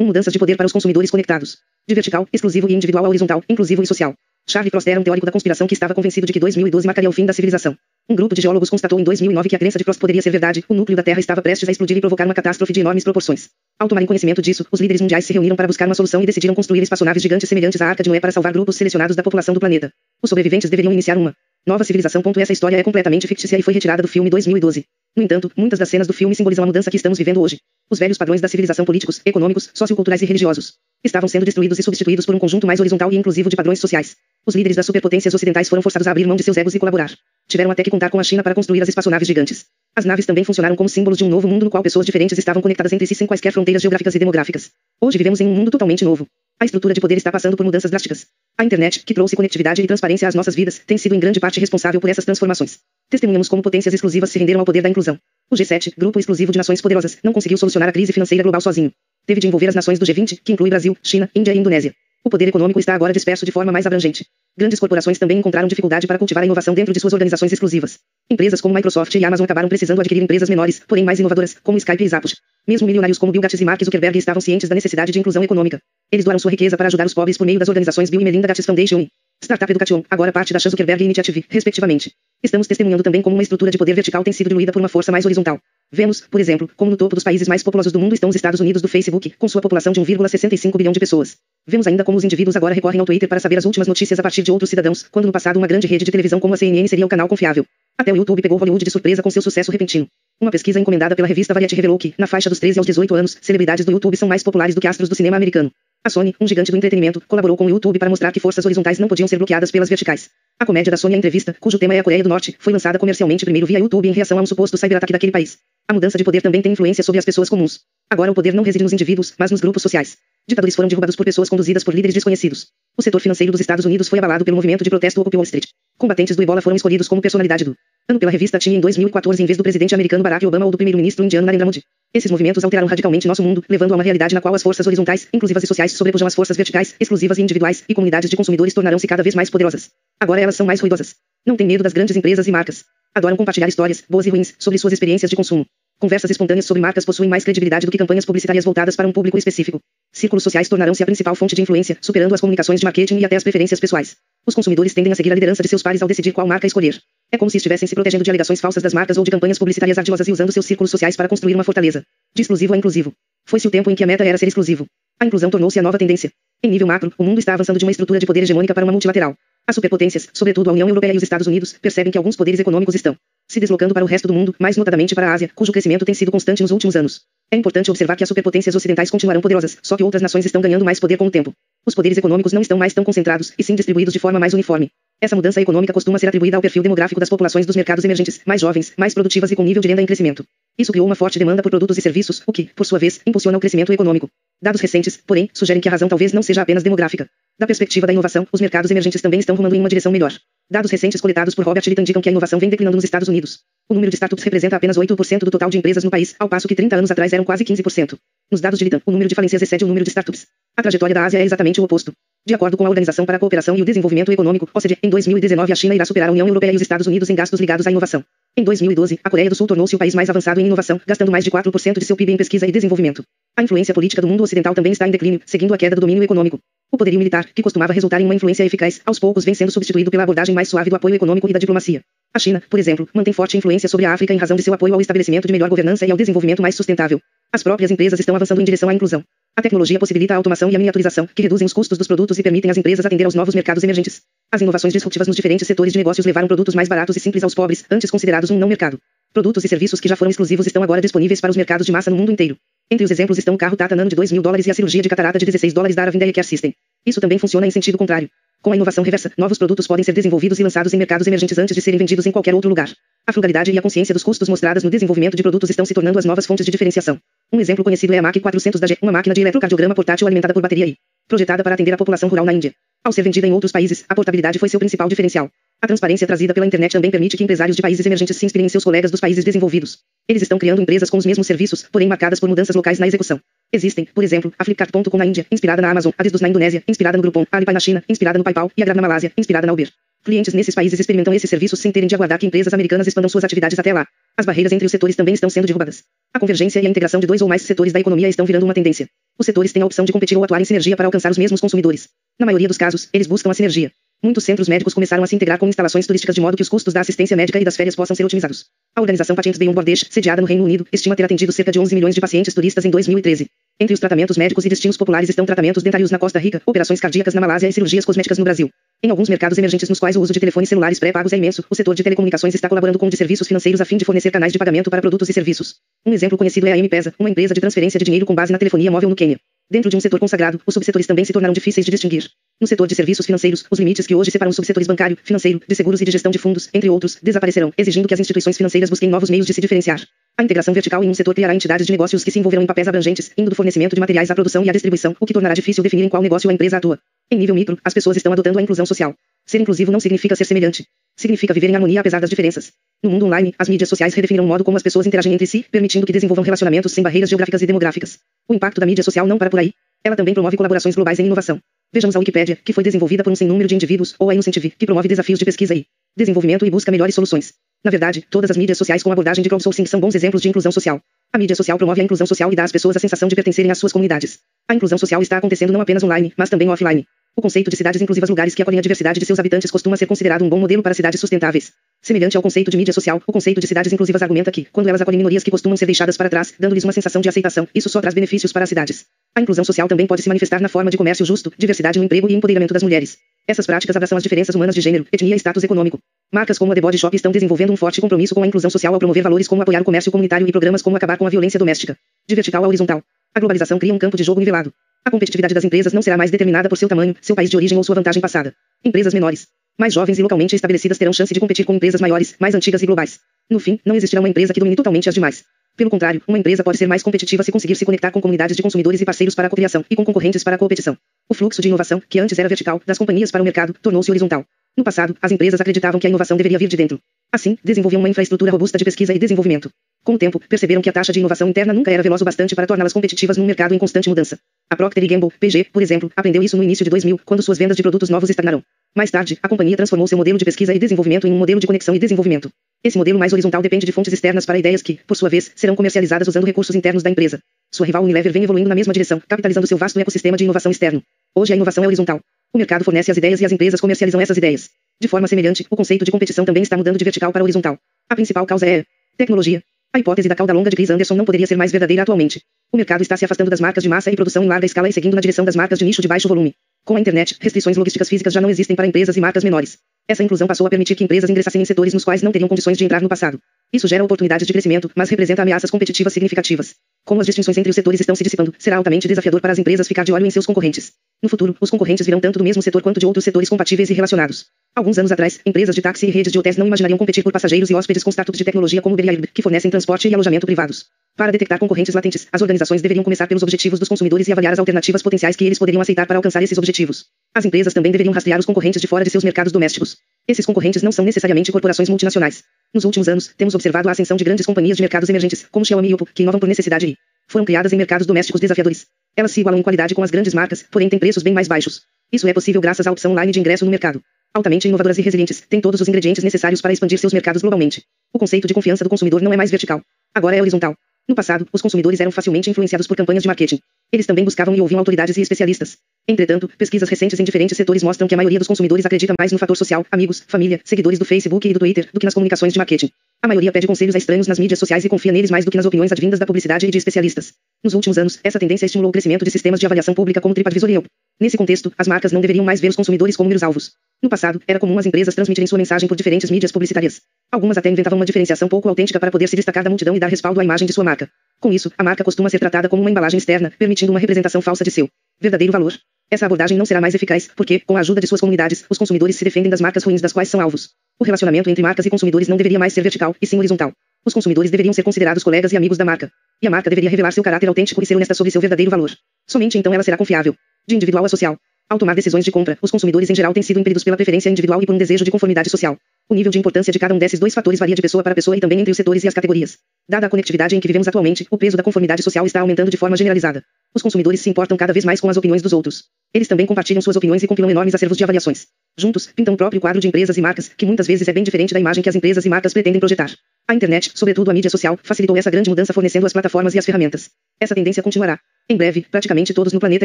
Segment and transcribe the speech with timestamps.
[0.00, 0.04] 1.
[0.06, 1.58] Mudanças de poder para os consumidores conectados.
[1.86, 4.14] De vertical, exclusivo e individual a horizontal, inclusivo e social.
[4.48, 7.12] Charlie Frost era um teórico da conspiração que estava convencido de que 2012 marcaria o
[7.12, 7.76] fim da civilização.
[8.08, 10.64] Um grupo de geólogos constatou em 2009 que a crença de Frost poderia ser verdade,
[10.68, 13.50] o núcleo da Terra estava prestes a explodir e provocar uma catástrofe de enormes proporções.
[13.78, 16.54] Ao tomarem conhecimento disso, os líderes mundiais se reuniram para buscar uma solução e decidiram
[16.54, 19.60] construir espaçonaves gigantes semelhantes à Arca de Noé para salvar grupos selecionados da população do
[19.60, 19.92] planeta.
[20.22, 21.34] Os sobreviventes deveriam iniciar uma
[21.66, 22.22] nova civilização.
[22.38, 24.86] Essa história é completamente fictícia e foi retirada do filme 2012.
[25.20, 27.58] No entanto, muitas das cenas do filme simbolizam a mudança que estamos vivendo hoje.
[27.90, 30.72] Os velhos padrões da civilização políticos, econômicos, socioculturais e religiosos
[31.04, 34.16] estavam sendo destruídos e substituídos por um conjunto mais horizontal e inclusivo de padrões sociais.
[34.46, 37.12] Os líderes das superpotências ocidentais foram forçados a abrir mão de seus egos e colaborar.
[37.46, 39.66] Tiveram até que contar com a China para construir as espaçonaves gigantes.
[39.94, 42.62] As naves também funcionaram como símbolos de um novo mundo no qual pessoas diferentes estavam
[42.62, 44.70] conectadas entre si sem quaisquer fronteiras geográficas e demográficas.
[45.02, 46.26] Hoje vivemos em um mundo totalmente novo.
[46.62, 48.26] A estrutura de poder está passando por mudanças drásticas.
[48.58, 51.58] A internet, que trouxe conectividade e transparência às nossas vidas, tem sido em grande parte
[51.58, 52.80] responsável por essas transformações.
[53.08, 55.18] Testemunhamos como potências exclusivas se renderam ao poder da inclusão.
[55.50, 58.92] O G7, grupo exclusivo de nações poderosas, não conseguiu solucionar a crise financeira global sozinho.
[59.24, 61.94] Teve de envolver as nações do G20, que inclui Brasil, China, Índia e Indonésia.
[62.22, 64.26] O poder econômico está agora disperso de forma mais abrangente.
[64.56, 67.98] Grandes corporações também encontraram dificuldade para cultivar a inovação dentro de suas organizações exclusivas.
[68.30, 72.04] Empresas como Microsoft e Amazon acabaram precisando adquirir empresas menores, porém mais inovadoras, como Skype
[72.04, 72.36] e Zappos.
[72.68, 75.80] Mesmo milionários como Bill Gates e Mark Zuckerberg estavam cientes da necessidade de inclusão econômica.
[76.12, 78.48] Eles doaram sua riqueza para ajudar os pobres por meio das organizações Bill e Melinda
[78.48, 79.06] Gates Foundation
[79.42, 82.12] Startup Education, agora parte da Zuckerberg Initiative, respectivamente.
[82.42, 85.10] Estamos testemunhando também como uma estrutura de poder vertical tem sido diluída por uma força
[85.10, 85.58] mais horizontal.
[85.90, 88.60] Vemos, por exemplo, como no topo dos países mais populosos do mundo estão os Estados
[88.60, 91.36] Unidos do Facebook, com sua população de 1,65 bilhão de pessoas.
[91.66, 94.22] Vemos ainda como os indivíduos agora recorrem ao Twitter para saber as últimas notícias a
[94.22, 96.86] partir de outros cidadãos, quando no passado uma grande rede de televisão como a CNN
[96.86, 97.64] seria o canal confiável.
[97.98, 100.06] Até o YouTube pegou Hollywood de surpresa com seu sucesso repentino.
[100.40, 103.36] Uma pesquisa encomendada pela revista Variety revelou que, na faixa dos 13 aos 18 anos,
[103.42, 105.70] celebridades do YouTube são mais populares do que astros do cinema americano.
[106.02, 108.98] A Sony, um gigante do entretenimento, colaborou com o YouTube para mostrar que forças horizontais
[108.98, 110.30] não podiam ser bloqueadas pelas verticais.
[110.58, 112.98] A comédia da Sony A Entrevista, cujo tema é a Coreia do Norte, foi lançada
[112.98, 115.58] comercialmente primeiro via YouTube em reação a um suposto cyberataque daquele país.
[115.86, 117.80] A mudança de poder também tem influência sobre as pessoas comuns.
[118.08, 120.16] Agora o poder não reside nos indivíduos, mas nos grupos sociais.
[120.48, 122.68] Ditadores foram derrubados por pessoas conduzidas por líderes desconhecidos.
[122.96, 125.66] O setor financeiro dos Estados Unidos foi abalado pelo movimento de protesto Occupy Wall Street.
[125.98, 127.76] Combatentes do Ebola foram escolhidos como personalidade do
[128.08, 130.78] ano pela revista Time em 2014 em vez do presidente americano Barack Obama ou do
[130.78, 131.84] primeiro-ministro indiano Narendra Modi.
[132.12, 135.28] Esses movimentos alteraram radicalmente nosso mundo, levando a uma realidade na qual as forças horizontais,
[135.32, 139.06] inclusivas e sociais sobrepujam as forças verticais, exclusivas e individuais, e comunidades de consumidores tornarão-se
[139.06, 139.90] cada vez mais poderosas.
[140.18, 141.14] Agora elas são mais ruidosas.
[141.46, 142.84] Não tem medo das grandes empresas e marcas.
[143.14, 145.64] Adoram compartilhar histórias, boas e ruins, sobre suas experiências de consumo.
[146.00, 149.36] Conversas espontâneas sobre marcas possuem mais credibilidade do que campanhas publicitárias voltadas para um público
[149.36, 149.78] específico.
[150.10, 153.36] Círculos sociais tornarão-se a principal fonte de influência, superando as comunicações de marketing e até
[153.36, 154.16] as preferências pessoais.
[154.46, 156.98] Os consumidores tendem a seguir a liderança de seus pares ao decidir qual marca escolher.
[157.30, 159.98] É como se estivessem se protegendo de alegações falsas das marcas ou de campanhas publicitárias
[159.98, 162.02] ardilosas e usando seus círculos sociais para construir uma fortaleza.
[162.34, 163.12] De exclusivo a inclusivo.
[163.44, 164.86] Foi-se o tempo em que a meta era ser exclusivo.
[165.20, 166.32] A inclusão tornou-se a nova tendência.
[166.62, 168.92] Em nível macro, o mundo está avançando de uma estrutura de poder hegemônica para uma
[168.92, 169.36] multilateral.
[169.66, 172.94] As superpotências, sobretudo a União Europeia e os Estados Unidos, percebem que alguns poderes econômicos
[172.94, 173.18] estão
[173.50, 176.14] se deslocando para o resto do mundo, mais notadamente para a Ásia, cujo crescimento tem
[176.14, 177.22] sido constante nos últimos anos.
[177.50, 180.84] É importante observar que as superpotências ocidentais continuarão poderosas, só que outras nações estão ganhando
[180.84, 181.52] mais poder com o tempo.
[181.84, 184.88] Os poderes econômicos não estão mais tão concentrados, e sim distribuídos de forma mais uniforme.
[185.20, 188.60] Essa mudança econômica costuma ser atribuída ao perfil demográfico das populações dos mercados emergentes, mais
[188.60, 190.44] jovens, mais produtivas e com nível de renda em crescimento.
[190.78, 193.58] Isso criou uma forte demanda por produtos e serviços, o que, por sua vez, impulsiona
[193.58, 194.30] o crescimento econômico.
[194.62, 197.26] Dados recentes, porém, sugerem que a razão talvez não seja apenas demográfica.
[197.58, 200.32] Da perspectiva da inovação, os mercados emergentes também estão rumando em uma direção melhor.
[200.70, 203.60] Dados recentes coletados por Robert Litt indicam que a inovação vem declinando nos Estados Unidos.
[203.88, 206.68] O número de startups representa apenas 8% do total de empresas no país, ao passo
[206.68, 208.18] que 30 anos atrás eram quase 15%.
[208.50, 210.46] Nos dados de Litan, o número de falências excede o número de startups.
[210.76, 212.12] A trajetória da Ásia é exatamente o oposto.
[212.46, 215.72] De acordo com a Organização para a Cooperação e o Desenvolvimento Econômico, OCDE, em 2019
[215.72, 217.90] a China irá superar a União Europeia e os Estados Unidos em gastos ligados à
[217.90, 218.24] inovação.
[218.56, 221.44] Em 2012, a Coreia do Sul tornou-se o país mais avançado em inovação, gastando mais
[221.44, 223.22] de 4% de seu PIB em pesquisa e desenvolvimento.
[223.56, 226.22] A influência política do mundo ocidental também está em declínio, seguindo a queda do domínio
[226.22, 226.58] econômico.
[226.92, 230.10] O poderio militar, que costumava resultar em uma influência eficaz, aos poucos vem sendo substituído
[230.10, 232.02] pela abordagem mais suave do apoio econômico e da diplomacia.
[232.34, 234.94] A China, por exemplo, mantém forte influência sobre a África em razão de seu apoio
[234.94, 237.20] ao estabelecimento de melhor governança e ao desenvolvimento mais sustentável.
[237.52, 239.22] As próprias empresas estão avançando em direção à inclusão.
[239.56, 242.42] A tecnologia possibilita a automação e a miniaturização, que reduzem os custos dos produtos e
[242.42, 244.22] permitem às empresas atender aos novos mercados emergentes.
[244.50, 247.54] As inovações disruptivas nos diferentes setores de negócios levaram produtos mais baratos e simples aos
[247.54, 248.98] pobres, antes considerados um não mercado.
[249.32, 252.10] Produtos e serviços que já foram exclusivos estão agora disponíveis para os mercados de massa
[252.10, 252.56] no mundo inteiro.
[252.92, 255.00] Entre os exemplos estão o carro Tata Nano de 2 mil dólares e a cirurgia
[255.00, 256.74] de catarata de 16 dólares da Aravindale Care System.
[257.06, 258.28] Isso também funciona em sentido contrário.
[258.60, 261.72] Com a inovação reversa, novos produtos podem ser desenvolvidos e lançados em mercados emergentes antes
[261.72, 262.90] de serem vendidos em qualquer outro lugar.
[263.24, 266.18] A frugalidade e a consciência dos custos mostradas no desenvolvimento de produtos estão se tornando
[266.18, 267.16] as novas fontes de diferenciação.
[267.52, 270.52] Um exemplo conhecido é a MAC 400 da G, uma máquina de eletrocardiograma portátil alimentada
[270.52, 270.96] por bateria e
[271.28, 272.74] projetada para atender a população rural na Índia.
[273.04, 275.48] Ao ser vendida em outros países, a portabilidade foi seu principal diferencial.
[275.82, 278.68] A transparência trazida pela internet também permite que empresários de países emergentes se inspirem em
[278.68, 280.00] seus colegas dos países desenvolvidos.
[280.28, 283.40] Eles estão criando empresas com os mesmos serviços, porém marcadas por mudanças locais na execução.
[283.72, 287.16] Existem, por exemplo, a Flipkart.com na Índia, inspirada na Amazon, a Desdos na Indonésia, inspirada
[287.16, 289.66] no Groupon, a Alipay na China, inspirada no PayPal, e a Grab na Malásia, inspirada
[289.66, 289.90] na Uber.
[290.22, 293.44] Clientes nesses países experimentam esses serviços sem terem de aguardar que empresas americanas expandam suas
[293.44, 294.06] atividades até lá.
[294.36, 296.04] As barreiras entre os setores também estão sendo derrubadas.
[296.34, 298.74] A convergência e a integração de dois ou mais setores da economia estão virando uma
[298.74, 299.08] tendência.
[299.38, 301.58] Os setores têm a opção de competir ou atuar em sinergia para alcançar os mesmos
[301.58, 302.10] consumidores.
[302.38, 303.90] Na maioria dos casos, eles buscam a sinergia.
[304.22, 306.92] Muitos centros médicos começaram a se integrar com instalações turísticas de modo que os custos
[306.92, 308.66] da assistência médica e das férias possam ser otimizados.
[308.94, 311.94] A organização Patients Beyond Borders, sediada no Reino Unido, estima ter atendido cerca de 11
[311.94, 313.46] milhões de pacientes turistas em 2013.
[313.80, 317.32] Entre os tratamentos médicos e destinos populares estão tratamentos dentários na Costa Rica, operações cardíacas
[317.32, 318.68] na Malásia e cirurgias cosméticas no Brasil.
[319.02, 321.74] Em alguns mercados emergentes nos quais o uso de telefones celulares pré-pagos é imenso, o
[321.74, 324.52] setor de telecomunicações está colaborando com o de serviços financeiros a fim de fornecer canais
[324.52, 325.76] de pagamento para produtos e serviços.
[326.04, 328.58] Um exemplo conhecido é a M-Pesa, uma empresa de transferência de dinheiro com base na
[328.58, 329.40] telefonia móvel no Quênia.
[329.70, 332.28] Dentro de um setor consagrado, os subsetores também se tornaram difíceis de distinguir.
[332.60, 335.74] No setor de serviços financeiros, os limites que hoje separam os subsetores bancário, financeiro, de
[335.76, 339.08] seguros e de gestão de fundos, entre outros, desaparecerão, exigindo que as instituições financeiras busquem
[339.08, 340.04] novos meios de se diferenciar.
[340.36, 342.88] A integração vertical em um setor criará entidades de negócios que se envolverão em papéis
[342.88, 345.84] abrangentes, indo do fornecimento de materiais à produção e à distribuição, o que tornará difícil
[345.84, 346.98] definir em qual negócio a empresa atua.
[347.30, 349.14] Em nível micro, as pessoas estão adotando a inclusão social.
[349.50, 350.86] Ser inclusivo não significa ser semelhante.
[351.16, 352.70] Significa viver em harmonia apesar das diferenças.
[353.02, 355.66] No mundo online, as mídias sociais redefiniram o modo como as pessoas interagem entre si,
[355.68, 358.20] permitindo que desenvolvam relacionamentos sem barreiras geográficas e demográficas.
[358.48, 359.72] O impacto da mídia social não para por aí.
[360.04, 361.58] Ela também promove colaborações globais em inovação.
[361.92, 364.70] Vejamos a Wikipédia, que foi desenvolvida por um sem número de indivíduos, ou a InnoCentive,
[364.70, 365.84] que promove desafios de pesquisa e
[366.16, 367.52] desenvolvimento e busca melhores soluções.
[367.82, 370.70] Na verdade, todas as mídias sociais com abordagem de crowdsourcing são bons exemplos de inclusão
[370.70, 371.02] social.
[371.32, 373.72] A mídia social promove a inclusão social e dá às pessoas a sensação de pertencerem
[373.72, 374.38] às suas comunidades.
[374.68, 377.04] A inclusão social está acontecendo não apenas online, mas também offline.
[377.36, 380.06] O conceito de cidades inclusivas lugares que acolhem a diversidade de seus habitantes costuma ser
[380.06, 381.72] considerado um bom modelo para cidades sustentáveis.
[382.02, 385.00] Semelhante ao conceito de mídia social, o conceito de cidades inclusivas argumenta que, quando elas
[385.00, 388.00] acolhem minorias que costumam ser deixadas para trás, dando-lhes uma sensação de aceitação, isso só
[388.00, 389.06] traz benefícios para as cidades.
[389.34, 392.28] A inclusão social também pode se manifestar na forma de comércio justo, diversidade no emprego
[392.28, 393.16] e empoderamento das mulheres.
[393.46, 396.00] Essas práticas abraçam as diferenças humanas de gênero, etnia e status econômico.
[396.32, 398.92] Marcas como a The Body Shop estão desenvolvendo um forte compromisso com a inclusão social
[398.92, 401.58] ao promover valores como apoiar o comércio comunitário e programas como acabar com a violência
[401.58, 401.96] doméstica.
[402.26, 403.02] De vertical a horizontal.
[403.34, 404.72] A globalização cria um campo de jogo nivelado.
[405.04, 407.76] A competitividade das empresas não será mais determinada por seu tamanho, seu país de origem
[407.76, 408.54] ou sua vantagem passada.
[408.84, 409.48] Empresas menores,
[409.78, 412.86] mais jovens e localmente estabelecidas terão chance de competir com empresas maiores, mais antigas e
[412.86, 413.18] globais.
[413.48, 415.42] No fim, não existirá uma empresa que domine totalmente as demais.
[415.74, 418.62] Pelo contrário, uma empresa pode ser mais competitiva se conseguir se conectar com comunidades de
[418.62, 420.98] consumidores e parceiros para a cocriação, e com concorrentes para a competição.
[421.28, 424.44] O fluxo de inovação, que antes era vertical, das companhias para o mercado, tornou-se horizontal.
[424.76, 427.00] No passado, as empresas acreditavam que a inovação deveria vir de dentro.
[427.32, 429.70] Assim, desenvolviam uma infraestrutura robusta de pesquisa e desenvolvimento.
[430.02, 432.54] Com o tempo, perceberam que a taxa de inovação interna nunca era veloz o bastante
[432.54, 434.38] para torná-las competitivas num mercado em constante mudança.
[434.70, 437.76] A Procter Gamble, PG, por exemplo, aprendeu isso no início de 2000, quando suas vendas
[437.76, 438.62] de produtos novos estagnaram.
[438.94, 441.66] Mais tarde, a companhia transformou seu modelo de pesquisa e desenvolvimento em um modelo de
[441.66, 442.50] conexão e desenvolvimento.
[442.82, 445.76] Esse modelo mais horizontal depende de fontes externas para ideias que, por sua vez, serão
[445.76, 447.40] comercializadas usando recursos internos da empresa.
[447.70, 451.02] Sua rival Unilever vem evoluindo na mesma direção, capitalizando seu vasto ecossistema de inovação externo.
[451.34, 452.20] Hoje a inovação é horizontal.
[452.52, 454.70] O mercado fornece as ideias e as empresas comercializam essas ideias.
[455.00, 457.78] De forma semelhante, o conceito de competição também está mudando de vertical para horizontal.
[458.08, 458.84] A principal causa é
[459.16, 459.62] tecnologia.
[459.92, 462.42] A hipótese da cauda longa de Chris Anderson não poderia ser mais verdadeira atualmente.
[462.72, 464.92] O mercado está se afastando das marcas de massa e produção em larga escala e
[464.92, 466.54] seguindo na direção das marcas de nicho de baixo volume.
[466.84, 469.78] Com a internet, restrições logísticas físicas já não existem para empresas e marcas menores.
[470.08, 472.76] Essa inclusão passou a permitir que empresas ingressassem em setores nos quais não teriam condições
[472.76, 473.40] de entrar no passado.
[473.72, 476.74] Isso gera oportunidades de crescimento, mas representa ameaças competitivas significativas.
[477.04, 479.86] Como as distinções entre os setores estão se dissipando, será altamente desafiador para as empresas
[479.86, 480.92] ficar de olho em seus concorrentes.
[481.22, 483.92] No futuro, os concorrentes virão tanto do mesmo setor quanto de outros setores compatíveis e
[483.92, 484.46] relacionados.
[484.74, 487.70] Alguns anos atrás, empresas de táxi e redes de hotéis não imaginariam competir por passageiros
[487.70, 490.86] e hóspedes com startups de tecnologia como Uber que fornecem transporte e alojamento privados.
[491.16, 494.58] Para detectar concorrentes latentes, as organizações deveriam começar pelos objetivos dos consumidores e avaliar as
[494.58, 497.06] alternativas potenciais que eles poderiam aceitar para alcançar esses objetivos.
[497.34, 499.89] As empresas também deveriam rastrear os concorrentes de fora de seus mercados domésticos.
[500.26, 502.44] Esses concorrentes não são necessariamente corporações multinacionais.
[502.72, 505.88] Nos últimos anos, temos observado a ascensão de grandes companhias de mercados emergentes, como Xiaomi
[505.88, 506.96] e Oppo, que inovam por necessidade e
[507.26, 508.86] foram criadas em mercados domésticos desafiadores.
[509.16, 511.82] Elas se igualam em qualidade com as grandes marcas, porém têm preços bem mais baixos.
[512.12, 514.02] Isso é possível graças à opção online de ingresso no mercado.
[514.32, 517.84] Altamente inovadoras e resilientes, têm todos os ingredientes necessários para expandir seus mercados globalmente.
[518.12, 519.82] O conceito de confiança do consumidor não é mais vertical.
[520.14, 520.76] Agora é horizontal.
[521.10, 523.58] No passado, os consumidores eram facilmente influenciados por campanhas de marketing.
[523.92, 525.76] Eles também buscavam e ouviam autoridades e especialistas.
[526.06, 529.38] Entretanto, pesquisas recentes em diferentes setores mostram que a maioria dos consumidores acredita mais no
[529.38, 532.60] fator social, amigos, família, seguidores do Facebook e do Twitter, do que nas comunicações de
[532.60, 532.90] marketing.
[533.20, 535.56] A maioria pede conselhos a estranhos nas mídias sociais e confia neles mais do que
[535.56, 537.32] nas opiniões advindas da publicidade e de especialistas.
[537.64, 540.70] Nos últimos anos, essa tendência estimulou o crescimento de sistemas de avaliação pública como TripAdvisor
[540.70, 540.86] e Yelp.
[541.20, 543.72] Nesse contexto, as marcas não deveriam mais ver os consumidores como meros alvos.
[544.02, 547.02] No passado, era comum as empresas transmitirem sua mensagem por diferentes mídias publicitárias.
[547.30, 550.08] Algumas até inventavam uma diferenciação pouco autêntica para poder se destacar da multidão e dar
[550.08, 551.10] respaldo à imagem de sua marca.
[551.38, 554.64] Com isso, a marca costuma ser tratada como uma embalagem externa, permitindo uma representação falsa
[554.64, 554.88] de seu
[555.20, 555.74] verdadeiro valor.
[556.10, 559.14] Essa abordagem não será mais eficaz, porque, com a ajuda de suas comunidades, os consumidores
[559.14, 560.70] se defendem das marcas ruins das quais são alvos.
[560.98, 563.72] O relacionamento entre marcas e consumidores não deveria mais ser vertical, e sim horizontal.
[564.04, 566.10] Os consumidores deveriam ser considerados colegas e amigos da marca.
[566.42, 568.90] E a marca deveria revelar seu caráter autêntico e ser honesta sobre seu verdadeiro valor.
[569.24, 570.34] Somente então ela será confiável.
[570.66, 571.38] De individual a social.
[571.68, 574.60] Ao tomar decisões de compra, os consumidores em geral têm sido impedidos pela preferência individual
[574.60, 575.78] e por um desejo de conformidade social.
[576.10, 578.36] O nível de importância de cada um desses dois fatores varia de pessoa para pessoa
[578.36, 579.58] e também entre os setores e as categorias.
[579.88, 582.76] Dada a conectividade em que vivemos atualmente, o peso da conformidade social está aumentando de
[582.76, 583.44] forma generalizada.
[583.72, 585.84] Os consumidores se importam cada vez mais com as opiniões dos outros.
[586.12, 588.48] Eles também compartilham suas opiniões e compilam enormes acervos de avaliações.
[588.76, 591.54] Juntos, pintam o próprio quadro de empresas e marcas, que muitas vezes é bem diferente
[591.54, 593.12] da imagem que as empresas e marcas pretendem projetar.
[593.46, 596.66] A internet, sobretudo a mídia social, facilitou essa grande mudança fornecendo as plataformas e as
[596.66, 597.08] ferramentas.
[597.38, 598.18] Essa tendência continuará.
[598.50, 599.84] Em breve, praticamente todos no planeta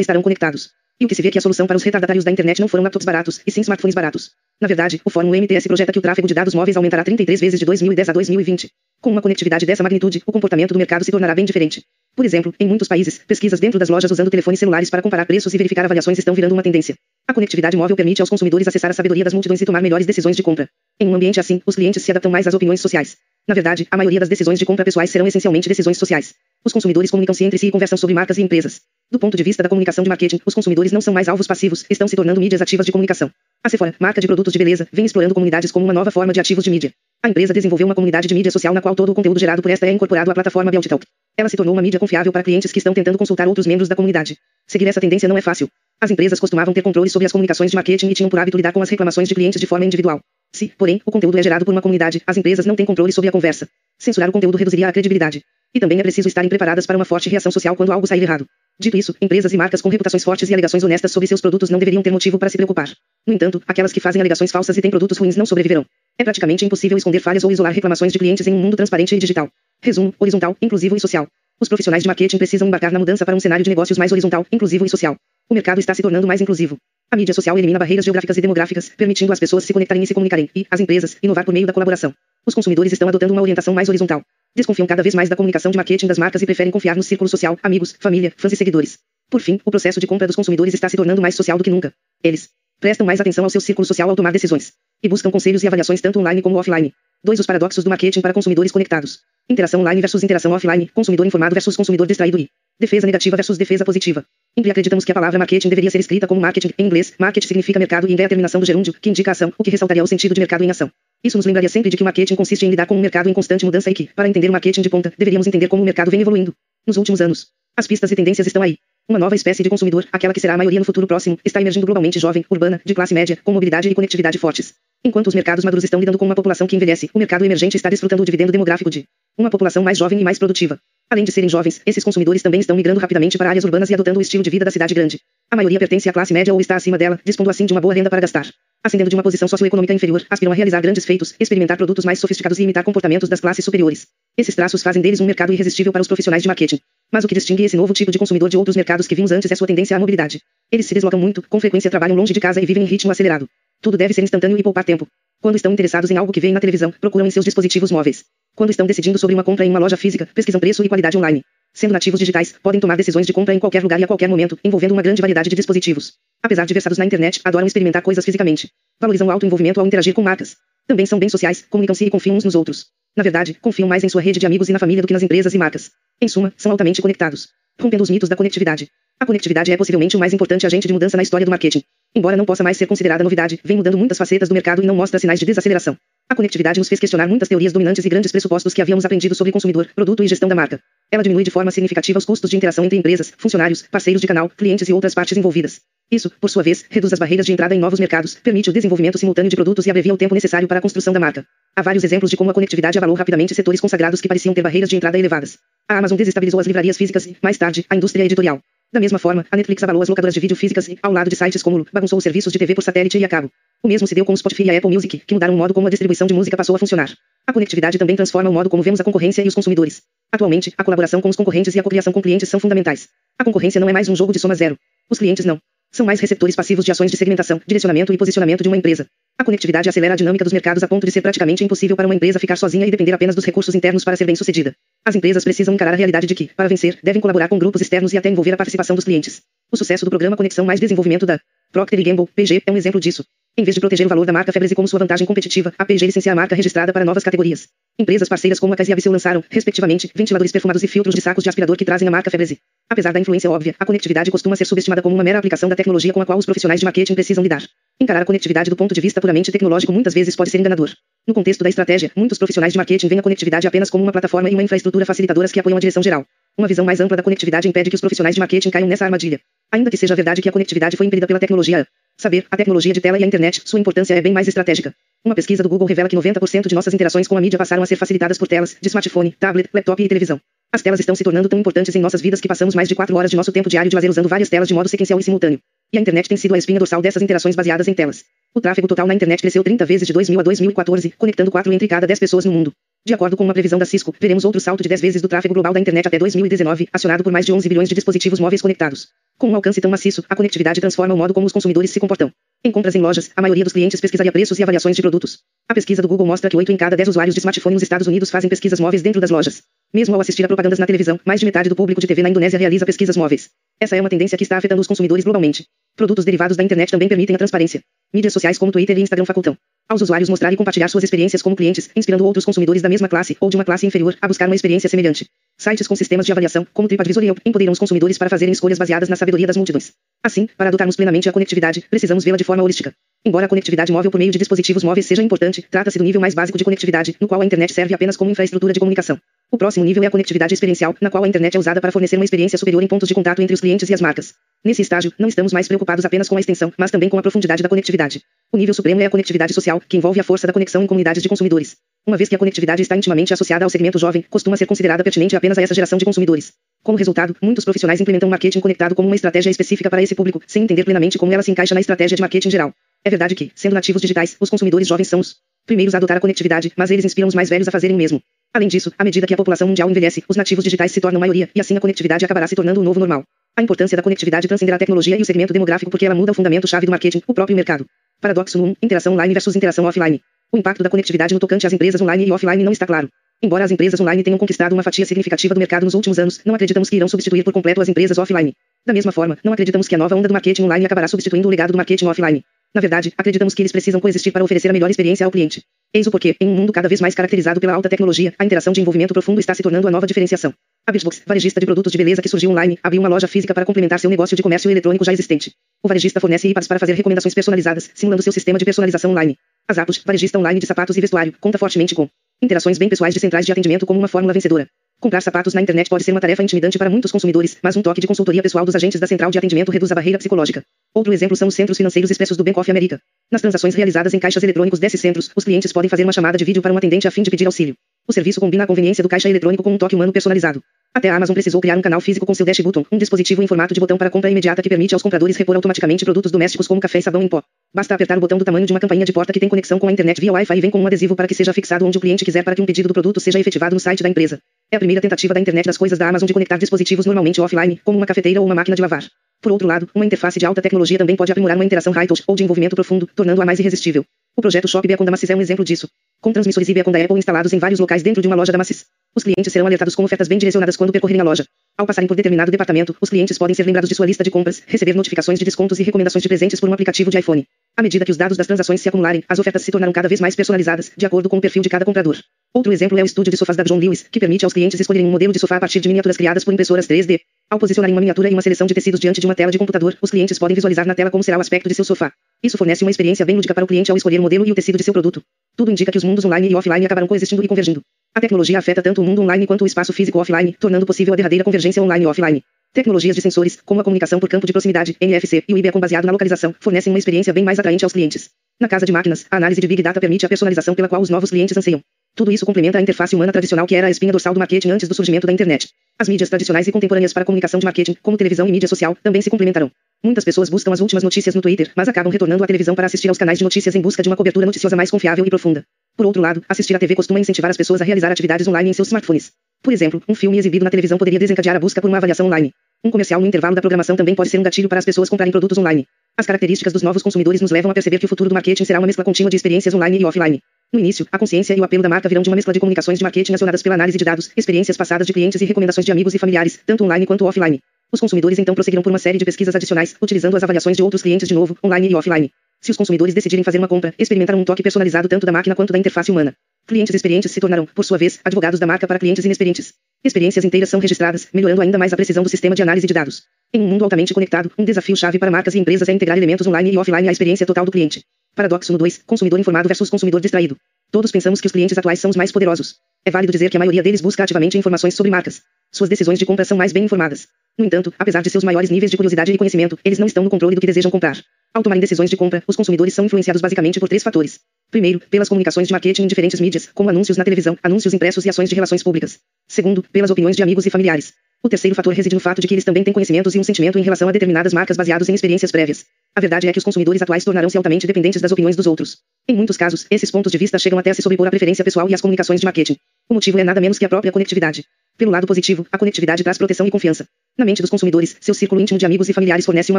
[0.00, 0.70] estarão conectados.
[1.00, 2.66] E o que se vê é que a solução para os retardatários da internet não
[2.66, 4.32] foram laptops baratos, e sim smartphones baratos.
[4.60, 7.60] Na verdade, o Fórum MTS projeta que o tráfego de dados móveis aumentará 33 vezes
[7.60, 8.68] de 2010 a 2020.
[9.00, 11.84] Com uma conectividade dessa magnitude, o comportamento do mercado se tornará bem diferente.
[12.16, 15.54] Por exemplo, em muitos países, pesquisas dentro das lojas usando telefones celulares para comparar preços
[15.54, 16.96] e verificar avaliações estão virando uma tendência.
[17.28, 20.34] A conectividade móvel permite aos consumidores acessar a sabedoria das multidões e tomar melhores decisões
[20.34, 20.68] de compra.
[20.98, 23.18] Em um ambiente assim, os clientes se adaptam mais às opiniões sociais.
[23.46, 26.34] Na verdade, a maioria das decisões de compra pessoais serão essencialmente decisões sociais.
[26.64, 28.80] Os consumidores comunicam-se entre si e conversam sobre marcas e empresas.
[29.10, 31.84] Do ponto de vista da comunicação de marketing, os consumidores não são mais alvos passivos,
[31.90, 33.30] estão se tornando mídias ativas de comunicação.
[33.62, 36.40] A Sephora, marca de produtos de beleza, vem explorando comunidades como uma nova forma de
[36.40, 36.94] ativos de mídia.
[37.26, 39.68] A empresa desenvolveu uma comunidade de mídia social na qual todo o conteúdo gerado por
[39.68, 41.04] esta é incorporado à plataforma BeautyTalk.
[41.36, 43.96] Ela se tornou uma mídia confiável para clientes que estão tentando consultar outros membros da
[43.96, 44.38] comunidade.
[44.64, 45.68] Seguir essa tendência não é fácil.
[46.00, 48.70] As empresas costumavam ter controle sobre as comunicações de marketing e tinham por hábito lidar
[48.70, 50.20] com as reclamações de clientes de forma individual.
[50.52, 53.28] Se, porém, o conteúdo é gerado por uma comunidade, as empresas não têm controle sobre
[53.28, 53.68] a conversa.
[53.98, 55.42] Censurar o conteúdo reduziria a credibilidade.
[55.74, 58.46] E também é preciso estarem preparadas para uma forte reação social quando algo sair errado.
[58.78, 61.80] Dito isso, empresas e marcas com reputações fortes e alegações honestas sobre seus produtos não
[61.80, 62.88] deveriam ter motivo para se preocupar.
[63.26, 65.84] No entanto, aquelas que fazem alegações falsas e têm produtos ruins não sobreviverão.
[66.18, 69.18] É praticamente impossível esconder falhas ou isolar reclamações de clientes em um mundo transparente e
[69.18, 69.50] digital.
[69.82, 71.28] Resumo: horizontal, inclusivo e social.
[71.60, 74.46] Os profissionais de marketing precisam embarcar na mudança para um cenário de negócios mais horizontal,
[74.50, 75.16] inclusivo e social.
[75.48, 76.78] O mercado está se tornando mais inclusivo.
[77.10, 80.14] A mídia social elimina barreiras geográficas e demográficas, permitindo às pessoas se conectarem e se
[80.14, 82.14] comunicarem, e, as empresas, inovar por meio da colaboração.
[82.44, 84.22] Os consumidores estão adotando uma orientação mais horizontal.
[84.56, 87.28] Desconfiam cada vez mais da comunicação de marketing das marcas e preferem confiar no círculo
[87.28, 88.98] social, amigos, família, fãs e seguidores.
[89.30, 91.70] Por fim, o processo de compra dos consumidores está se tornando mais social do que
[91.70, 91.92] nunca.
[92.24, 92.48] Eles
[92.80, 96.00] prestam mais atenção ao seu círculo social ao tomar decisões e buscam conselhos e avaliações
[96.00, 96.92] tanto online como offline.
[97.24, 97.40] 2.
[97.40, 99.20] Os paradoxos do marketing para consumidores conectados.
[99.48, 103.84] Interação online versus interação offline, consumidor informado versus consumidor distraído e defesa negativa versus defesa
[103.84, 104.24] positiva.
[104.56, 107.14] Em acreditamos que a palavra marketing deveria ser escrita como marketing em inglês.
[107.18, 109.70] Marketing significa mercado e em é a terminação do gerúndio, que indica ação, o que
[109.70, 110.90] ressaltaria o sentido de mercado em ação.
[111.22, 113.32] Isso nos lembraria sempre de que o marketing consiste em lidar com um mercado em
[113.32, 116.10] constante mudança e que, para entender o marketing de ponta, deveríamos entender como o mercado
[116.10, 116.54] vem evoluindo.
[116.86, 118.78] Nos últimos anos, as pistas e tendências estão aí.
[119.08, 121.86] Uma nova espécie de consumidor, aquela que será a maioria no futuro próximo, está emergindo
[121.86, 124.74] globalmente jovem, urbana, de classe média, com mobilidade e conectividade fortes.
[125.04, 127.88] Enquanto os mercados maduros estão lidando com uma população que envelhece, o mercado emergente está
[127.88, 129.04] desfrutando o dividendo demográfico de
[129.38, 130.80] uma população mais jovem e mais produtiva.
[131.08, 134.18] Além de serem jovens, esses consumidores também estão migrando rapidamente para áreas urbanas e adotando
[134.18, 135.20] o estilo de vida da cidade grande.
[135.52, 137.94] A maioria pertence à classe média ou está acima dela, dispondo assim de uma boa
[137.94, 138.50] renda para gastar.
[138.82, 142.58] Ascendendo de uma posição socioeconômica inferior, aspiram a realizar grandes feitos, experimentar produtos mais sofisticados
[142.58, 144.08] e imitar comportamentos das classes superiores.
[144.36, 146.80] Esses traços fazem deles um mercado irresistível para os profissionais de marketing.
[147.12, 149.50] Mas o que distingue esse novo tipo de consumidor de outros mercados que vimos antes
[149.50, 150.40] é sua tendência à mobilidade.
[150.70, 153.48] Eles se deslocam muito, com frequência trabalham longe de casa e vivem em ritmo acelerado.
[153.80, 155.06] Tudo deve ser instantâneo e poupar tempo.
[155.40, 158.24] Quando estão interessados em algo que veem na televisão, procuram em seus dispositivos móveis.
[158.56, 161.42] Quando estão decidindo sobre uma compra em uma loja física, pesquisam preço e qualidade online.
[161.76, 164.58] Sendo nativos digitais, podem tomar decisões de compra em qualquer lugar e a qualquer momento,
[164.64, 166.14] envolvendo uma grande variedade de dispositivos.
[166.42, 168.70] Apesar de versados na internet, adoram experimentar coisas fisicamente.
[168.98, 170.56] Valorizam o alto envolvimento ao interagir com marcas.
[170.86, 172.86] Também são bem sociais, comunicam-se e confiam uns nos outros.
[173.14, 175.22] Na verdade, confiam mais em sua rede de amigos e na família do que nas
[175.22, 175.90] empresas e marcas.
[176.18, 177.50] Em suma, são altamente conectados.
[177.78, 178.88] Rompendo os mitos da conectividade.
[179.20, 181.82] A conectividade é possivelmente o mais importante agente de mudança na história do marketing.
[182.16, 184.96] Embora não possa mais ser considerada novidade, vem mudando muitas facetas do mercado e não
[184.96, 185.98] mostra sinais de desaceleração.
[186.30, 189.52] A conectividade nos fez questionar muitas teorias dominantes e grandes pressupostos que havíamos aprendido sobre
[189.52, 190.80] consumidor, produto e gestão da marca.
[191.12, 194.48] Ela diminui de forma significativa os custos de interação entre empresas, funcionários, parceiros de canal,
[194.48, 195.82] clientes e outras partes envolvidas.
[196.10, 199.18] Isso, por sua vez, reduz as barreiras de entrada em novos mercados, permite o desenvolvimento
[199.18, 201.44] simultâneo de produtos e abrevia o tempo necessário para a construção da marca.
[201.76, 204.88] Há vários exemplos de como a conectividade avalou rapidamente setores consagrados que pareciam ter barreiras
[204.88, 205.58] de entrada elevadas.
[205.86, 208.62] A Amazon desestabilizou as livrarias físicas e, mais tarde, a indústria editorial.
[208.92, 211.36] Da mesma forma, a Netflix abalou as locadoras de vídeo físicas e, ao lado de
[211.36, 213.50] sites como bagunçou os serviços de TV por satélite e a cabo.
[213.82, 215.74] O mesmo se deu com o Spotify e a Apple Music, que mudaram o modo
[215.74, 217.12] como a distribuição de música passou a funcionar.
[217.46, 220.02] A conectividade também transforma o modo como vemos a concorrência e os consumidores.
[220.32, 223.08] Atualmente, a colaboração com os concorrentes e a cocriação com clientes são fundamentais.
[223.38, 224.78] A concorrência não é mais um jogo de soma zero.
[225.10, 225.60] Os clientes não.
[225.92, 229.06] São mais receptores passivos de ações de segmentação, direcionamento e posicionamento de uma empresa.
[229.38, 232.14] A conectividade acelera a dinâmica dos mercados a ponto de ser praticamente impossível para uma
[232.14, 234.74] empresa ficar sozinha e depender apenas dos recursos internos para ser bem-sucedida.
[235.04, 238.14] As empresas precisam encarar a realidade de que, para vencer, devem colaborar com grupos externos
[238.14, 239.42] e até envolver a participação dos clientes.
[239.70, 241.38] O sucesso do programa Conexão Mais Desenvolvimento da
[241.70, 243.26] Procter Gamble, PG, é um exemplo disso.
[243.58, 246.06] Em vez de proteger o valor da marca Febreze como sua vantagem competitiva, a P&G
[246.06, 247.68] licencia a marca registrada para novas categorias.
[247.98, 251.50] Empresas parceiras como a Cas e lançaram, respectivamente, ventiladores perfumados e filtros de sacos de
[251.50, 252.58] aspirador que trazem a marca Febreze.
[252.88, 256.12] Apesar da influência óbvia, a conectividade costuma ser subestimada como uma mera aplicação da tecnologia
[256.12, 257.62] com a qual os profissionais de marketing precisam lidar.
[258.00, 260.90] Encarar a conectividade do ponto de vista puramente tecnológico muitas vezes pode ser enganador.
[261.26, 264.48] No contexto da estratégia, muitos profissionais de marketing veem a conectividade apenas como uma plataforma
[264.48, 266.24] e uma infraestrutura facilitadoras que apoiam a direção geral.
[266.56, 269.40] Uma visão mais ampla da conectividade impede que os profissionais de marketing caiam nessa armadilha.
[269.72, 271.86] Ainda que seja verdade que a conectividade foi impedida pela tecnologia,
[272.18, 274.94] Saber, a tecnologia de tela e a internet, sua importância é bem mais estratégica.
[275.22, 277.86] Uma pesquisa do Google revela que 90% de nossas interações com a mídia passaram a
[277.86, 280.40] ser facilitadas por telas, de smartphone, tablet, laptop e televisão.
[280.72, 283.14] As telas estão se tornando tão importantes em nossas vidas que passamos mais de 4
[283.16, 285.58] horas de nosso tempo diário de lazer usando várias telas de modo sequencial e simultâneo.
[285.92, 288.24] E a internet tem sido a espinha dorsal dessas interações baseadas em telas.
[288.54, 291.88] O tráfego total na internet cresceu 30 vezes de 2000 a 2014, conectando 4 entre
[291.88, 292.72] cada 10 pessoas no mundo.
[293.06, 295.54] De acordo com uma previsão da Cisco, veremos outro salto de 10 vezes do tráfego
[295.54, 299.08] global da internet até 2019, acionado por mais de 11 bilhões de dispositivos móveis conectados.
[299.38, 302.32] Com um alcance tão maciço, a conectividade transforma o modo como os consumidores se comportam.
[302.66, 305.38] Em compras em lojas, a maioria dos clientes pesquisaria preços e avaliações de produtos.
[305.68, 308.08] A pesquisa do Google mostra que 8 em cada 10 usuários de smartphone nos Estados
[308.08, 309.62] Unidos fazem pesquisas móveis dentro das lojas.
[309.94, 312.28] Mesmo ao assistir a propagandas na televisão, mais de metade do público de TV na
[312.28, 313.50] Indonésia realiza pesquisas móveis.
[313.78, 315.64] Essa é uma tendência que está afetando os consumidores globalmente.
[315.94, 317.80] Produtos derivados da internet também permitem a transparência.
[318.12, 319.56] Mídias sociais como Twitter e Instagram facultam
[319.88, 323.36] aos usuários mostrar e compartilhar suas experiências como clientes, inspirando outros consumidores da mesma classe
[323.40, 325.26] ou de uma classe inferior a buscar uma experiência semelhante.
[325.58, 328.78] Sites com sistemas de avaliação, como TripAdvisor e Yelp, empoderam os consumidores para fazerem escolhas
[328.78, 329.92] baseadas na sabedoria das multidões.
[330.22, 332.92] Assim, para adotarmos plenamente a conectividade, precisamos vê-la de forma holística.
[333.26, 336.32] Embora a conectividade móvel por meio de dispositivos móveis seja importante, trata-se do nível mais
[336.32, 339.18] básico de conectividade, no qual a internet serve apenas como infraestrutura de comunicação.
[339.50, 342.14] O próximo nível é a conectividade experiencial, na qual a internet é usada para fornecer
[342.14, 344.34] uma experiência superior em pontos de contato entre os clientes e as marcas.
[344.64, 347.64] Nesse estágio, não estamos mais preocupados apenas com a extensão, mas também com a profundidade
[347.64, 348.22] da conectividade.
[348.52, 351.20] O nível supremo é a conectividade social, que envolve a força da conexão em comunidades
[351.20, 351.76] de consumidores.
[352.06, 355.34] Uma vez que a conectividade está intimamente associada ao segmento jovem, costuma ser considerada pertinente
[355.34, 356.52] apenas a essa geração de consumidores.
[356.84, 360.62] Como resultado, muitos profissionais implementam marketing conectado como uma estratégia específica para esse público, sem
[360.62, 362.72] entender plenamente como ela se encaixa na estratégia de marketing geral.
[363.06, 366.20] É verdade que, sendo nativos digitais, os consumidores jovens são os primeiros a adotar a
[366.20, 368.20] conectividade, mas eles inspiram os mais velhos a fazerem o mesmo.
[368.52, 371.48] Além disso, à medida que a população mundial envelhece, os nativos digitais se tornam maioria,
[371.54, 373.22] e assim a conectividade acabará se tornando o novo normal.
[373.56, 376.34] A importância da conectividade transcenderá a tecnologia e o segmento demográfico porque ela muda o
[376.34, 377.86] fundamento-chave do marketing, o próprio mercado.
[378.20, 378.74] Paradoxo 1.
[378.82, 380.20] Interação online versus interação offline.
[380.50, 383.08] O impacto da conectividade no tocante às empresas online e offline não está claro.
[383.40, 386.56] Embora as empresas online tenham conquistado uma fatia significativa do mercado nos últimos anos, não
[386.56, 388.52] acreditamos que irão substituir por completo as empresas offline.
[388.84, 391.50] Da mesma forma, não acreditamos que a nova onda do marketing online acabará substituindo o
[391.52, 392.42] legado do marketing offline.
[392.76, 395.62] Na verdade, acreditamos que eles precisam coexistir para oferecer a melhor experiência ao cliente.
[395.94, 398.70] Eis o porquê, em um mundo cada vez mais caracterizado pela alta tecnologia, a interação
[398.70, 400.52] de envolvimento profundo está se tornando a nova diferenciação.
[400.86, 403.64] A Birchbox, varejista de produtos de beleza que surgiu online, abriu uma loja física para
[403.64, 405.54] complementar seu negócio de comércio eletrônico já existente.
[405.82, 409.38] O varejista fornece IPAs para fazer recomendações personalizadas, simulando seu sistema de personalização online.
[409.66, 412.10] A Zappos, varejista online de sapatos e vestuário, conta fortemente com
[412.42, 414.68] interações bem pessoais de centrais de atendimento como uma fórmula vencedora.
[414.98, 418.00] Comprar sapatos na internet pode ser uma tarefa intimidante para muitos consumidores, mas um toque
[418.00, 420.64] de consultoria pessoal dos agentes da central de atendimento reduz a barreira psicológica.
[420.94, 422.98] Outro exemplo são os centros financeiros expressos do Bank of America.
[423.30, 426.44] Nas transações realizadas em caixas eletrônicos desses centros, os clientes podem fazer uma chamada de
[426.46, 427.74] vídeo para um atendente a fim de pedir auxílio.
[428.08, 430.62] O serviço combina a conveniência do caixa eletrônico com um toque humano personalizado.
[430.94, 433.46] Até a Amazon precisou criar um canal físico com seu Dash Button, um dispositivo em
[433.46, 436.80] formato de botão para compra imediata que permite aos compradores repor automaticamente produtos domésticos como
[436.80, 437.42] café e sabão em pó.
[437.76, 439.86] Basta apertar o botão do tamanho de uma campainha de porta que tem conexão com
[439.86, 442.00] a internet via Wi-Fi e vem com um adesivo para que seja fixado onde o
[442.00, 444.38] cliente quiser para que um pedido do produto seja efetivado no site da empresa.
[444.72, 447.78] É a primeira tentativa da internet das coisas da Amazon de conectar dispositivos normalmente offline,
[447.84, 449.04] como uma cafeteira ou uma máquina de lavar.
[449.42, 452.34] Por outro lado, uma interface de alta tecnologia também pode aprimorar uma interação high-touch ou
[452.34, 454.06] de envolvimento profundo, tornando-a mais irresistível.
[454.34, 455.86] O projeto Shop Beacon da Macy's é um exemplo disso.
[456.22, 458.56] Com transmissores e Beacon da Apple instalados em vários locais dentro de uma loja da
[458.56, 458.86] Macy's.
[459.14, 461.44] Os clientes serão alertados com ofertas bem direcionadas quando percorrerem a loja.
[461.76, 464.62] Ao passarem por determinado departamento, os clientes podem ser lembrados de sua lista de compras,
[464.66, 467.46] receber notificações de descontos e recomendações de presentes por um aplicativo de iPhone.
[467.78, 470.18] À medida que os dados das transações se acumularem, as ofertas se tornarão cada vez
[470.18, 472.16] mais personalizadas, de acordo com o perfil de cada comprador.
[472.54, 475.06] Outro exemplo é o estúdio de sofás da John Lewis, que permite aos clientes escolherem
[475.06, 477.20] um modelo de sofá a partir de miniaturas criadas por impressoras 3D.
[477.50, 479.94] Ao posicionarem uma miniatura e uma seleção de tecidos diante de uma tela de computador,
[480.00, 482.10] os clientes podem visualizar na tela como será o aspecto de seu sofá.
[482.42, 484.54] Isso fornece uma experiência bem lúdica para o cliente ao escolher o modelo e o
[484.54, 485.22] tecido de seu produto.
[485.54, 487.82] Tudo indica que os mundos online e offline acabarão coexistindo e convergindo.
[488.14, 491.16] A tecnologia afeta tanto o mundo online quanto o espaço físico offline, tornando possível a
[491.16, 492.42] derradeira convergência online e offline.
[492.76, 496.04] Tecnologias de sensores, como a comunicação por campo de proximidade, NFC, e o IBECOM baseado
[496.04, 498.28] na localização, fornecem uma experiência bem mais atraente aos clientes.
[498.60, 501.08] Na casa de máquinas, a análise de Big Data permite a personalização pela qual os
[501.08, 501.80] novos clientes anseiam.
[502.14, 504.86] Tudo isso complementa a interface humana tradicional que era a espinha dorsal do marketing antes
[504.90, 505.70] do surgimento da internet.
[505.98, 509.22] As mídias tradicionais e contemporâneas para comunicação de marketing, como televisão e mídia social, também
[509.22, 509.72] se complementarão.
[510.04, 513.08] Muitas pessoas buscam as últimas notícias no Twitter, mas acabam retornando à televisão para assistir
[513.08, 515.64] aos canais de notícias em busca de uma cobertura noticiosa mais confiável e profunda.
[515.96, 518.74] Por outro lado, assistir à TV costuma incentivar as pessoas a realizar atividades online em
[518.74, 519.32] seus smartphones.
[519.62, 522.52] Por exemplo, um filme exibido na televisão poderia desencadear a busca por uma avaliação online.
[522.86, 525.32] Um comercial no intervalo da programação também pode ser um gatilho para as pessoas comprarem
[525.32, 525.88] produtos online.
[526.16, 528.78] As características dos novos consumidores nos levam a perceber que o futuro do marketing será
[528.78, 530.40] uma mescla contínua de experiências online e offline.
[530.72, 532.98] No início, a consciência e o apelo da marca virão de uma mescla de comunicações
[532.98, 536.14] de marketing acionadas pela análise de dados, experiências passadas de clientes e recomendações de amigos
[536.14, 537.58] e familiares, tanto online quanto offline.
[537.90, 541.02] Os consumidores então prosseguirão por uma série de pesquisas adicionais, utilizando as avaliações de outros
[541.02, 542.30] clientes de novo, online e offline.
[542.60, 545.72] Se os consumidores decidirem fazer uma compra, experimentarão um toque personalizado tanto da máquina quanto
[545.72, 546.36] da interface humana.
[546.66, 549.72] Clientes experientes se tornarão, por sua vez, advogados da marca para clientes inexperientes.
[550.02, 553.22] Experiências inteiras são registradas, melhorando ainda mais a precisão do sistema de análise de dados.
[553.54, 556.72] Em um mundo altamente conectado, um desafio-chave para marcas e empresas é integrar elementos online
[556.72, 558.02] e offline à experiência total do cliente.
[558.34, 560.56] Paradoxo no 2, consumidor informado versus consumidor distraído.
[560.90, 562.76] Todos pensamos que os clientes atuais são os mais poderosos.
[563.04, 565.42] É válido dizer que a maioria deles busca ativamente informações sobre marcas.
[565.76, 567.28] Suas decisões de compra são mais bem informadas.
[567.58, 570.30] No entanto, apesar de seus maiores níveis de curiosidade e conhecimento, eles não estão no
[570.30, 571.22] controle do que desejam comprar.
[571.52, 574.40] Ao tomarem decisões de compra, os consumidores são influenciados basicamente por três fatores.
[574.70, 578.30] Primeiro, pelas comunicações de marketing em diferentes mídias, como anúncios na televisão, anúncios impressos e
[578.30, 579.18] ações de relações públicas.
[579.46, 581.12] Segundo, pelas opiniões de amigos e familiares.
[581.42, 583.78] O terceiro fator reside no fato de que eles também têm conhecimentos e um sentimento
[583.78, 585.84] em relação a determinadas marcas baseados em experiências prévias.
[586.14, 588.96] A verdade é que os consumidores atuais tornarão-se altamente dependentes das opiniões dos outros.
[589.28, 591.86] Em muitos casos, esses pontos de vista chegam até a se sobrepor à preferência pessoal
[591.90, 592.78] e às comunicações de marketing.
[593.10, 594.64] O motivo é nada menos que a própria conectividade.
[594.96, 597.06] Pelo lado positivo, a conectividade traz proteção e confiança.
[597.36, 599.78] Na mente dos consumidores, seu círculo íntimo de amigos e familiares fornece uma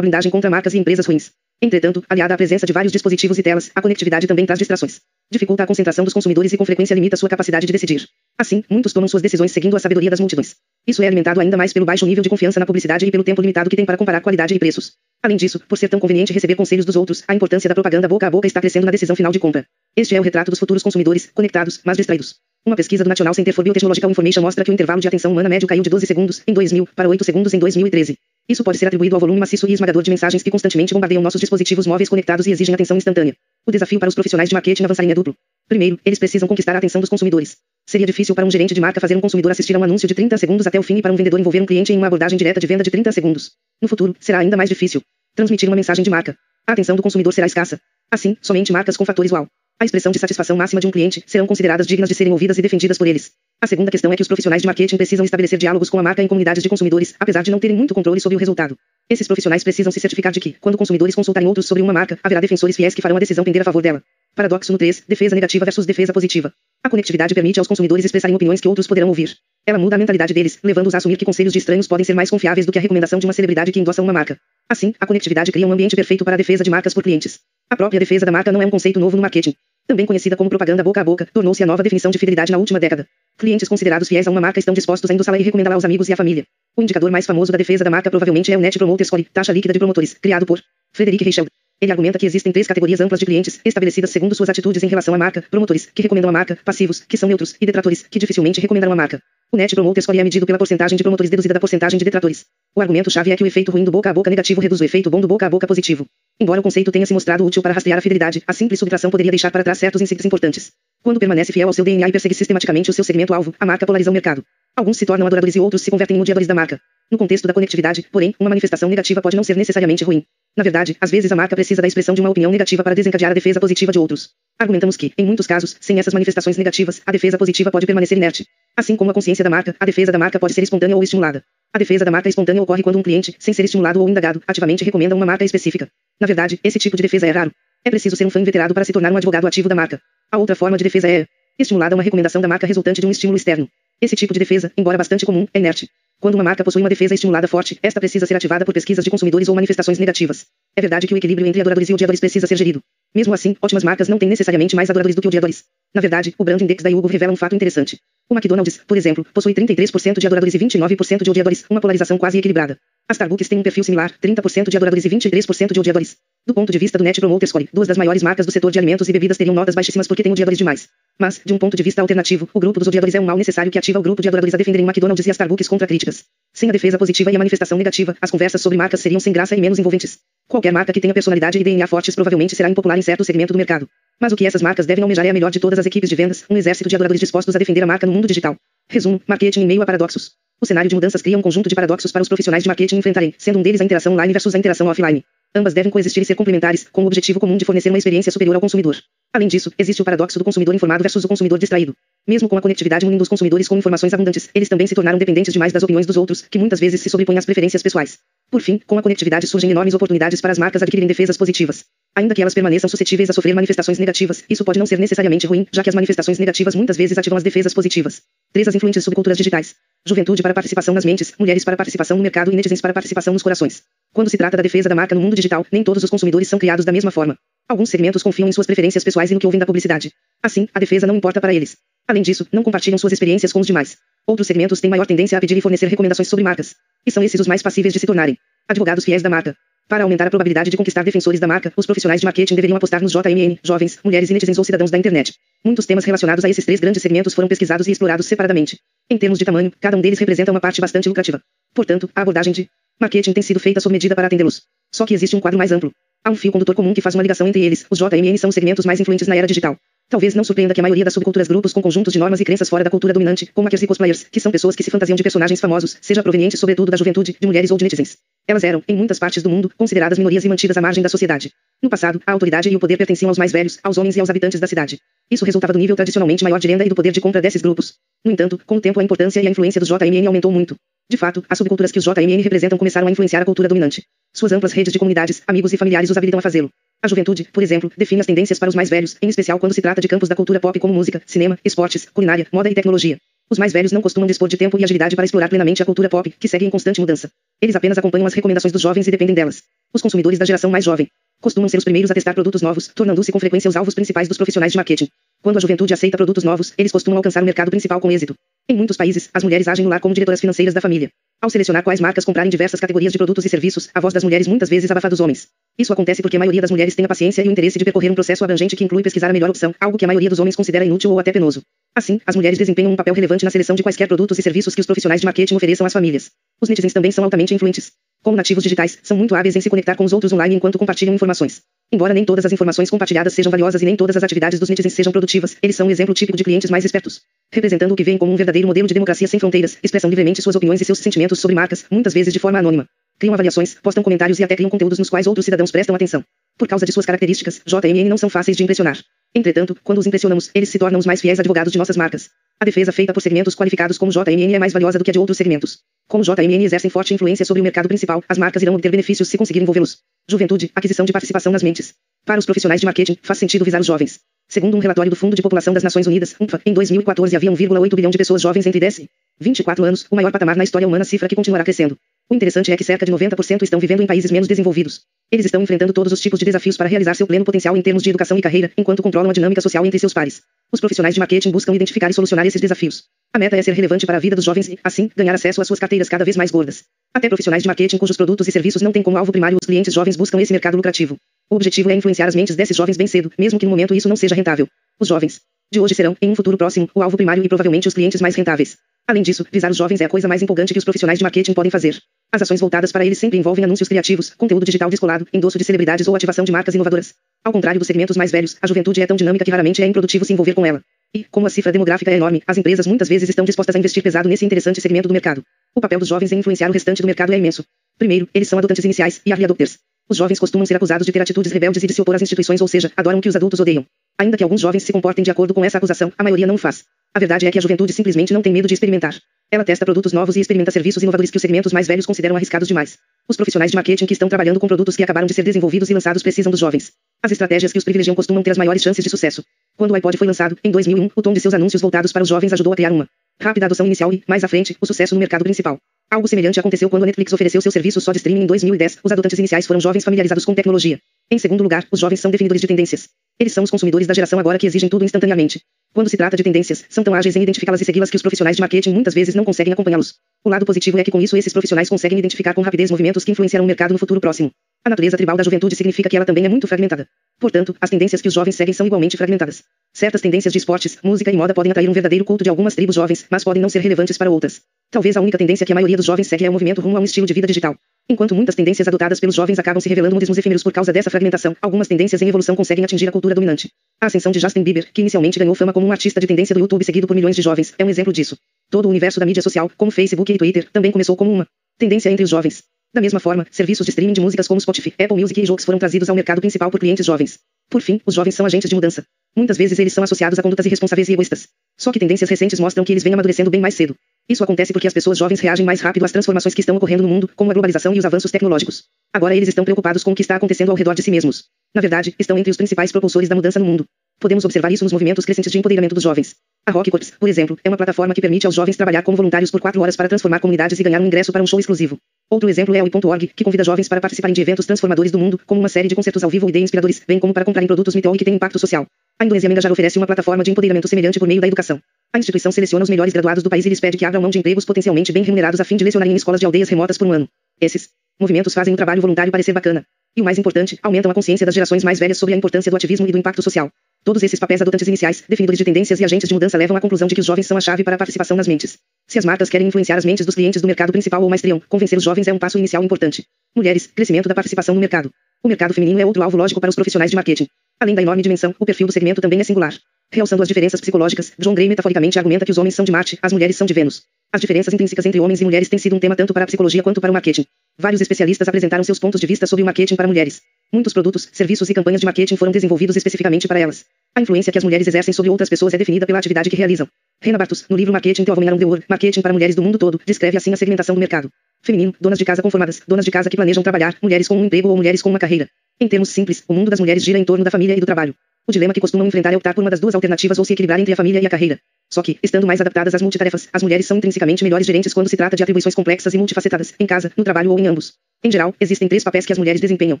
[0.00, 1.32] blindagem contra marcas e empresas ruins.
[1.60, 5.00] Entretanto, aliada à presença de vários dispositivos e telas, a conectividade também traz distrações.
[5.28, 8.08] Dificulta a concentração dos consumidores e com frequência limita sua capacidade de decidir.
[8.38, 10.54] Assim, muitos tomam suas decisões seguindo a sabedoria das multidões.
[10.86, 13.42] Isso é alimentado ainda mais pelo baixo nível de confiança na publicidade e pelo tempo
[13.42, 14.92] limitado que tem para comparar qualidade e preços.
[15.20, 18.28] Além disso, por ser tão conveniente receber conselhos dos outros, a importância da propaganda boca
[18.28, 19.66] a boca está crescendo na decisão final de compra.
[19.98, 22.36] Este é o retrato dos futuros consumidores, conectados, mas distraídos.
[22.64, 25.48] Uma pesquisa do National Center for Biotechnological Information mostra que o intervalo de atenção humana
[25.48, 28.16] médio caiu de 12 segundos em 2000 para 8 segundos em 2013.
[28.48, 31.40] Isso pode ser atribuído ao volume maciço e esmagador de mensagens que constantemente bombardeiam nossos
[31.40, 33.34] dispositivos móveis conectados e exigem atenção instantânea.
[33.66, 35.34] O desafio para os profissionais de marketing avançarem é duplo.
[35.68, 37.56] Primeiro, eles precisam conquistar a atenção dos consumidores.
[37.84, 40.14] Seria difícil para um gerente de marca fazer um consumidor assistir a um anúncio de
[40.14, 42.38] 30 segundos até o fim e para um vendedor envolver um cliente em uma abordagem
[42.38, 43.50] direta de venda de 30 segundos.
[43.82, 45.02] No futuro, será ainda mais difícil
[45.34, 46.36] transmitir uma mensagem de marca.
[46.68, 47.80] A atenção do consumidor será escassa.
[48.08, 49.48] Assim, somente marcas com fatores wow.
[49.80, 52.62] A expressão de satisfação máxima de um cliente serão consideradas dignas de serem ouvidas e
[52.62, 53.30] defendidas por eles.
[53.60, 56.20] A segunda questão é que os profissionais de marketing precisam estabelecer diálogos com a marca
[56.20, 58.76] em comunidades de consumidores, apesar de não terem muito controle sobre o resultado.
[59.10, 62.42] Esses profissionais precisam se certificar de que, quando consumidores consultarem outros sobre uma marca, haverá
[62.42, 64.02] defensores fiéis que farão a decisão pender a favor dela.
[64.34, 66.52] Paradoxo no 3, defesa negativa versus defesa positiva.
[66.84, 69.34] A conectividade permite aos consumidores expressarem opiniões que outros poderão ouvir.
[69.66, 72.28] Ela muda a mentalidade deles, levando-os a assumir que conselhos de estranhos podem ser mais
[72.28, 74.38] confiáveis do que a recomendação de uma celebridade que endossa uma marca.
[74.68, 77.40] Assim, a conectividade cria um ambiente perfeito para a defesa de marcas por clientes.
[77.70, 79.54] A própria defesa da marca não é um conceito novo no marketing.
[79.88, 82.78] Também conhecida como propaganda boca a boca, tornou-se a nova definição de fidelidade na última
[82.78, 83.08] década.
[83.38, 86.12] Clientes considerados fiéis a uma marca estão dispostos a endossá-la e recomendá-la aos amigos e
[86.12, 86.44] à família.
[86.76, 89.50] O indicador mais famoso da defesa da marca provavelmente é o Net Promoter Score, taxa
[89.50, 90.60] líquida de promotores, criado por
[90.92, 91.48] Frederick Reicheld.
[91.80, 95.14] Ele argumenta que existem três categorias amplas de clientes, estabelecidas segundo suas atitudes em relação
[95.14, 98.60] à marca: promotores, que recomendam a marca, passivos, que são neutros, e detratores, que dificilmente
[98.60, 99.22] recomendam a marca.
[99.50, 102.44] O Net Promoter Score é medido pela porcentagem de promotores deduzida da porcentagem de detratores.
[102.74, 105.08] O argumento-chave é que o efeito ruim do boca a boca negativo reduz o efeito
[105.08, 106.06] bom do boca a boca positivo.
[106.40, 109.32] Embora o conceito tenha se mostrado útil para rastrear a fidelidade, a simples subtração poderia
[109.32, 110.70] deixar para trás certos insights importantes.
[111.02, 114.10] Quando permanece fiel ao seu DNA e persegue sistematicamente o seu segmento-alvo, a marca polariza
[114.10, 114.44] o mercado.
[114.76, 116.80] Alguns se tornam adoradores e outros se convertem em odiadores da marca.
[117.10, 120.24] No contexto da conectividade, porém, uma manifestação negativa pode não ser necessariamente ruim.
[120.58, 123.30] Na verdade, às vezes a marca precisa da expressão de uma opinião negativa para desencadear
[123.30, 124.30] a defesa positiva de outros.
[124.58, 128.44] Argumentamos que, em muitos casos, sem essas manifestações negativas, a defesa positiva pode permanecer inerte.
[128.76, 131.44] Assim como a consciência da marca, a defesa da marca pode ser espontânea ou estimulada.
[131.72, 134.82] A defesa da marca espontânea ocorre quando um cliente, sem ser estimulado ou indagado, ativamente
[134.82, 135.88] recomenda uma marca específica.
[136.20, 137.52] Na verdade, esse tipo de defesa é raro.
[137.84, 140.00] É preciso ser um fã inveterado para se tornar um advogado ativo da marca.
[140.28, 143.36] A outra forma de defesa é estimulada uma recomendação da marca resultante de um estímulo
[143.36, 143.68] externo.
[144.00, 145.88] Esse tipo de defesa, embora bastante comum, é inerte.
[146.20, 149.10] Quando uma marca possui uma defesa estimulada forte, esta precisa ser ativada por pesquisas de
[149.10, 150.46] consumidores ou manifestações negativas.
[150.74, 152.80] É verdade que o equilíbrio entre adoradores e odiadores precisa ser gerido.
[153.14, 155.64] Mesmo assim, ótimas marcas não têm necessariamente mais adoradores do que odiadores.
[155.98, 157.98] Na verdade, o Brand Index da Yugo revela um fato interessante.
[158.30, 162.38] O McDonald's, por exemplo, possui 33% de adoradores e 29% de odiadores, uma polarização quase
[162.38, 162.78] equilibrada.
[163.08, 166.16] A Starbucks tem um perfil similar, 30% de adoradores e 23% de odiadores.
[166.46, 168.78] Do ponto de vista do Net Promoter Score, duas das maiores marcas do setor de
[168.78, 170.88] alimentos e bebidas teriam notas baixíssimas porque têm odiadores demais.
[171.18, 173.72] Mas, de um ponto de vista alternativo, o grupo dos odiadores é um mal necessário
[173.72, 176.22] que ativa o grupo de adoradores a defenderem McDonald's e a Starbucks contra críticas.
[176.54, 179.56] Sem a defesa positiva e a manifestação negativa, as conversas sobre marcas seriam sem graça
[179.56, 180.20] e menos envolventes.
[180.46, 183.56] Qualquer marca que tenha personalidade e DNA fortes provavelmente será impopular em certo segmento do
[183.56, 183.88] mercado.
[184.20, 186.14] Mas o que essas marcas devem almejar é a melhor de todas as equipes de
[186.14, 188.56] vendas, um exército de adoradores dispostos a defender a marca no mundo digital.
[188.88, 190.32] Resumo: marketing em meio a paradoxos.
[190.60, 193.34] O cenário de mudanças cria um conjunto de paradoxos para os profissionais de marketing enfrentarem,
[193.36, 195.24] sendo um deles a interação online versus a interação offline.
[195.54, 198.54] Ambas devem coexistir e ser complementares, com o objetivo comum de fornecer uma experiência superior
[198.54, 198.96] ao consumidor.
[199.32, 201.94] Além disso, existe o paradoxo do consumidor informado versus o consumidor distraído.
[202.28, 205.50] Mesmo com a conectividade unindo os consumidores com informações abundantes, eles também se tornaram dependentes
[205.50, 208.18] demais das opiniões dos outros, que muitas vezes se sobrepõem às preferências pessoais.
[208.50, 211.86] Por fim, com a conectividade surgem enormes oportunidades para as marcas adquirirem defesas positivas.
[212.14, 215.66] Ainda que elas permaneçam suscetíveis a sofrer manifestações negativas, isso pode não ser necessariamente ruim,
[215.72, 218.20] já que as manifestações negativas muitas vezes ativam as defesas positivas.
[218.52, 218.68] 3.
[218.68, 219.74] As influentes subculturas digitais.
[220.04, 223.42] Juventude para participação nas mentes, mulheres para participação no mercado e netizens para participação nos
[223.42, 223.82] corações.
[224.12, 226.58] Quando se trata da defesa da marca no mundo digital, nem todos os consumidores são
[226.58, 227.38] criados da mesma forma.
[227.66, 230.12] Alguns segmentos confiam em suas preferências pessoais e no que ouvem da publicidade.
[230.42, 231.76] Assim, a defesa não importa para eles.
[232.08, 233.98] Além disso, não compartilham suas experiências com os demais.
[234.26, 236.74] Outros segmentos têm maior tendência a pedir e fornecer recomendações sobre marcas.
[237.06, 239.56] E são esses os mais passíveis de se tornarem advogados fiéis da marca.
[239.88, 243.02] Para aumentar a probabilidade de conquistar defensores da marca, os profissionais de marketing deveriam apostar
[243.02, 245.34] nos JMN, jovens, mulheres netizens ou cidadãos da internet.
[245.64, 248.78] Muitos temas relacionados a esses três grandes segmentos foram pesquisados e explorados separadamente.
[249.10, 251.40] Em termos de tamanho, cada um deles representa uma parte bastante lucrativa.
[251.74, 252.68] Portanto, a abordagem de
[253.00, 254.62] marketing tem sido feita sob medida para atendê-los.
[254.92, 255.90] Só que existe um quadro mais amplo.
[256.22, 257.86] Há um fio condutor comum que faz uma ligação entre eles.
[257.90, 259.78] Os JMN são os segmentos mais influentes na era digital.
[260.10, 262.66] Talvez não surpreenda que a maioria das subculturas grupos com conjuntos de normas e crenças
[262.66, 265.60] fora da cultura dominante, como e cosplayers, que são pessoas que se fantasiam de personagens
[265.60, 268.16] famosos, seja proveniente sobretudo da juventude, de mulheres ou de netizens.
[268.46, 271.52] Elas eram, em muitas partes do mundo, consideradas minorias e mantidas à margem da sociedade.
[271.82, 274.30] No passado, a autoridade e o poder pertenciam aos mais velhos, aos homens e aos
[274.30, 274.98] habitantes da cidade.
[275.30, 277.96] Isso resultava do nível tradicionalmente maior de renda e do poder de compra desses grupos.
[278.24, 280.74] No entanto, com o tempo a importância e a influência dos JMN aumentou muito.
[281.10, 284.02] De fato, as subculturas que os JMN representam começaram a influenciar a cultura dominante.
[284.34, 286.68] Suas amplas redes de comunidades, amigos e familiares os habilitam a fazê-lo.
[287.02, 289.80] A juventude, por exemplo, define as tendências para os mais velhos, em especial quando se
[289.80, 293.16] trata de campos da cultura pop como música, cinema, esportes, culinária, moda e tecnologia.
[293.48, 296.10] Os mais velhos não costumam dispor de tempo e agilidade para explorar plenamente a cultura
[296.10, 297.30] pop, que segue em constante mudança.
[297.62, 299.62] Eles apenas acompanham as recomendações dos jovens e dependem delas.
[299.94, 301.08] Os consumidores da geração mais jovem
[301.40, 304.36] costumam ser os primeiros a testar produtos novos, tornando-se com frequência os alvos principais dos
[304.36, 305.08] profissionais de marketing.
[305.40, 308.34] Quando a juventude aceita produtos novos, eles costumam alcançar o mercado principal com êxito.
[308.70, 311.08] Em muitos países, as mulheres agem no lar como diretoras financeiras da família.
[311.40, 314.22] Ao selecionar quais marcas comprar em diversas categorias de produtos e serviços, a voz das
[314.22, 315.48] mulheres muitas vezes abafa dos homens.
[315.78, 318.10] Isso acontece porque a maioria das mulheres tem a paciência e o interesse de percorrer
[318.10, 320.54] um processo abrangente que inclui pesquisar a melhor opção, algo que a maioria dos homens
[320.54, 321.62] considera inútil ou até penoso.
[321.94, 324.82] Assim, as mulheres desempenham um papel relevante na seleção de quaisquer produtos e serviços que
[324.82, 326.30] os profissionais de marketing ofereçam às famílias.
[326.60, 327.92] Os netizens também são altamente influentes.
[328.22, 331.14] Como nativos digitais, são muito hábeis em se conectar com os outros online enquanto compartilham
[331.14, 331.62] informações.
[331.90, 334.92] Embora nem todas as informações compartilhadas sejam valiosas e nem todas as atividades dos netizens
[334.92, 337.22] sejam produtivas, eles são um exemplo típico de clientes mais espertos.
[337.50, 340.56] Representando o que veem como um verdadeiro modelo de democracia sem fronteiras, expressam livremente suas
[340.56, 342.86] opiniões e seus sentimentos sobre marcas, muitas vezes de forma anônima.
[343.18, 346.22] Criam avaliações, postam comentários e até criam conteúdos nos quais outros cidadãos prestam atenção.
[346.58, 348.98] Por causa de suas características, JMN não são fáceis de impressionar.
[349.32, 352.30] Entretanto, quando os impressionamos, eles se tornam os mais fiéis advogados de nossas marcas.
[352.58, 355.18] A defesa feita por segmentos qualificados como JMN é mais valiosa do que a de
[355.20, 355.78] outros segmentos.
[356.08, 359.38] Como JMN exercem forte influência sobre o mercado principal, as marcas irão obter benefícios se
[359.38, 359.98] conseguir envolvê-los.
[360.28, 361.94] Juventude, aquisição de participação nas mentes.
[362.24, 364.18] Para os profissionais de marketing, faz sentido visar os jovens.
[364.48, 367.94] Segundo um relatório do Fundo de População das Nações Unidas, UNFPA, em 2014 havia 1,8
[367.94, 371.04] bilhão de pessoas jovens entre 10 e 24 anos, o maior patamar na história humana
[371.04, 371.96] cifra que continuará crescendo.
[372.30, 375.00] O interessante é que cerca de 90% estão vivendo em países menos desenvolvidos.
[375.32, 378.02] Eles estão enfrentando todos os tipos de desafios para realizar seu pleno potencial em termos
[378.02, 380.42] de educação e carreira, enquanto controlam a dinâmica social entre seus pares.
[380.70, 383.04] Os profissionais de marketing buscam identificar e solucionar esses desafios.
[383.32, 385.66] A meta é ser relevante para a vida dos jovens e, assim, ganhar acesso às
[385.66, 386.84] suas carteiras cada vez mais gordas.
[387.14, 389.94] Até profissionais de marketing cujos produtos e serviços não têm como alvo primário os clientes
[389.94, 391.16] jovens buscam esse mercado lucrativo.
[391.48, 394.08] O objetivo é influenciar as mentes desses jovens bem cedo, mesmo que no momento isso
[394.08, 394.68] não seja rentável.
[395.00, 397.94] Os jovens de hoje serão, em um futuro próximo, o alvo primário e provavelmente os
[397.94, 398.78] clientes mais rentáveis.
[399.06, 401.52] Além disso, visar os jovens é a coisa mais empolgante que os profissionais de marketing
[401.52, 402.00] podem fazer.
[402.32, 406.08] As ações voltadas para eles sempre envolvem anúncios criativos, conteúdo digital descolado, endosso de celebridades
[406.08, 407.14] ou ativação de marcas inovadoras.
[407.44, 410.24] Ao contrário dos segmentos mais velhos, a juventude é tão dinâmica que raramente é improdutivo
[410.24, 410.82] se envolver com ela.
[411.14, 414.02] E, como a cifra demográfica é enorme, as empresas muitas vezes estão dispostas a investir
[414.02, 415.42] pesado nesse interessante segmento do mercado.
[415.74, 417.64] O papel dos jovens em influenciar o restante do mercado é imenso.
[417.98, 419.78] Primeiro, eles são adotantes iniciais e early adopters.
[420.08, 422.60] Os jovens costumam ser acusados de ter atitudes rebeldes e de se opor às instituições,
[422.60, 423.86] ou seja, adoram o que os adultos odeiam.
[424.18, 426.58] Ainda que alguns jovens se comportem de acordo com essa acusação, a maioria não o
[426.58, 426.84] faz.
[427.14, 429.14] A verdade é que a juventude simplesmente não tem medo de experimentar.
[429.50, 432.66] Ela testa produtos novos e experimenta serviços inovadores que os segmentos mais velhos consideram arriscados
[432.66, 432.98] demais.
[433.28, 435.94] Os profissionais de marketing que estão trabalhando com produtos que acabaram de ser desenvolvidos e
[435.94, 436.92] lançados precisam dos jovens.
[437.22, 439.44] As estratégias que os privilegiam costumam ter as maiores chances de sucesso.
[439.76, 442.28] Quando o iPod foi lançado, em 2001, o tom de seus anúncios voltados para os
[442.28, 443.08] jovens ajudou a criar uma
[443.40, 445.78] rápida adoção inicial e, mais à frente, o sucesso no mercado principal.
[446.10, 448.98] Algo semelhante aconteceu quando a Netflix ofereceu seu serviço só de streaming em 2010.
[449.04, 450.98] Os adotantes iniciais foram jovens familiarizados com tecnologia.
[451.30, 453.10] Em segundo lugar, os jovens são definidores de tendências.
[453.38, 455.60] Eles são os consumidores da geração agora que exigem tudo instantaneamente.
[455.92, 458.56] Quando se trata de tendências, são tão ágeis em identificá-las e segui-las que os profissionais
[458.56, 460.14] de marketing muitas vezes não conseguem acompanhá-los.
[460.42, 463.32] O lado positivo é que com isso esses profissionais conseguem identificar com rapidez movimentos que
[463.32, 464.50] influenciarão o mercado no futuro próximo.
[464.84, 467.08] A natureza tribal da juventude significa que ela também é muito fragmentada.
[467.38, 469.62] Portanto, as tendências que os jovens seguem são igualmente fragmentadas.
[469.92, 472.94] Certas tendências de esportes, música e moda podem atrair um verdadeiro culto de algumas tribos
[472.94, 474.62] jovens, mas podem não ser relevantes para outras.
[474.90, 477.00] Talvez a única tendência que a maioria dos jovens segue é o movimento rumo a
[477.00, 477.76] um estilo de vida digital.
[478.08, 481.54] Enquanto muitas tendências adotadas pelos jovens acabam se revelando modismos efêmeros por causa dessa fragmentação,
[481.60, 483.70] algumas tendências em evolução conseguem atingir a cultura dominante.
[484.00, 486.60] A ascensão de Justin Bieber, que inicialmente ganhou fama como um artista de tendência do
[486.60, 488.38] YouTube seguido por milhões de jovens, é um exemplo disso.
[488.70, 491.46] Todo o universo da mídia social, como Facebook e Twitter, também começou como uma
[491.78, 492.64] tendência entre os jovens.
[492.92, 495.78] Da mesma forma, serviços de streaming de músicas como Spotify, Apple Music e jogos foram
[495.78, 497.38] trazidos ao mercado principal por clientes jovens.
[497.68, 499.04] Por fim, os jovens são agentes de mudança.
[499.36, 501.48] Muitas vezes eles são associados a condutas irresponsáveis e egoístas.
[501.76, 503.94] Só que tendências recentes mostram que eles vêm amadurecendo bem mais cedo.
[504.26, 507.08] Isso acontece porque as pessoas jovens reagem mais rápido às transformações que estão ocorrendo no
[507.08, 508.84] mundo, como a globalização e os avanços tecnológicos.
[509.12, 511.44] Agora eles estão preocupados com o que está acontecendo ao redor de si mesmos.
[511.74, 513.84] Na verdade, estão entre os principais propulsores da mudança no mundo.
[514.20, 516.34] Podemos observar isso nos movimentos crescentes de empoderamento dos jovens.
[516.66, 519.50] A Rock Corps, por exemplo, é uma plataforma que permite aos jovens trabalhar como voluntários
[519.50, 521.98] por quatro horas para transformar comunidades e ganhar um ingresso para um show exclusivo.
[522.28, 525.40] Outro exemplo é o i.org, que convida jovens para participarem de eventos transformadores do mundo,
[525.46, 527.94] como uma série de concertos ao vivo e de inspiradores, bem como para comprarem produtos
[527.94, 528.86] Mitoy que têm impacto social.
[529.18, 531.80] A Indonésia Mengajar oferece uma plataforma de empoderamento semelhante por meio da educação.
[532.12, 534.38] A instituição seleciona os melhores graduados do país e lhes pede que abram mão de
[534.38, 537.12] empregos potencialmente bem remunerados a fim de lecionarem em escolas de aldeias remotas por um
[537.12, 537.28] ano.
[537.60, 537.88] Esses
[538.20, 539.86] movimentos fazem o trabalho voluntário parecer bacana.
[540.16, 542.76] E o mais importante, aumentam a consciência das gerações mais velhas sobre a importância do
[542.76, 543.70] ativismo e do impacto social.
[544.04, 547.06] Todos esses papéis adotantes iniciais, definidores de tendências e agentes de mudança levam à conclusão
[547.08, 548.78] de que os jovens são a chave para a participação nas mentes.
[549.06, 551.98] Se as marcas querem influenciar as mentes dos clientes do mercado principal ou maestriam, convencer
[551.98, 553.24] os jovens é um passo inicial importante.
[553.54, 555.10] Mulheres, crescimento da participação no mercado.
[555.42, 557.48] O mercado feminino é outro alvo lógico para os profissionais de marketing.
[557.80, 559.74] Além da enorme dimensão, o perfil do segmento também é singular.
[560.10, 563.32] Realçando as diferenças psicológicas, John Gray metaforicamente argumenta que os homens são de Marte, as
[563.32, 564.02] mulheres são de Vênus.
[564.32, 566.82] As diferenças intrínsecas entre homens e mulheres têm sido um tema tanto para a psicologia
[566.82, 567.44] quanto para o marketing.
[567.80, 570.42] Vários especialistas apresentaram seus pontos de vista sobre o marketing para mulheres.
[570.72, 573.86] Muitos produtos, serviços e campanhas de marketing foram desenvolvidos especificamente para elas.
[574.16, 576.88] A influência que as mulheres exercem sobre outras pessoas é definida pela atividade que realizam.
[577.20, 580.36] Reina Bartos, no livro Marketing The Woman World, Marketing para Mulheres do Mundo Todo, descreve
[580.36, 581.28] assim a segmentação do mercado.
[581.60, 584.68] Feminino, donas de casa conformadas, donas de casa que planejam trabalhar, mulheres com um emprego
[584.68, 585.48] ou mulheres com uma carreira.
[585.80, 588.14] Em termos simples, o mundo das mulheres gira em torno da família e do trabalho.
[588.46, 590.78] O dilema que costumam enfrentar é optar por uma das duas alternativas ou se equilibrar
[590.78, 591.58] entre a família e a carreira.
[591.92, 595.16] Só que, estando mais adaptadas às multitarefas, as mulheres são intrinsecamente melhores gerentes quando se
[595.16, 597.94] trata de atribuições complexas e multifacetadas, em casa, no trabalho ou em ambos.
[598.22, 600.00] Em geral, existem três papéis que as mulheres desempenham.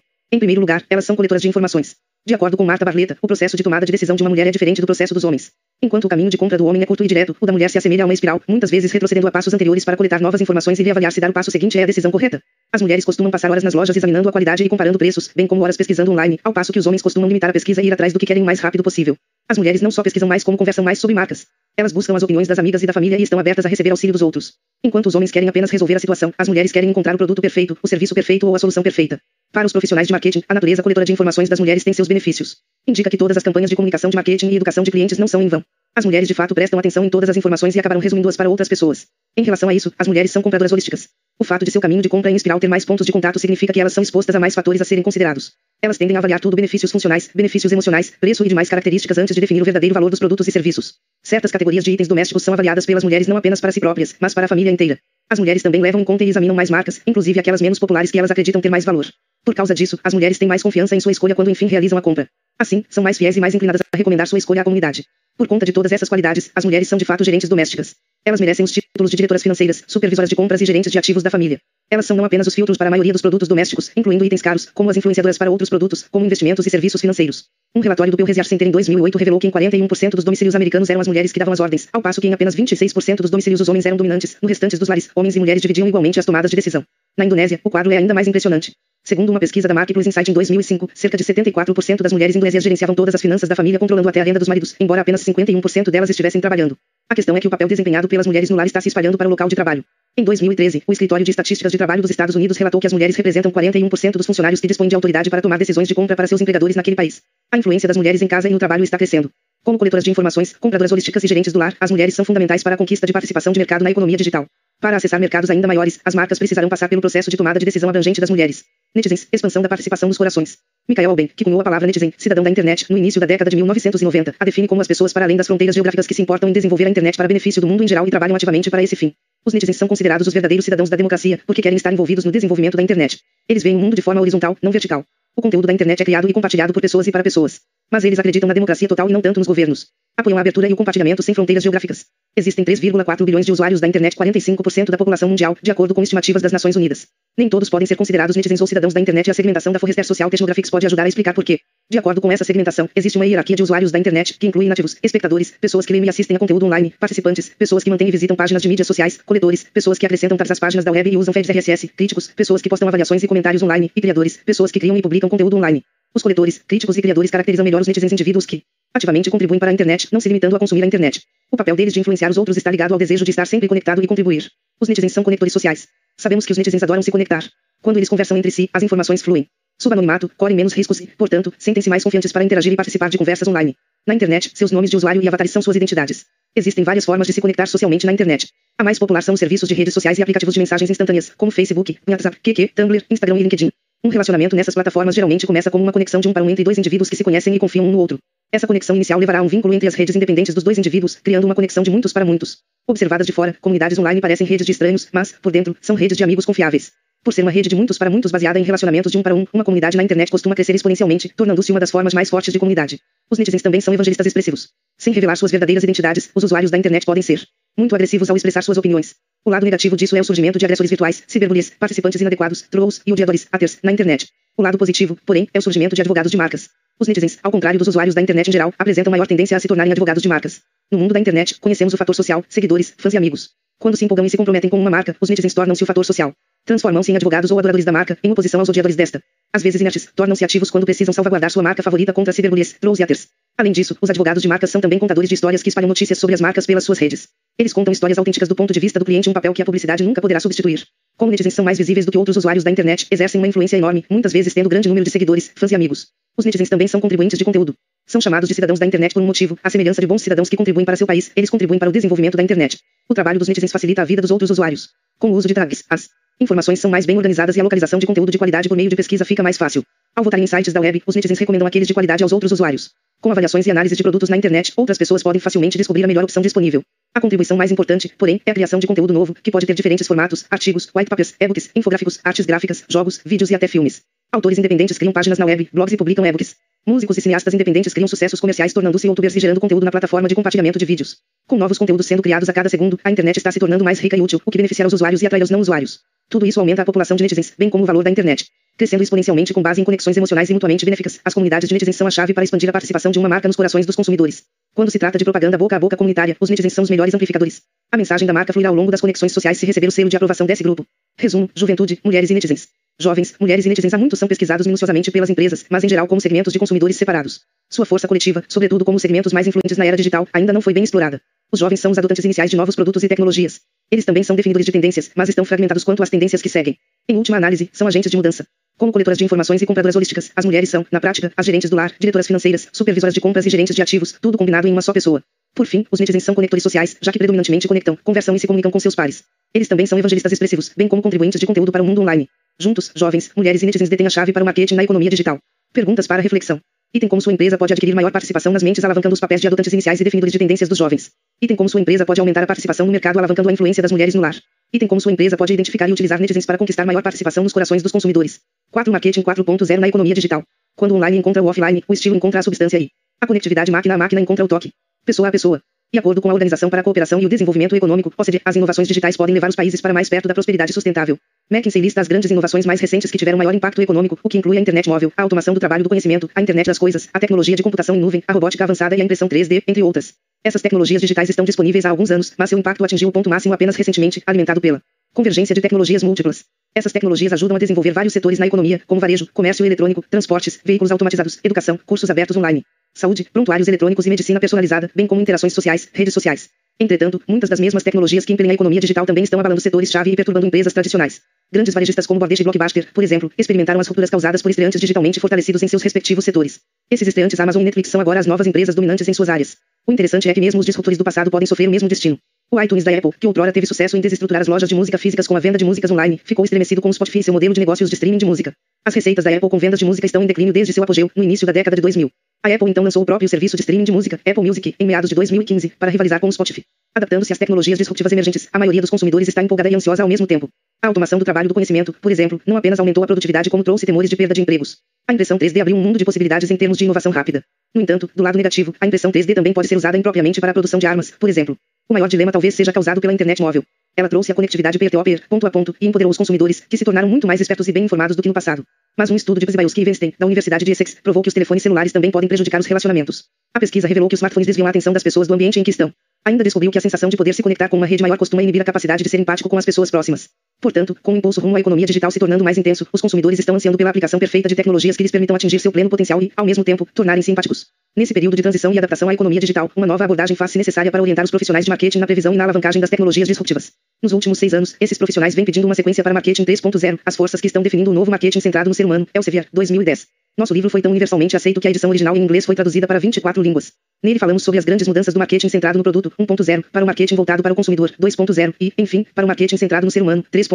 [0.30, 1.96] Em primeiro lugar, elas são coletoras de informações.
[2.26, 4.50] De acordo com Marta Barleta, o processo de tomada de decisão de uma mulher é
[4.50, 5.50] diferente do processo dos homens.
[5.80, 7.78] Enquanto o caminho de compra do homem é curto e direto, o da mulher se
[7.78, 10.82] assemelha a uma espiral, muitas vezes retrocedendo a passos anteriores para coletar novas informações e
[10.82, 12.42] reavaliar se dar o passo seguinte é a decisão correta.
[12.70, 15.62] As mulheres costumam passar horas nas lojas examinando a qualidade e comparando preços, bem como
[15.62, 18.12] horas pesquisando online, ao passo que os homens costumam limitar a pesquisa e ir atrás
[18.12, 19.16] do que querem o mais rápido possível.
[19.48, 21.46] As mulheres não só pesquisam mais como conversam mais sobre marcas.
[21.74, 24.12] Elas buscam as opiniões das amigas e da família e estão abertas a receber auxílio
[24.12, 24.52] dos outros.
[24.84, 27.78] Enquanto os homens querem apenas resolver a situação, as mulheres querem encontrar o produto perfeito,
[27.82, 29.18] o serviço perfeito ou a solução perfeita.
[29.52, 32.58] Para os profissionais de marketing, a natureza coletora de informações das mulheres tem seus benefícios.
[32.86, 35.40] Indica que todas as campanhas de comunicação de marketing e educação de clientes não são
[35.40, 35.64] em vão.
[35.96, 38.68] As mulheres de fato prestam atenção em todas as informações e acabaram resumindo-as para outras
[38.68, 39.06] pessoas.
[39.36, 41.08] Em relação a isso, as mulheres são compradoras holísticas.
[41.38, 43.72] O fato de seu caminho de compra em espiral ter mais pontos de contato significa
[43.72, 45.52] que elas são expostas a mais fatores a serem considerados.
[45.80, 49.40] Elas tendem a avaliar tudo benefícios funcionais, benefícios emocionais, preço e demais características antes de
[49.40, 50.94] definir o verdadeiro valor dos produtos e serviços.
[51.22, 54.34] Certas categorias de itens domésticos são avaliadas pelas mulheres não apenas para si próprias, mas
[54.34, 54.98] para a família inteira.
[55.30, 58.18] As mulheres também levam em conta e examinam mais marcas, inclusive aquelas menos populares que
[58.18, 59.06] elas acreditam ter mais valor.
[59.44, 62.02] Por causa disso, as mulheres têm mais confiança em sua escolha quando enfim realizam a
[62.02, 62.28] compra.
[62.58, 65.04] Assim, são mais fiéis e mais inclinadas a recomendar sua escolha à comunidade.
[65.36, 67.94] Por conta de todas essas qualidades, as mulheres são de fato gerentes domésticas.
[68.24, 71.30] Elas merecem os títulos de diretoras financeiras, supervisoras de compras e gerentes de ativos da
[71.30, 71.60] família.
[71.88, 74.68] Elas são não apenas os filtros para a maioria dos produtos domésticos, incluindo itens caros,
[74.74, 77.44] como as influenciadoras para outros produtos, como investimentos e serviços financeiros.
[77.74, 80.90] Um relatório do Pew Research Center em 2008 revelou que em 41% dos domicílios americanos
[80.90, 83.60] eram as mulheres que davam as ordens, ao passo que em apenas 26% dos domicílios
[83.60, 84.36] os homens eram dominantes.
[84.42, 86.84] No restantes dos lares, homens e mulheres dividiam igualmente as tomadas de decisão.
[87.16, 88.72] Na Indonésia, o quadro é ainda mais impressionante.
[89.08, 92.94] Segundo uma pesquisa da Marketplace Insight em 2005, cerca de 74% das mulheres indonésias gerenciavam
[92.94, 96.10] todas as finanças da família controlando até a renda dos maridos, embora apenas 51% delas
[96.10, 96.76] estivessem trabalhando.
[97.08, 99.26] A questão é que o papel desempenhado pelas mulheres no lar está se espalhando para
[99.26, 99.82] o local de trabalho.
[100.14, 103.16] Em 2013, o Escritório de Estatísticas de Trabalho dos Estados Unidos relatou que as mulheres
[103.16, 106.42] representam 41% dos funcionários que dispõem de autoridade para tomar decisões de compra para seus
[106.42, 107.22] empregadores naquele país.
[107.50, 109.30] A influência das mulheres em casa e no trabalho está crescendo.
[109.64, 112.74] Como coletoras de informações, compradoras holísticas e gerentes do lar, as mulheres são fundamentais para
[112.74, 114.46] a conquista de participação de mercado na economia digital.
[114.80, 117.88] Para acessar mercados ainda maiores, as marcas precisarão passar pelo processo de tomada de decisão
[117.88, 118.64] abrangente das mulheres.
[118.94, 120.58] Netizens, expansão da participação dos corações.
[120.88, 123.56] Michael Alben, que cunhou a palavra netizen, cidadão da internet, no início da década de
[123.56, 126.52] 1990, a define como as pessoas para além das fronteiras geográficas que se importam em
[126.52, 129.12] desenvolver a internet para benefício do mundo em geral e trabalham ativamente para esse fim.
[129.44, 132.76] Os netizens são considerados os verdadeiros cidadãos da democracia, porque querem estar envolvidos no desenvolvimento
[132.76, 133.20] da internet.
[133.48, 135.04] Eles veem o mundo de forma horizontal, não vertical.
[135.38, 137.60] O conteúdo da internet é criado e compartilhado por pessoas e para pessoas.
[137.92, 139.86] Mas eles acreditam na democracia total e não tanto nos governos.
[140.16, 142.06] Apoiam a abertura e o compartilhamento sem fronteiras geográficas.
[142.36, 146.42] Existem 3,4 bilhões de usuários da internet, 45% da população mundial, de acordo com estimativas
[146.42, 147.06] das Nações Unidas.
[147.38, 150.04] Nem todos podem ser considerados netizens ou cidadãos da internet e a segmentação da Forrester
[150.04, 151.60] Social Technographics pode ajudar a explicar por quê.
[151.88, 154.96] De acordo com essa segmentação, existe uma hierarquia de usuários da internet, que inclui inativos,
[155.00, 158.36] espectadores, pessoas que leem e assistem a conteúdo online, participantes, pessoas que mantêm e visitam
[158.36, 161.32] páginas de mídias sociais, coletores, pessoas que acrescentam tabs às páginas da web e usam
[161.32, 164.96] feeds RSS, críticos, pessoas que postam avaliações e comentários online, e criadores, pessoas que criam
[164.96, 165.84] e publicam conteúdo online.
[166.12, 169.72] Os coletores, críticos e criadores caracterizam melhor os netizens indivíduos que ativamente contribuem para a
[169.72, 171.22] internet, não se limitando a consumir a internet.
[171.50, 174.02] O papel deles de influenciar os outros está ligado ao desejo de estar sempre conectado
[174.02, 174.50] e contribuir.
[174.80, 175.88] Os netizens são conectores sociais.
[176.16, 177.44] Sabemos que os netizens adoram se conectar.
[177.80, 179.46] Quando eles conversam entre si, as informações fluem.
[179.80, 183.46] Subanonimato, correm menos riscos e, portanto, sentem-se mais confiantes para interagir e participar de conversas
[183.46, 183.76] online.
[184.06, 186.26] Na internet, seus nomes de usuário e avatares são suas identidades.
[186.56, 188.48] Existem várias formas de se conectar socialmente na internet.
[188.76, 191.52] A mais popular são os serviços de redes sociais e aplicativos de mensagens instantâneas, como
[191.52, 193.70] Facebook, WhatsApp, QQ, Tumblr, Instagram e LinkedIn.
[194.02, 196.78] Um relacionamento nessas plataformas geralmente começa como uma conexão de um para um entre dois
[196.78, 198.18] indivíduos que se conhecem e confiam um no outro.
[198.52, 201.44] Essa conexão inicial levará a um vínculo entre as redes independentes dos dois indivíduos, criando
[201.44, 202.58] uma conexão de muitos para muitos.
[202.86, 206.22] Observadas de fora, comunidades online parecem redes de estranhos, mas, por dentro, são redes de
[206.22, 206.92] amigos confiáveis.
[207.24, 209.44] Por ser uma rede de muitos para muitos baseada em relacionamentos de um para um,
[209.52, 213.00] uma comunidade na internet costuma crescer exponencialmente, tornando-se uma das formas mais fortes de comunidade.
[213.28, 214.68] Os netizens também são evangelistas expressivos.
[214.96, 217.42] Sem revelar suas verdadeiras identidades, os usuários da internet podem ser
[217.78, 219.14] muito agressivos ao expressar suas opiniões.
[219.44, 223.12] O lado negativo disso é o surgimento de agressores virtuais, ciberbullies, participantes inadequados, trolls e
[223.12, 224.28] odiadores, haters, na internet.
[224.56, 226.68] O lado positivo, porém, é o surgimento de advogados de marcas.
[226.98, 229.68] Os netizens, ao contrário dos usuários da internet em geral, apresentam maior tendência a se
[229.68, 230.60] tornarem advogados de marcas.
[230.90, 233.50] No mundo da internet, conhecemos o fator social, seguidores, fãs e amigos.
[233.78, 236.32] Quando se empolgam e se comprometem com uma marca, os netizens tornam-se o fator social.
[236.64, 239.22] Transformam-se em advogados ou adoradores da marca, em oposição aos odiadores desta.
[239.52, 243.04] Às vezes inertes, tornam-se ativos quando precisam salvaguardar sua marca favorita contra ciberbullies, trolls e
[243.04, 243.28] haters.
[243.56, 246.34] Além disso, os advogados de marcas são também contadores de histórias que espalham notícias sobre
[246.34, 247.28] as marcas pelas suas redes.
[247.56, 250.02] Eles contam histórias autênticas do ponto de vista do cliente, um papel que a publicidade
[250.02, 250.84] nunca poderá substituir.
[251.16, 254.04] Como netizens são mais visíveis do que outros usuários da internet, exercem uma influência enorme,
[254.10, 256.08] muitas vezes tendo grande número de seguidores, fãs e amigos.
[256.36, 257.74] Os netizens também são contribuintes de conteúdo.
[258.08, 260.56] São chamados de cidadãos da internet por um motivo, a semelhança de bons cidadãos que
[260.56, 262.78] contribuem para seu país, eles contribuem para o desenvolvimento da internet.
[263.06, 264.88] O trabalho dos netizens facilita a vida dos outros usuários.
[265.18, 266.08] Com o uso de tags, as
[266.40, 268.96] informações são mais bem organizadas e a localização de conteúdo de qualidade por meio de
[268.96, 269.84] pesquisa fica mais fácil.
[270.16, 272.92] Ao votar em sites da web, os netizens recomendam aqueles de qualidade aos outros usuários.
[273.20, 276.24] Com avaliações e análise de produtos na internet, outras pessoas podem facilmente descobrir a melhor
[276.24, 276.82] opção disponível.
[277.14, 280.06] A contribuição mais importante, porém, é a criação de conteúdo novo, que pode ter diferentes
[280.06, 284.00] formatos, artigos, white papers, e-books, infográficos, artes gráficas, jogos, vídeos e até filmes.
[284.30, 286.54] Autores independentes criam páginas na web, blogs e publicam e-books.
[286.86, 290.34] Músicos e cineastas independentes criam sucessos comerciais tornando-se youtubers e gerando conteúdo na plataforma de
[290.34, 291.16] compartilhamento de vídeos.
[291.46, 294.18] Com novos conteúdos sendo criados a cada segundo, a internet está se tornando mais rica
[294.18, 296.00] e útil, o que beneficiará os usuários e atrai os não usuários.
[296.28, 298.46] Tudo isso aumenta a população de netizens, bem como o valor da internet.
[298.76, 302.06] Crescendo exponencialmente com base em conexões emocionais e mutuamente benéficas, as comunidades de netizens são
[302.06, 304.44] a chave para expandir a participação de uma marca nos corações dos consumidores.
[304.74, 307.62] Quando se trata de propaganda boca a boca comunitária, os netizens são os melhores amplificadores.
[307.90, 310.16] A mensagem da marca fluirá ao longo das conexões sociais se receber o selo de
[310.16, 310.86] aprovação desse grupo.
[311.18, 312.68] Resumo: juventude, mulheres e netizens.
[312.96, 316.20] Jovens, mulheres e netizens há muito são pesquisados minuciosamente pelas empresas, mas em geral como
[316.20, 317.40] segmentos de consumidores separados.
[317.68, 320.84] Sua força coletiva, sobretudo como segmentos mais influentes na era digital, ainda não foi bem
[320.84, 321.20] explorada.
[321.50, 323.60] Os jovens são os adotantes iniciais de novos produtos e tecnologias.
[323.90, 326.78] Eles também são definidores de tendências, mas estão fragmentados quanto às tendências que seguem.
[327.08, 328.46] Em última análise, são agentes de mudança.
[328.76, 331.74] Como coletoras de informações e compradoras holísticas, as mulheres são, na prática, as gerentes do
[331.74, 334.92] lar, diretoras financeiras, supervisoras de compras e gerentes de ativos, tudo combinado em uma só
[334.92, 335.22] pessoa.
[335.58, 338.70] Por fim, os netizens são conectores sociais, já que predominantemente conectam, conversam e se comunicam
[338.70, 339.24] com seus pares.
[339.52, 342.28] Eles também são evangelistas expressivos, bem como contribuintes de conteúdo para o mundo online.
[342.60, 345.40] Juntos, jovens, mulheres e netizens detêm a chave para o marketing na economia digital.
[345.72, 346.60] Perguntas para reflexão.
[346.94, 349.72] Item como sua empresa pode adquirir maior participação nas mentes alavancando os papéis de adotantes
[349.72, 351.10] iniciais e definidores de tendências dos jovens.
[351.42, 354.14] Item como sua empresa pode aumentar a participação no mercado alavancando a influência das mulheres
[354.14, 354.36] no lar.
[354.72, 357.82] Item como sua empresa pode identificar e utilizar netizens para conquistar maior participação nos corações
[357.82, 358.38] dos consumidores.
[358.70, 358.92] 4.
[358.92, 360.44] Marketing 4.0 na economia digital.
[360.76, 362.90] Quando o online encontra o offline, o estilo encontra a substância e
[363.20, 364.70] a conectividade máquina a máquina encontra o toque.
[365.08, 365.62] Pessoa a pessoa.
[365.90, 368.86] De acordo com a Organização para a Cooperação e o Desenvolvimento Econômico, OCDE, as inovações
[368.86, 371.16] digitais podem levar os países para mais perto da prosperidade sustentável.
[371.50, 374.58] McKinsey lista as grandes inovações mais recentes que tiveram maior impacto econômico, o que inclui
[374.58, 377.56] a internet móvel, a automação do trabalho do conhecimento, a internet das coisas, a tecnologia
[377.56, 380.12] de computação em nuvem, a robótica avançada e a impressão 3D, entre outras.
[380.44, 383.54] Essas tecnologias digitais estão disponíveis há alguns anos, mas seu impacto atingiu o ponto máximo
[383.54, 384.82] apenas recentemente, alimentado pela
[385.14, 386.44] convergência de tecnologias múltiplas.
[386.74, 390.92] Essas tecnologias ajudam a desenvolver vários setores na economia, como varejo, comércio eletrônico, transportes, veículos
[390.92, 392.62] automatizados, educação, cursos abertos online,
[392.94, 396.50] saúde, prontuários eletrônicos e medicina personalizada, bem como interações sociais, redes sociais.
[396.80, 400.16] Entretanto, muitas das mesmas tecnologias que impelem a economia digital também estão abalando setores-chave e
[400.16, 401.20] perturbando empresas tradicionais.
[401.50, 405.18] Grandes varejistas como Bordage e Blockbuster, por exemplo, experimentaram as rupturas causadas por estreantes digitalmente
[405.18, 406.60] fortalecidos em seus respectivos setores.
[406.88, 409.56] Esses estreantes Amazon e Netflix são agora as novas empresas dominantes em suas áreas.
[409.86, 412.16] O interessante é que mesmo os disruptores do passado podem sofrer o mesmo destino.
[412.50, 415.26] O iTunes da Apple, que outrora teve sucesso em desestruturar as lojas de música físicas
[415.26, 417.60] com a venda de músicas online, ficou estremecido com o Spotify e seu modelo de
[417.60, 418.54] negócios de streaming de música.
[418.84, 421.24] As receitas da Apple com vendas de música estão em declínio desde seu apogeu, no
[421.24, 422.08] início da década de 2000.
[422.40, 425.10] A Apple então lançou o próprio serviço de streaming de música, Apple Music, em meados
[425.10, 426.64] de 2015, para rivalizar com o Spotify.
[426.94, 430.26] Adaptando-se às tecnologias disruptivas emergentes, a maioria dos consumidores está empolgada e ansiosa ao mesmo
[430.26, 430.48] tempo.
[430.80, 433.84] A automação do trabalho do conhecimento, por exemplo, não apenas aumentou a produtividade como trouxe
[433.84, 434.78] temores de perda de empregos.
[435.08, 437.42] A impressão 3D abriu um mundo de possibilidades em termos de inovação rápida.
[437.74, 440.54] No entanto, do lado negativo, a impressão 3D também pode ser usada impropriamente para a
[440.54, 441.56] produção de armas, por exemplo.
[441.88, 443.64] O maior dilema talvez seja causado pela internet móvel.
[443.96, 447.08] Ela trouxe a conectividade peer-to-peer, ponto a ponto, e empoderou os consumidores, que se tornaram
[447.08, 448.62] muito mais espertos e bem informados do que no passado.
[448.94, 451.62] Mas um estudo de Przybylowski e Weinstein, da Universidade de Essex, provou que os telefones
[451.62, 453.24] celulares também podem prejudicar os relacionamentos.
[453.54, 455.70] A pesquisa revelou que os smartphones desviam a atenção das pessoas do ambiente em que
[455.70, 455.90] estão.
[456.26, 458.60] Ainda descobriu que a sensação de poder se conectar com uma rede maior costuma inibir
[458.60, 460.28] a capacidade de ser empático com as pessoas próximas.
[460.60, 463.54] Portanto, com o impulso rumo à economia digital se tornando mais intenso, os consumidores estão
[463.54, 466.44] ansiando pela aplicação perfeita de tecnologias que lhes permitam atingir seu pleno potencial e, ao
[466.44, 467.66] mesmo tempo, tornarem-se empáticos.
[467.96, 471.00] Nesse período de transição e adaptação à economia digital, uma nova abordagem faz-se necessária para
[471.00, 473.72] orientar os profissionais de marketing na previsão e na alavancagem das tecnologias disruptivas.
[474.02, 477.40] Nos últimos seis anos, esses profissionais vêm pedindo uma sequência para marketing 3.0, as forças
[477.40, 480.06] que estão definindo o novo marketing centrado no ser humano, Elsevier, 2010.
[480.38, 483.00] Nosso livro foi tão universalmente aceito que a edição original em inglês foi traduzida para
[483.00, 483.72] 24 línguas.
[484.00, 487.16] Nele falamos sobre as grandes mudanças do marketing centrado no produto, 1.0, para o marketing
[487.16, 490.47] voltado para o consumidor, 2.0, e, enfim, para o marketing centrado no ser humano, 3.0.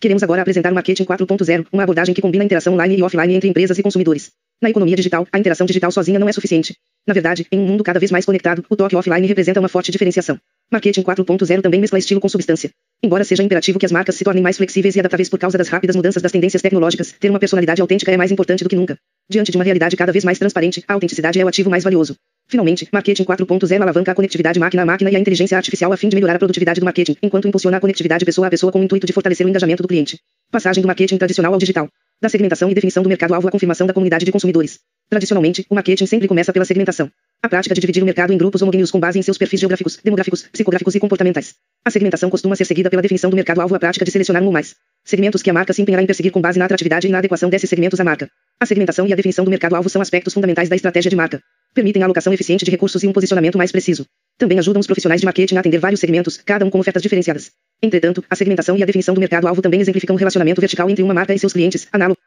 [0.00, 3.34] Queremos agora apresentar o Marketing 4.0, uma abordagem que combina a interação online e offline
[3.34, 4.30] entre empresas e consumidores.
[4.62, 6.76] Na economia digital, a interação digital sozinha não é suficiente.
[7.06, 9.90] Na verdade, em um mundo cada vez mais conectado, o toque offline representa uma forte
[9.90, 10.38] diferenciação.
[10.70, 12.70] Marketing 4.0 também mescla estilo com substância.
[13.02, 15.68] Embora seja imperativo que as marcas se tornem mais flexíveis e adaptáveis por causa das
[15.68, 18.98] rápidas mudanças das tendências tecnológicas, ter uma personalidade autêntica é mais importante do que nunca.
[19.28, 22.16] Diante de uma realidade cada vez mais transparente, a autenticidade é o ativo mais valioso.
[22.48, 26.08] Finalmente, Marketing 4.0 alavanca a conectividade máquina a máquina e a inteligência artificial a fim
[26.08, 28.82] de melhorar a produtividade do marketing, enquanto impulsiona a conectividade pessoa a pessoa com o
[28.82, 30.18] intuito de fortalecer o engajamento do cliente.
[30.50, 31.90] Passagem do marketing tradicional ao digital.
[32.22, 34.80] Da segmentação e definição do mercado-alvo à confirmação da comunidade de consumidores.
[35.10, 37.10] Tradicionalmente, o marketing sempre começa pela segmentação.
[37.40, 39.96] A prática de dividir o mercado em grupos homogêneos com base em seus perfis geográficos,
[40.02, 41.54] demográficos, psicográficos e comportamentais.
[41.84, 44.52] A segmentação costuma ser seguida pela definição do mercado-alvo à prática de selecionar um ou
[44.52, 44.74] mais
[45.04, 47.48] segmentos que a marca se empenhará em perseguir com base na atratividade e na adequação
[47.48, 48.28] desses segmentos à marca.
[48.58, 51.40] A segmentação e a definição do mercado-alvo são aspectos fundamentais da estratégia de marca.
[51.72, 54.04] Permitem a alocação eficiente de recursos e um posicionamento mais preciso.
[54.36, 57.52] Também ajudam os profissionais de marketing a atender vários segmentos, cada um com ofertas diferenciadas.
[57.80, 61.14] Entretanto, a segmentação e a definição do mercado-alvo também exemplificam um relacionamento vertical entre uma
[61.14, 62.18] marca e seus clientes, análogo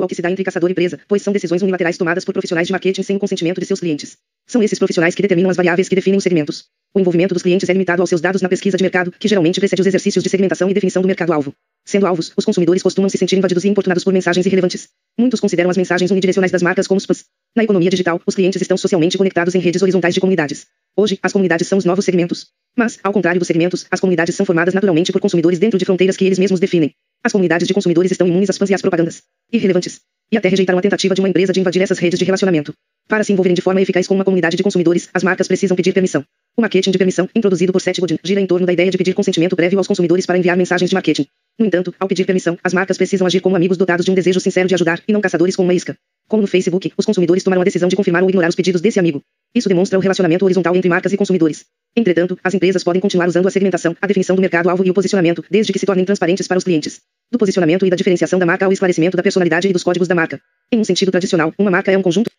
[0.00, 2.68] ao que se dá entre caçador e presa, pois são decisões unilaterais tomadas por profissionais
[2.68, 4.16] de marketing sem o consentimento de seus clientes.
[4.46, 6.64] São esses profissionais que determinam as variáveis que definem os segmentos.
[6.94, 9.58] O envolvimento dos clientes é limitado aos seus dados na pesquisa de mercado, que geralmente
[9.60, 11.54] precede os exercícios de segmentação e definição do mercado-alvo.
[11.84, 14.88] Sendo alvos, os consumidores costumam se sentir invadidos e importunados por mensagens irrelevantes.
[15.18, 17.24] Muitos consideram as mensagens unidirecionais das marcas como spams.
[17.56, 20.66] Na economia digital, os clientes estão socialmente conectados em redes horizontais de comunidades.
[20.96, 22.48] Hoje, as comunidades são os novos segmentos.
[22.76, 26.16] Mas, ao contrário dos segmentos, as comunidades são formadas naturalmente por consumidores dentro de fronteiras
[26.16, 26.94] que eles mesmos definem.
[27.24, 30.00] As comunidades de consumidores estão imunes às spams e às propagandas irrelevantes.
[30.30, 32.74] E até rejeitaram a tentativa de uma empresa de invadir essas redes de relacionamento.
[33.06, 35.92] Para se envolverem de forma eficaz com uma comunidade de consumidores, as marcas precisam pedir
[35.92, 36.24] permissão.
[36.56, 39.14] O marketing de permissão, introduzido por Seth Godin, gira em torno da ideia de pedir
[39.14, 41.26] consentimento prévio aos consumidores para enviar mensagens de marketing.
[41.58, 44.40] No entanto, ao pedir permissão, as marcas precisam agir como amigos dotados de um desejo
[44.40, 45.96] sincero de ajudar, e não caçadores com uma isca.
[46.26, 48.98] Como no Facebook, os consumidores tomaram a decisão de confirmar ou ignorar os pedidos desse
[48.98, 49.22] amigo.
[49.54, 51.64] Isso demonstra o relacionamento horizontal entre marcas e consumidores.
[51.94, 55.44] Entretanto, as empresas podem continuar usando a segmentação, a definição do mercado-alvo e o posicionamento,
[55.50, 57.00] desde que se tornem transparentes para os clientes.
[57.30, 60.14] Do posicionamento e da diferenciação da marca ao esclarecimento da personalidade e dos códigos da
[60.14, 60.40] marca.
[60.72, 62.30] Em um sentido tradicional, uma marca é um conjunto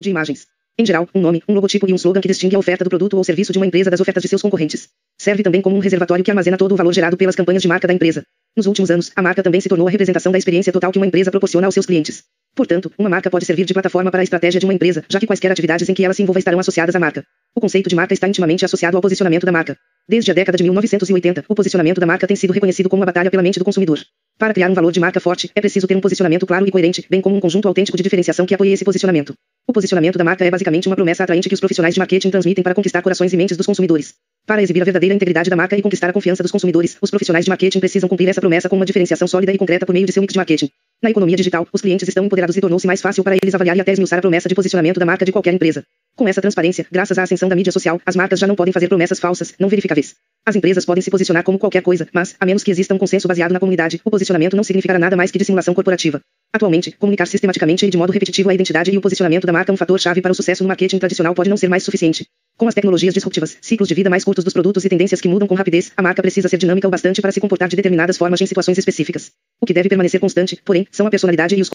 [0.00, 0.53] de imagens.
[0.76, 3.16] Em geral, um nome, um logotipo e um slogan que distingue a oferta do produto
[3.16, 4.88] ou serviço de uma empresa das ofertas de seus concorrentes.
[5.16, 7.86] Serve também como um reservatório que armazena todo o valor gerado pelas campanhas de marca
[7.86, 8.24] da empresa.
[8.56, 11.06] Nos últimos anos, a marca também se tornou a representação da experiência total que uma
[11.06, 12.22] empresa proporciona aos seus clientes.
[12.54, 15.26] Portanto, uma marca pode servir de plataforma para a estratégia de uma empresa, já que
[15.26, 17.24] quaisquer atividades em que ela se envolva estarão associadas à marca.
[17.52, 19.76] O conceito de marca está intimamente associado ao posicionamento da marca.
[20.08, 23.28] Desde a década de 1980, o posicionamento da marca tem sido reconhecido como uma batalha
[23.28, 23.98] pela mente do consumidor.
[24.38, 27.04] Para criar um valor de marca forte, é preciso ter um posicionamento claro e coerente,
[27.10, 29.34] bem como um conjunto autêntico de diferenciação que apoie esse posicionamento.
[29.66, 32.62] O posicionamento da marca é basicamente uma promessa atraente que os profissionais de marketing transmitem
[32.62, 34.14] para conquistar corações e mentes dos consumidores.
[34.46, 37.46] Para exibir a verdadeira integridade da marca e conquistar a confiança dos consumidores, os profissionais
[37.46, 40.12] de marketing precisam cumprir essa promessa com uma diferenciação sólida e concreta por meio de
[40.12, 40.68] seu mix de marketing.
[41.02, 43.80] Na economia digital, os clientes estão empoderados e tornou-se mais fácil para eles avaliar e
[43.80, 45.82] até esmiuçar a promessa de posicionamento da marca de qualquer empresa.
[46.16, 48.86] Com essa transparência, graças à ascensão da mídia social, as marcas já não podem fazer
[48.86, 50.14] promessas falsas, não verificáveis.
[50.46, 53.26] As empresas podem se posicionar como qualquer coisa, mas, a menos que exista um consenso
[53.26, 56.20] baseado na comunidade, o posicionamento não significará nada mais que dissimulação corporativa.
[56.52, 59.76] Atualmente, comunicar sistematicamente e de modo repetitivo a identidade e o posicionamento da marca um
[59.76, 62.24] fator-chave para o sucesso no marketing tradicional pode não ser mais suficiente.
[62.56, 65.48] Com as tecnologias disruptivas, ciclos de vida mais curtos dos produtos e tendências que mudam
[65.48, 68.40] com rapidez, a marca precisa ser dinâmica o bastante para se comportar de determinadas formas
[68.40, 69.32] em situações específicas.
[69.60, 71.70] O que deve permanecer constante, porém, são a personalidade e os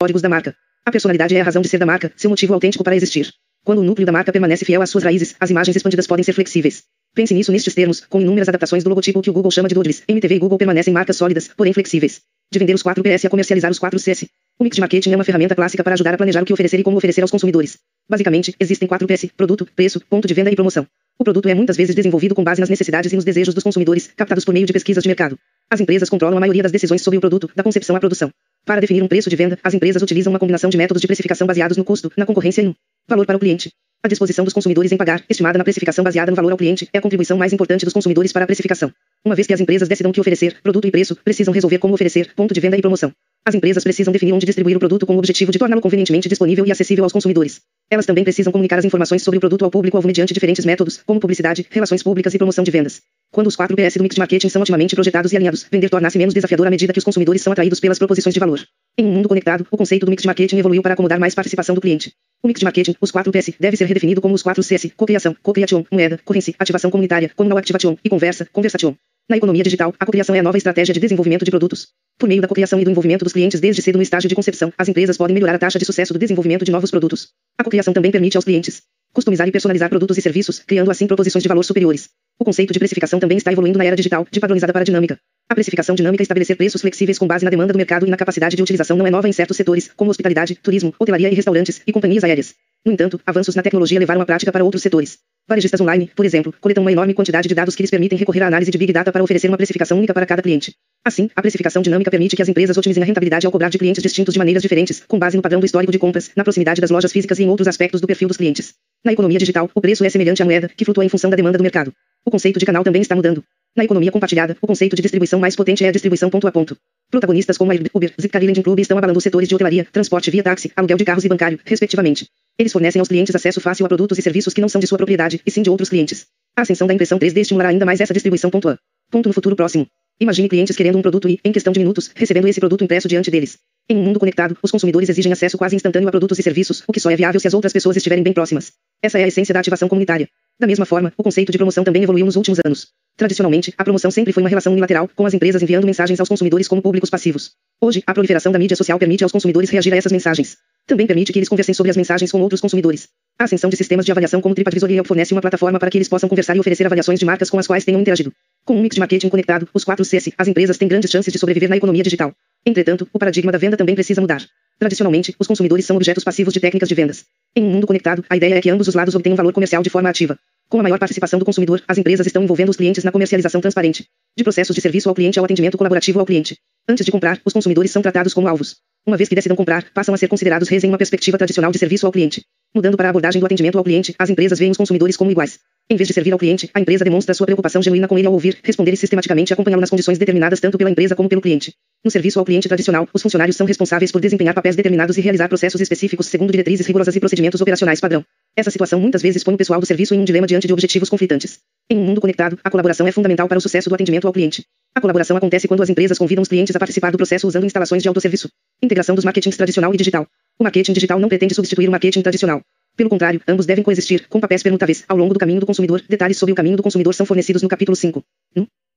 [0.00, 0.56] códigos da marca.
[0.86, 3.34] A personalidade é a razão de ser da marca, seu motivo autêntico para existir.
[3.66, 6.32] Quando o núcleo da marca permanece fiel às suas raízes, as imagens expandidas podem ser
[6.32, 6.84] flexíveis.
[7.12, 10.04] Pense nisso nestes termos, com inúmeras adaptações do logotipo que o Google chama de Doodles.
[10.06, 12.20] MTV e Google permanecem marcas sólidas, porém flexíveis.
[12.48, 14.26] De vender os 4 PS a comercializar os 4 CS.
[14.56, 16.78] O mix de marketing é uma ferramenta clássica para ajudar a planejar o que oferecer
[16.78, 17.76] e como oferecer aos consumidores.
[18.08, 20.86] Basicamente, existem 4 PS: produto, preço, ponto de venda e promoção.
[21.18, 24.12] O produto é muitas vezes desenvolvido com base nas necessidades e nos desejos dos consumidores,
[24.16, 25.36] captados por meio de pesquisas de mercado.
[25.68, 28.30] As empresas controlam a maioria das decisões sobre o produto, da concepção à produção.
[28.66, 31.46] Para definir um preço de venda, as empresas utilizam uma combinação de métodos de precificação
[31.46, 32.76] baseados no custo, na concorrência e no
[33.08, 33.70] valor para o cliente.
[34.02, 36.98] A disposição dos consumidores em pagar, estimada na precificação baseada no valor ao cliente, é
[36.98, 38.92] a contribuição mais importante dos consumidores para a precificação.
[39.24, 42.34] Uma vez que as empresas decidam que oferecer, produto e preço, precisam resolver como oferecer,
[42.34, 43.12] ponto de venda e promoção.
[43.48, 46.66] As empresas precisam definir onde distribuir o produto com o objetivo de torná-lo convenientemente disponível
[46.66, 47.60] e acessível aos consumidores.
[47.88, 51.20] Elas também precisam comunicar as informações sobre o produto ao público-alvo mediante diferentes métodos, como
[51.20, 53.02] publicidade, relações públicas e promoção de vendas.
[53.30, 56.18] Quando os 4 PS do mix de marketing são otimamente projetados e alinhados, vender torna-se
[56.18, 58.58] menos desafiador à medida que os consumidores são atraídos pelas proposições de valor.
[58.98, 61.72] Em um mundo conectado, o conceito do mix de marketing evoluiu para acomodar mais participação
[61.72, 62.12] do cliente.
[62.42, 65.36] O mix de marketing, os 4 PS, deve ser redefinido como os 4 CS, co-criação,
[65.40, 68.96] co-creation, moeda, currency, ativação comunitária, communal activation e conversa, conversation.
[69.28, 71.88] Na economia digital, a cocriação é a nova estratégia de desenvolvimento de produtos.
[72.16, 74.72] Por meio da cocriação e do envolvimento dos clientes desde cedo no estágio de concepção,
[74.78, 77.30] as empresas podem melhorar a taxa de sucesso do desenvolvimento de novos produtos.
[77.58, 81.42] A cocriação também permite aos clientes customizar e personalizar produtos e serviços, criando assim proposições
[81.42, 82.10] de valor superiores.
[82.38, 85.18] O conceito de precificação também está evoluindo na era digital, de padronizada para dinâmica.
[85.48, 88.56] A precificação dinâmica estabelecer preços flexíveis com base na demanda do mercado e na capacidade
[88.56, 91.92] de utilização não é nova em certos setores, como hospitalidade, turismo, hotelaria e restaurantes, e
[91.92, 92.54] companhias aéreas.
[92.84, 95.18] No entanto, avanços na tecnologia levaram a prática para outros setores.
[95.48, 98.48] Varejistas online, por exemplo, coletam uma enorme quantidade de dados que lhes permitem recorrer à
[98.48, 100.74] análise de Big Data para oferecer uma precificação única para cada cliente.
[101.04, 104.02] Assim, a precificação dinâmica permite que as empresas otimizem a rentabilidade ao cobrar de clientes
[104.02, 106.90] distintos de maneiras diferentes, com base no padrão do histórico de compras, na proximidade das
[106.90, 108.74] lojas físicas e em outros aspectos do perfil dos clientes.
[109.04, 111.56] Na economia digital, o preço é semelhante à moeda, que flutua em função da demanda
[111.56, 111.92] do mercado.
[112.24, 113.44] O conceito de canal também está mudando.
[113.76, 116.74] Na economia compartilhada, o conceito de distribuição mais potente é a distribuição ponto a ponto.
[117.10, 120.42] Protagonistas como a Uber, Zipcar e Lending Club estão abalando setores de hotelaria, transporte via
[120.42, 122.26] táxi, aluguel de carros e bancário, respectivamente.
[122.58, 124.96] Eles fornecem aos clientes acesso fácil a produtos e serviços que não são de sua
[124.96, 126.26] propriedade, e sim de outros clientes.
[126.56, 128.50] A ascensão da impressão 3D estimulará ainda mais essa distribuição.
[128.50, 128.78] Ponto a.
[129.10, 129.86] Ponto no futuro próximo.
[130.18, 133.30] Imagine clientes querendo um produto e, em questão de minutos, recebendo esse produto impresso diante
[133.30, 133.58] deles.
[133.90, 136.92] Em um mundo conectado, os consumidores exigem acesso quase instantâneo a produtos e serviços, o
[136.94, 138.72] que só é viável se as outras pessoas estiverem bem próximas.
[139.02, 140.26] Essa é a essência da ativação comunitária.
[140.58, 142.88] Da mesma forma, o conceito de promoção também evoluiu nos últimos anos.
[143.16, 146.68] Tradicionalmente, a promoção sempre foi uma relação unilateral, com as empresas enviando mensagens aos consumidores
[146.68, 147.52] como públicos passivos.
[147.80, 150.58] Hoje, a proliferação da mídia social permite aos consumidores reagir a essas mensagens.
[150.86, 153.08] Também permite que eles conversem sobre as mensagens com outros consumidores.
[153.38, 156.08] A ascensão de sistemas de avaliação como TripAdvisor e fornece uma plataforma para que eles
[156.08, 158.32] possam conversar e oferecer avaliações de marcas com as quais tenham interagido.
[158.64, 161.38] Com um mix de marketing conectado, os 4 Cs, as empresas têm grandes chances de
[161.38, 162.34] sobreviver na economia digital.
[162.66, 164.44] Entretanto, o paradigma da venda também precisa mudar.
[164.78, 167.24] Tradicionalmente, os consumidores são objetos passivos de técnicas de vendas.
[167.54, 169.88] Em um mundo conectado, a ideia é que ambos os lados obtenham valor comercial de
[169.88, 170.38] forma ativa.
[170.68, 174.04] Com a maior participação do consumidor, as empresas estão envolvendo os clientes na comercialização transparente.
[174.36, 176.56] De processos de serviço ao cliente ao atendimento colaborativo ao cliente.
[176.88, 178.76] Antes de comprar, os consumidores são tratados como alvos.
[179.06, 181.78] Uma vez que decidam comprar, passam a ser considerados reis em uma perspectiva tradicional de
[181.78, 182.42] serviço ao cliente.
[182.74, 185.60] Mudando para a abordagem do atendimento ao cliente, as empresas veem os consumidores como iguais.
[185.88, 188.32] Em vez de servir ao cliente, a empresa demonstra sua preocupação genuína com ele ao
[188.32, 191.72] ouvir, responder e sistematicamente acompanhá-lo nas condições determinadas tanto pela empresa como pelo cliente.
[192.04, 195.48] No serviço ao cliente tradicional, os funcionários são responsáveis por desempenhar papéis determinados e realizar
[195.48, 198.24] processos específicos segundo diretrizes rigorosas e procedimentos operacionais padrão.
[198.58, 201.10] Essa situação muitas vezes põe o pessoal do serviço em um dilema diante de objetivos
[201.10, 201.58] conflitantes.
[201.90, 204.64] Em um mundo conectado, a colaboração é fundamental para o sucesso do atendimento ao cliente.
[204.94, 208.02] A colaboração acontece quando as empresas convidam os clientes a participar do processo usando instalações
[208.02, 208.48] de autosserviço.
[208.82, 210.26] Integração dos marketings tradicional e digital.
[210.58, 212.62] O marketing digital não pretende substituir o marketing tradicional.
[212.96, 216.02] Pelo contrário, ambos devem coexistir, com papéis permutáveis, ao longo do caminho do consumidor.
[216.08, 218.24] Detalhes sobre o caminho do consumidor são fornecidos no capítulo 5.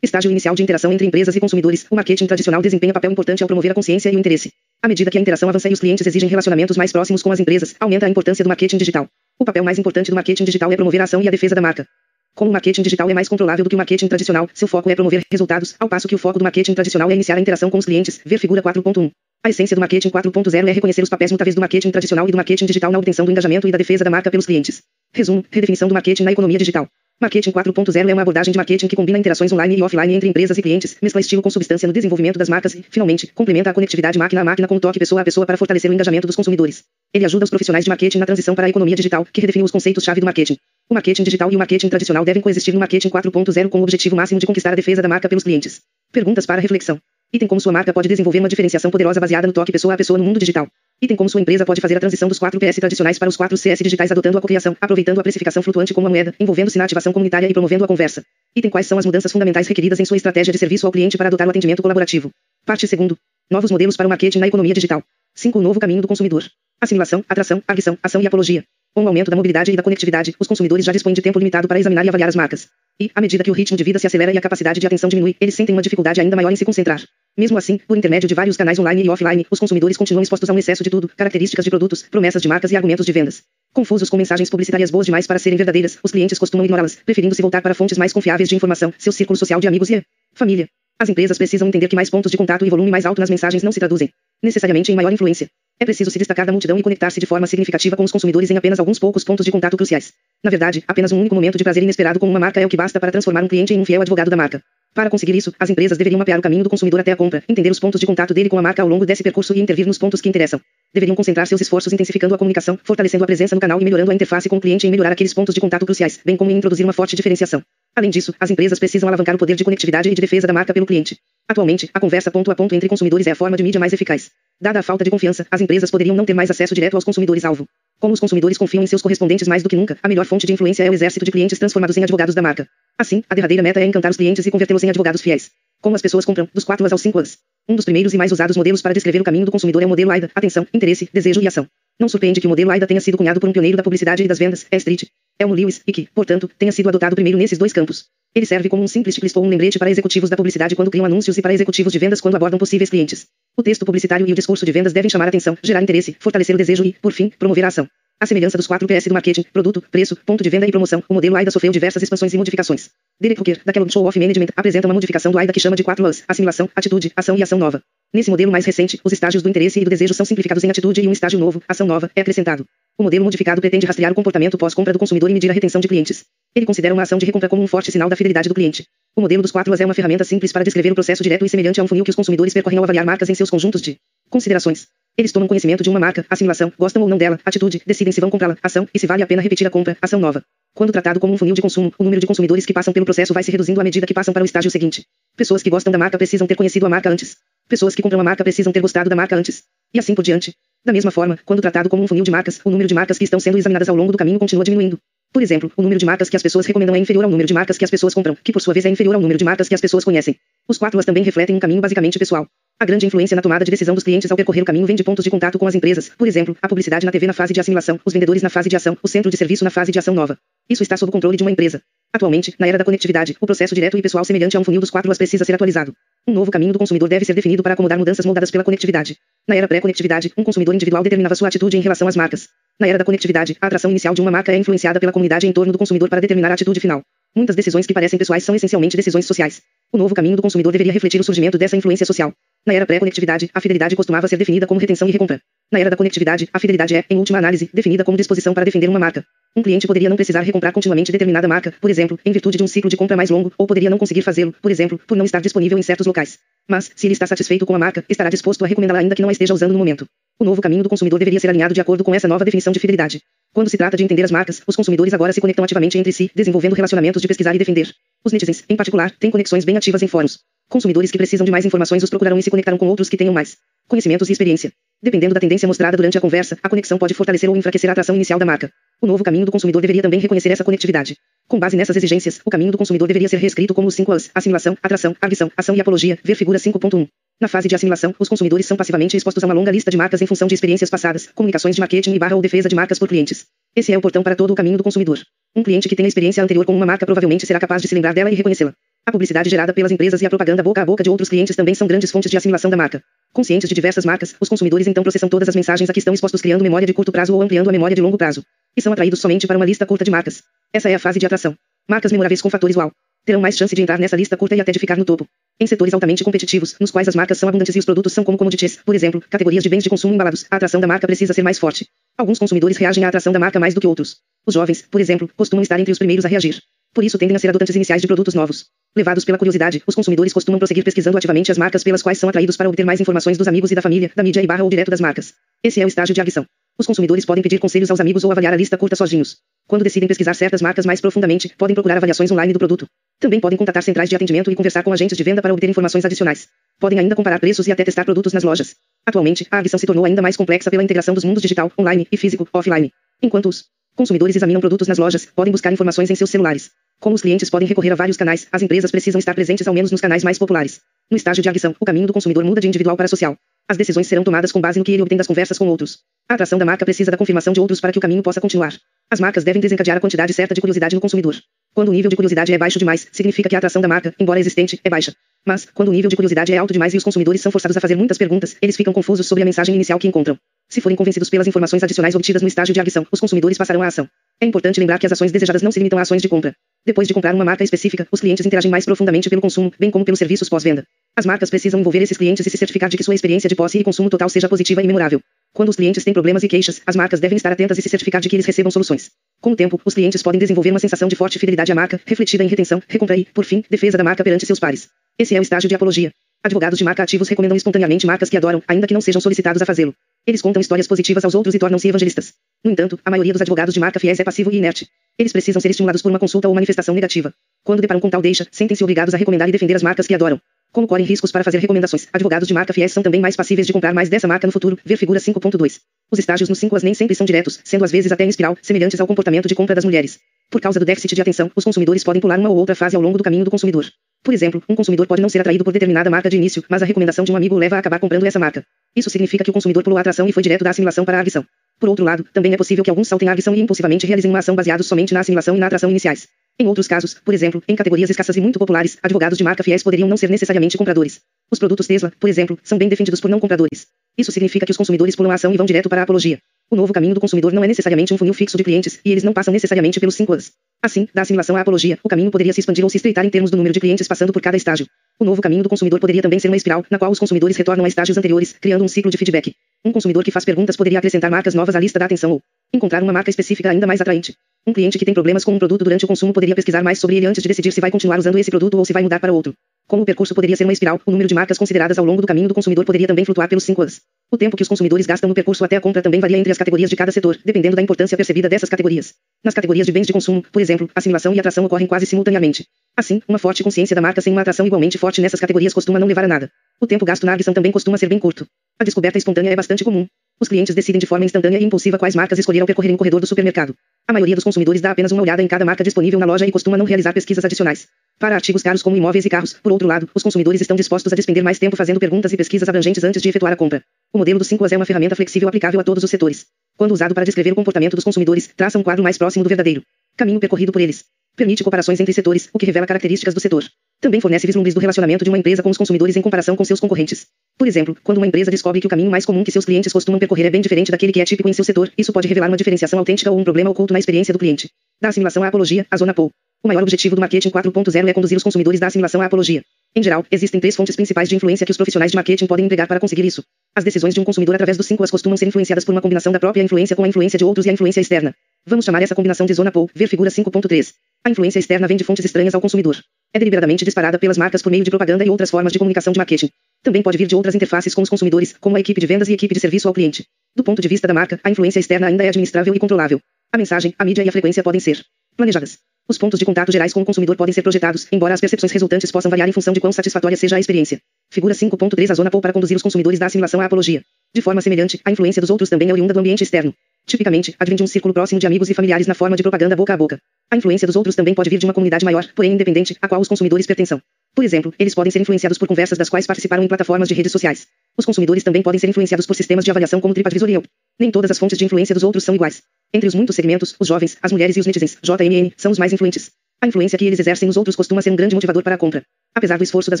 [0.00, 3.48] Estágio inicial de interação entre empresas e consumidores, o marketing tradicional desempenha papel importante ao
[3.48, 4.52] promover a consciência e o interesse.
[4.80, 7.40] À medida que a interação avança e os clientes exigem relacionamentos mais próximos com as
[7.40, 9.08] empresas, aumenta a importância do marketing digital.
[9.40, 11.60] O papel mais importante do marketing digital é promover a ação e a defesa da
[11.60, 11.84] marca.
[12.32, 14.94] Como o marketing digital é mais controlável do que o marketing tradicional, seu foco é
[14.94, 17.78] promover resultados, ao passo que o foco do marketing tradicional é iniciar a interação com
[17.78, 18.20] os clientes.
[18.24, 19.10] Ver figura 4.1.
[19.42, 22.36] A essência do marketing 4.0 é reconhecer os papéis mutáveis do marketing tradicional e do
[22.36, 24.80] marketing digital na obtenção do engajamento e da defesa da marca pelos clientes.
[25.12, 26.88] Resumo: redefinição do marketing na economia digital.
[27.20, 30.56] Marketing 4.0 é uma abordagem de marketing que combina interações online e offline entre empresas
[30.56, 34.16] e clientes, mescla estilo com substância no desenvolvimento das marcas e, finalmente, complementa a conectividade
[34.16, 36.84] máquina a máquina com o toque pessoa a pessoa para fortalecer o engajamento dos consumidores.
[37.12, 39.72] Ele ajuda os profissionais de marketing na transição para a economia digital, que redefine os
[39.72, 40.58] conceitos-chave do marketing.
[40.88, 44.14] O marketing digital e o marketing tradicional devem coexistir no marketing 4.0 com o objetivo
[44.14, 45.80] máximo de conquistar a defesa da marca pelos clientes.
[46.12, 47.00] Perguntas para reflexão.
[47.30, 50.18] Item como sua marca pode desenvolver uma diferenciação poderosa baseada no toque pessoa a pessoa
[50.18, 50.66] no mundo digital.
[51.00, 53.54] Item como sua empresa pode fazer a transição dos 4 PS tradicionais para os 4
[53.54, 57.12] CS digitais adotando a cocriação, aproveitando a precificação flutuante como a moeda, envolvendo-se na ativação
[57.12, 58.24] comunitária e promovendo a conversa.
[58.56, 61.28] Item quais são as mudanças fundamentais requeridas em sua estratégia de serviço ao cliente para
[61.28, 62.30] adotar o atendimento colaborativo.
[62.64, 63.12] Parte 2.
[63.50, 65.02] Novos modelos para o marketing na economia digital.
[65.34, 65.58] 5.
[65.58, 66.44] O novo caminho do consumidor.
[66.80, 68.64] Assimilação, atração, arguição, ação e apologia.
[68.98, 71.68] Com o aumento da mobilidade e da conectividade, os consumidores já dispõem de tempo limitado
[71.68, 72.66] para examinar e avaliar as marcas.
[73.00, 75.08] E, à medida que o ritmo de vida se acelera e a capacidade de atenção
[75.08, 77.00] diminui, eles sentem uma dificuldade ainda maior em se concentrar.
[77.38, 80.52] Mesmo assim, por intermédio de vários canais online e offline, os consumidores continuam expostos a
[80.52, 83.44] um excesso de tudo, características de produtos, promessas de marcas e argumentos de vendas.
[83.72, 87.40] Confusos com mensagens publicitárias boas demais para serem verdadeiras, os clientes costumam ignorá-las, preferindo se
[87.40, 90.02] voltar para fontes mais confiáveis de informação, seu círculo social de amigos e
[90.34, 90.66] família.
[90.98, 93.62] As empresas precisam entender que mais pontos de contato e volume mais alto nas mensagens
[93.62, 94.10] não se traduzem
[94.42, 95.48] necessariamente em maior influência.
[95.80, 98.56] É preciso se destacar da multidão e conectar-se de forma significativa com os consumidores em
[98.56, 100.12] apenas alguns poucos pontos de contato cruciais.
[100.42, 102.76] Na verdade, apenas um único momento de prazer inesperado com uma marca é o que
[102.76, 104.60] basta para transformar um cliente em um fiel advogado da marca.
[104.98, 107.70] Para conseguir isso, as empresas deveriam mapear o caminho do consumidor até a compra, entender
[107.70, 109.96] os pontos de contato dele com a marca ao longo desse percurso e intervir nos
[109.96, 110.60] pontos que interessam.
[110.92, 114.14] Deveriam concentrar seus esforços intensificando a comunicação, fortalecendo a presença no canal e melhorando a
[114.16, 116.84] interface com o cliente em melhorar aqueles pontos de contato cruciais, bem como em introduzir
[116.84, 117.62] uma forte diferenciação.
[117.94, 120.74] Além disso, as empresas precisam alavancar o poder de conectividade e de defesa da marca
[120.74, 121.16] pelo cliente.
[121.48, 124.32] Atualmente, a conversa ponto a ponto entre consumidores é a forma de mídia mais eficaz.
[124.60, 127.68] Dada a falta de confiança, as empresas poderiam não ter mais acesso direto aos consumidores-alvo.
[128.00, 130.52] Como os consumidores confiam em seus correspondentes mais do que nunca, a melhor fonte de
[130.52, 132.68] influência é o exército de clientes transformados em advogados da marca.
[132.96, 135.50] Assim, a derradeira meta é encantar os clientes e convertê-los em advogados fiéis.
[135.80, 137.38] Como as pessoas compram, dos 4 aos 5 anos.
[137.68, 139.88] Um dos primeiros e mais usados modelos para descrever o caminho do consumidor é o
[139.88, 141.66] modelo AIDA, atenção, interesse, desejo e ação.
[141.98, 144.28] Não surpreende que o modelo AIDA tenha sido cunhado por um pioneiro da publicidade e
[144.28, 144.76] das vendas, E.
[144.76, 145.04] Street,
[145.36, 148.06] Elmo Lewis, e que, portanto, tenha sido adotado primeiro nesses dois campos.
[148.34, 151.04] Ele serve como um simples checklist ou um lembrete para executivos da publicidade quando criam
[151.04, 153.26] anúncios e para executivos de vendas quando abordam possíveis clientes.
[153.56, 156.58] O texto publicitário e o discurso de vendas devem chamar atenção, gerar interesse, fortalecer o
[156.58, 157.88] desejo e, por fim, promover a ação.
[158.20, 161.14] A semelhança dos 4 PS do marketing, produto, preço, ponto de venda e promoção, o
[161.14, 162.90] modelo AIDA sofreu diversas expansões e modificações.
[163.20, 165.84] Derek Hooker, da Kellogg Show of Management, apresenta uma modificação do AIDA que chama de
[165.84, 167.80] 4 As, assimilação, atitude, ação e ação nova.
[168.12, 171.00] Nesse modelo mais recente, os estágios do interesse e do desejo são simplificados em atitude
[171.00, 172.66] e um estágio novo, ação nova, é acrescentado.
[172.98, 175.86] O modelo modificado pretende rastrear o comportamento pós-compra do consumidor e medir a retenção de
[175.86, 176.24] clientes.
[176.56, 178.84] Ele considera uma ação de recompra como um forte sinal da fidelidade do cliente.
[179.14, 181.48] O modelo dos 4 As é uma ferramenta simples para descrever o processo direto e
[181.48, 183.96] semelhante a um funil que os consumidores percorrem ao avaliar marcas em seus conjuntos de
[184.28, 184.88] considerações.
[185.16, 188.30] Eles tomam conhecimento de uma marca, assimilação, gostam ou não dela, atitude, decidem se vão
[188.30, 190.44] comprá-la, ação, e se vale a pena repetir a compra, ação nova.
[190.74, 193.34] Quando tratado como um funil de consumo, o número de consumidores que passam pelo processo
[193.34, 195.04] vai se reduzindo à medida que passam para o estágio seguinte.
[195.36, 197.36] Pessoas que gostam da marca precisam ter conhecido a marca antes.
[197.68, 199.64] Pessoas que compram a marca precisam ter gostado da marca antes.
[199.92, 200.54] E assim por diante.
[200.84, 203.24] Da mesma forma, quando tratado como um funil de marcas, o número de marcas que
[203.24, 204.98] estão sendo examinadas ao longo do caminho continua diminuindo.
[205.32, 207.52] Por exemplo, o número de marcas que as pessoas recomendam é inferior ao número de
[207.52, 209.68] marcas que as pessoas compram, que por sua vez é inferior ao número de marcas
[209.68, 210.36] que as pessoas conhecem.
[210.66, 212.46] Os quatro As também refletem um caminho basicamente pessoal.
[212.80, 215.02] A grande influência na tomada de decisão dos clientes ao percorrer o caminho vem de
[215.02, 217.58] pontos de contato com as empresas, por exemplo, a publicidade na TV na fase de
[217.58, 220.14] assimilação, os vendedores na fase de ação, o centro de serviço na fase de ação
[220.14, 220.38] nova.
[220.70, 221.82] Isso está sob o controle de uma empresa.
[222.12, 224.90] Atualmente, na era da conectividade, o processo direto e pessoal semelhante a um funil dos
[224.90, 225.94] quatro as precisa ser atualizado.
[226.26, 229.18] Um novo caminho do consumidor deve ser definido para acomodar mudanças moldadas pela conectividade.
[229.46, 232.48] Na era pré-conectividade, um consumidor individual determinava sua atitude em relação às marcas.
[232.80, 235.52] Na era da conectividade, a atração inicial de uma marca é influenciada pela comunidade em
[235.52, 237.02] torno do consumidor para determinar a atitude final.
[237.34, 239.60] Muitas decisões que parecem pessoais são essencialmente decisões sociais.
[239.92, 242.32] O novo caminho do consumidor deveria refletir o surgimento dessa influência social.
[242.66, 245.40] Na era pré-conectividade, a fidelidade costumava ser definida como retenção e recompra.
[245.72, 248.88] Na era da conectividade, a fidelidade é, em última análise, definida como disposição para defender
[248.88, 249.24] uma marca.
[249.56, 252.66] Um cliente poderia não precisar recomprar continuamente determinada marca, por exemplo, em virtude de um
[252.66, 255.40] ciclo de compra mais longo, ou poderia não conseguir fazê-lo, por exemplo, por não estar
[255.40, 256.38] disponível em certos locais.
[256.68, 259.28] Mas, se ele está satisfeito com a marca, estará disposto a recomendá-la ainda que não
[259.28, 260.06] a esteja usando no momento.
[260.38, 262.78] O novo caminho do consumidor deveria ser alinhado de acordo com essa nova definição de
[262.78, 263.20] fidelidade.
[263.52, 266.30] Quando se trata de entender as marcas, os consumidores agora se conectam ativamente entre si,
[266.34, 267.92] desenvolvendo relacionamentos de pesquisar e defender.
[268.24, 270.38] Os netizens, em particular, têm conexões bem ativas em fóruns.
[270.68, 273.32] Consumidores que precisam de mais informações os procurarão e se conectarão com outros que tenham
[273.32, 273.56] mais
[273.88, 274.70] conhecimentos e experiência.
[275.00, 278.16] Dependendo da tendência mostrada durante a conversa, a conexão pode fortalecer ou enfraquecer a atração
[278.16, 278.70] inicial da marca.
[279.00, 281.16] O novo caminho do consumidor deveria também reconhecer essa conectividade.
[281.46, 284.30] Com base nessas exigências, o caminho do consumidor deveria ser reescrito como os 5 As:
[284.34, 287.08] assimilação, atração, arguição, ação e apologia, ver figura 5.1.
[287.40, 290.20] Na fase de assimilação, os consumidores são passivamente expostos a uma longa lista de marcas
[290.20, 293.06] em função de experiências passadas, comunicações de marketing e barra ou defesa de marcas por
[293.06, 293.46] clientes.
[293.76, 295.20] Esse é o portão para todo o caminho do consumidor.
[295.54, 298.12] Um cliente que tenha experiência anterior com uma marca provavelmente será capaz de se lembrar
[298.12, 298.74] dela e reconhecê-la.
[299.08, 301.74] A publicidade gerada pelas empresas e a propaganda boca a boca de outros clientes também
[301.74, 303.02] são grandes fontes de assimilação da marca.
[303.32, 306.42] Conscientes de diversas marcas, os consumidores então processam todas as mensagens a que estão expostos
[306.42, 308.44] criando memória de curto prazo ou ampliando a memória de longo prazo.
[308.76, 310.42] E são atraídos somente para uma lista curta de marcas.
[310.74, 311.56] Essa é a fase de atração.
[311.88, 312.92] Marcas memoráveis com fatores wow.
[313.24, 315.26] Terão mais chance de entrar nessa lista curta e até de ficar no topo.
[315.58, 318.36] Em setores altamente competitivos, nos quais as marcas são abundantes e os produtos são como
[318.36, 321.42] commodities, por exemplo, categorias de bens de consumo embalados, a atração da marca precisa ser
[321.42, 321.88] mais forte.
[322.18, 324.18] Alguns consumidores reagem à atração da marca mais do que outros.
[324.44, 326.60] Os jovens, por exemplo, costumam estar entre os primeiros a reagir.
[326.94, 328.66] Por isso tendem a ser adotantes iniciais de produtos novos.
[328.98, 332.56] Levados pela curiosidade, os consumidores costumam prosseguir pesquisando ativamente as marcas pelas quais são atraídos
[332.56, 334.90] para obter mais informações dos amigos e da família, da mídia e barra ou direto
[334.90, 335.34] das marcas.
[335.62, 336.44] Esse é o estágio de adição.
[336.76, 339.36] Os consumidores podem pedir conselhos aos amigos ou avaliar a lista curta sozinhos.
[339.68, 342.88] Quando decidem pesquisar certas marcas mais profundamente, podem procurar avaliações online do produto.
[343.20, 346.04] Também podem contatar centrais de atendimento e conversar com agentes de venda para obter informações
[346.04, 346.48] adicionais.
[346.80, 348.74] Podem ainda comparar preços e até testar produtos nas lojas.
[349.06, 352.16] Atualmente, a adição se tornou ainda mais complexa pela integração dos mundos digital, online e
[352.16, 352.90] físico, offline.
[353.22, 353.66] Enquanto os
[353.96, 356.70] consumidores examinam produtos nas lojas, podem buscar informações em seus celulares.
[357.00, 359.90] Como os clientes podem recorrer a vários canais, as empresas precisam estar presentes ao menos
[359.90, 360.80] nos canais mais populares.
[361.10, 363.36] No estágio de adição, o caminho do consumidor muda de individual para social.
[363.68, 365.98] As decisões serão tomadas com base no que ele obtém das conversas com outros.
[366.28, 368.74] A atração da marca precisa da confirmação de outros para que o caminho possa continuar.
[369.10, 371.34] As marcas devem desencadear a quantidade certa de curiosidade no consumidor.
[371.74, 374.38] Quando o nível de curiosidade é baixo demais, significa que a atração da marca, embora
[374.38, 375.14] existente, é baixa.
[375.46, 377.80] Mas, quando o nível de curiosidade é alto demais e os consumidores são forçados a
[377.80, 380.38] fazer muitas perguntas, eles ficam confusos sobre a mensagem inicial que encontram.
[380.68, 383.86] Se forem convencidos pelas informações adicionais obtidas no estágio de adição, os consumidores passarão à
[383.86, 384.06] ação.
[384.38, 386.54] É importante lembrar que as ações desejadas não se limitam a ações de compra.
[386.84, 390.04] Depois de comprar uma marca específica, os clientes interagem mais profundamente pelo consumo, bem como
[390.04, 390.84] pelos serviços pós-venda.
[391.16, 393.78] As marcas precisam envolver esses clientes e se certificar de que sua experiência de posse
[393.78, 395.20] e consumo total seja positiva e memorável.
[395.54, 398.20] Quando os clientes têm problemas e queixas, as marcas devem estar atentas e se certificar
[398.20, 399.10] de que eles recebam soluções.
[399.40, 402.44] Com o tempo, os clientes podem desenvolver uma sensação de forte fidelidade à marca, refletida
[402.44, 404.88] em retenção, recompra e, por fim, defesa da marca perante seus pares.
[405.18, 406.12] Esse é o estágio de apologia.
[406.42, 409.66] Advogados de marca ativos recomendam espontaneamente marcas que adoram, ainda que não sejam solicitados a
[409.66, 409.94] fazê-lo.
[410.28, 412.34] Eles contam histórias positivas aos outros e tornam-se evangelistas.
[412.62, 414.86] No entanto, a maioria dos advogados de marca fiéis é passivo e inerte.
[415.18, 417.32] Eles precisam ser estimulados por uma consulta ou manifestação negativa.
[417.64, 420.38] Quando deparam com tal deixa, sentem-se obrigados a recomendar e defender as marcas que adoram.
[420.72, 423.72] Como correm riscos para fazer recomendações, advogados de marca fiéis são também mais passíveis de
[423.72, 425.80] comprar mais dessa marca no futuro, ver figura 5.2.
[426.10, 428.56] Os estágios nos 5 as nem sempre são diretos, sendo às vezes até em espiral,
[428.60, 430.18] semelhantes ao comportamento de compra das mulheres.
[430.50, 433.02] Por causa do déficit de atenção, os consumidores podem pular uma ou outra fase ao
[433.02, 433.86] longo do caminho do consumidor.
[434.22, 436.86] Por exemplo, um consumidor pode não ser atraído por determinada marca de início, mas a
[436.86, 438.64] recomendação de um amigo o leva a acabar comprando essa marca.
[438.94, 441.20] Isso significa que o consumidor pulou a atração e foi direto da assimilação para a
[441.20, 441.44] adição.
[441.78, 444.40] Por outro lado, também é possível que alguns saltem a adição e impulsivamente realizem uma
[444.40, 446.26] ação baseados somente na assimilação e na atração iniciais.
[446.58, 449.82] Em outros casos, por exemplo, em categorias escassas e muito populares, advogados de marca fiéis
[449.82, 451.20] poderiam não ser necessariamente compradores.
[451.50, 453.86] Os produtos Tesla, por exemplo, são bem defendidos por não compradores.
[454.16, 456.40] Isso significa que os consumidores pulam a ação e vão direto para a apologia.
[456.70, 459.24] O novo caminho do consumidor não é necessariamente um funil fixo de clientes, e eles
[459.24, 460.52] não passam necessariamente pelos 5 As.
[460.82, 463.50] Assim, da assimilação à apologia, o caminho poderia se expandir ou se estreitar em termos
[463.50, 464.86] do número de clientes passando por cada estágio.
[465.18, 467.86] O novo caminho do consumidor poderia também ser uma espiral, na qual os consumidores retornam
[467.86, 469.54] a estágios anteriores, criando um ciclo de feedback.
[469.82, 472.42] Um consumidor que faz perguntas poderia acrescentar marcas novas à lista da atenção ou
[472.72, 474.34] encontrar uma marca específica ainda mais atraente.
[474.66, 477.16] Um cliente que tem problemas com um produto durante o consumo poderia pesquisar mais sobre
[477.16, 479.32] ele antes de decidir se vai continuar usando esse produto ou se vai mudar para
[479.32, 479.54] outro.
[479.86, 482.26] Como o percurso poderia ser uma espiral, o número de marcas consideradas ao longo do
[482.26, 484.02] caminho do consumidor poderia também flutuar pelos 5 As.
[484.30, 486.58] O tempo que os consumidores gastam no percurso até a compra também varia entre as
[486.58, 489.14] categorias de cada setor, dependendo da importância percebida dessas categorias.
[489.42, 492.66] Nas categorias de bens de consumo, por exemplo, assimilação e atração ocorrem quase simultaneamente.
[492.94, 496.06] Assim, uma forte consciência da marca sem uma atração igualmente forte nessas categorias costuma não
[496.06, 496.50] levar a nada.
[496.78, 498.46] O tempo gasto na adição também costuma ser bem curto.
[498.78, 500.06] A descoberta espontânea é bastante comum.
[500.40, 503.20] Os clientes decidem de forma instantânea e impulsiva quais marcas escolher ao percorrer um corredor
[503.20, 503.74] do supermercado.
[504.10, 506.50] A maioria dos consumidores dá apenas uma olhada em cada marca disponível na loja e
[506.50, 507.88] costuma não realizar pesquisas adicionais.
[508.18, 511.16] Para artigos caros como imóveis e carros, por outro lado, os consumidores estão dispostos a
[511.16, 513.82] despender mais tempo fazendo perguntas e pesquisas abrangentes antes de efetuar a compra.
[514.10, 516.46] O modelo do 5 é uma ferramenta flexível aplicável a todos os setores.
[516.78, 519.82] Quando usado para descrever o comportamento dos consumidores, traça um quadro mais próximo do verdadeiro
[520.16, 521.04] caminho percorrido por eles.
[521.36, 523.62] Permite comparações entre setores, o que revela características do setor.
[524.00, 526.80] Também fornece vislumbres do relacionamento de uma empresa com os consumidores em comparação com seus
[526.80, 527.26] concorrentes.
[527.56, 530.18] Por exemplo, quando uma empresa descobre que o caminho mais comum que seus clientes costumam
[530.18, 532.56] percorrer é bem diferente daquele que é típico em seu setor, isso pode revelar uma
[532.56, 534.70] diferenciação autêntica ou um problema oculto na experiência do cliente.
[535.00, 536.30] Da assimilação à apologia, a zona POU.
[536.62, 539.62] O maior objetivo do marketing 4.0 é conduzir os consumidores da assimilação à apologia.
[539.94, 542.86] Em geral, existem três fontes principais de influência que os profissionais de marketing podem empregar
[542.88, 543.44] para conseguir isso.
[543.74, 546.32] As decisões de um consumidor através dos cinco as costumam ser influenciadas por uma combinação
[546.32, 548.34] da própria influência com a influência de outros e a influência externa.
[548.66, 550.94] Vamos chamar essa combinação de zona POU, ver figura 5.3.
[551.24, 552.96] A influência externa vem de fontes estranhas ao consumidor.
[553.32, 556.18] É deliberadamente disparada pelas marcas por meio de propaganda e outras formas de comunicação de
[556.18, 556.50] marketing.
[556.82, 559.32] Também pode vir de outras interfaces com os consumidores, como a equipe de vendas e
[559.32, 560.24] equipe de serviço ao cliente.
[560.56, 563.20] Do ponto de vista da marca, a influência externa ainda é administrável e controlável.
[563.50, 565.02] A mensagem, a mídia e a frequência podem ser
[565.34, 565.78] planejadas.
[566.06, 569.10] Os pontos de contato gerais com o consumidor podem ser projetados, embora as percepções resultantes
[569.10, 571.00] possam variar em função de quão satisfatória seja a experiência.
[571.30, 574.02] Figura 5.3 A zona POU para conduzir os consumidores da assimilação à apologia.
[574.34, 576.74] De forma semelhante, a influência dos outros também é oriunda do ambiente externo.
[577.06, 579.94] Tipicamente, advém de um círculo próximo de amigos e familiares na forma de propaganda boca
[579.94, 580.20] a boca.
[580.50, 583.18] A influência dos outros também pode vir de uma comunidade maior, porém independente, a qual
[583.18, 583.98] os consumidores pertencem.
[584.34, 587.32] Por exemplo, eles podem ser influenciados por conversas das quais participaram em plataformas de redes
[587.32, 587.66] sociais.
[587.96, 590.66] Os consumidores também podem ser influenciados por sistemas de avaliação como TripAdvisor e Yelp.
[590.98, 592.62] Nem todas as fontes de influência dos outros são iguais.
[592.92, 595.92] Entre os muitos segmentos, os jovens, as mulheres e os netizens, JMN, são os mais
[595.92, 596.30] influentes.
[596.60, 599.02] A influência que eles exercem nos outros costuma ser um grande motivador para a compra.
[599.34, 600.00] Apesar do esforço das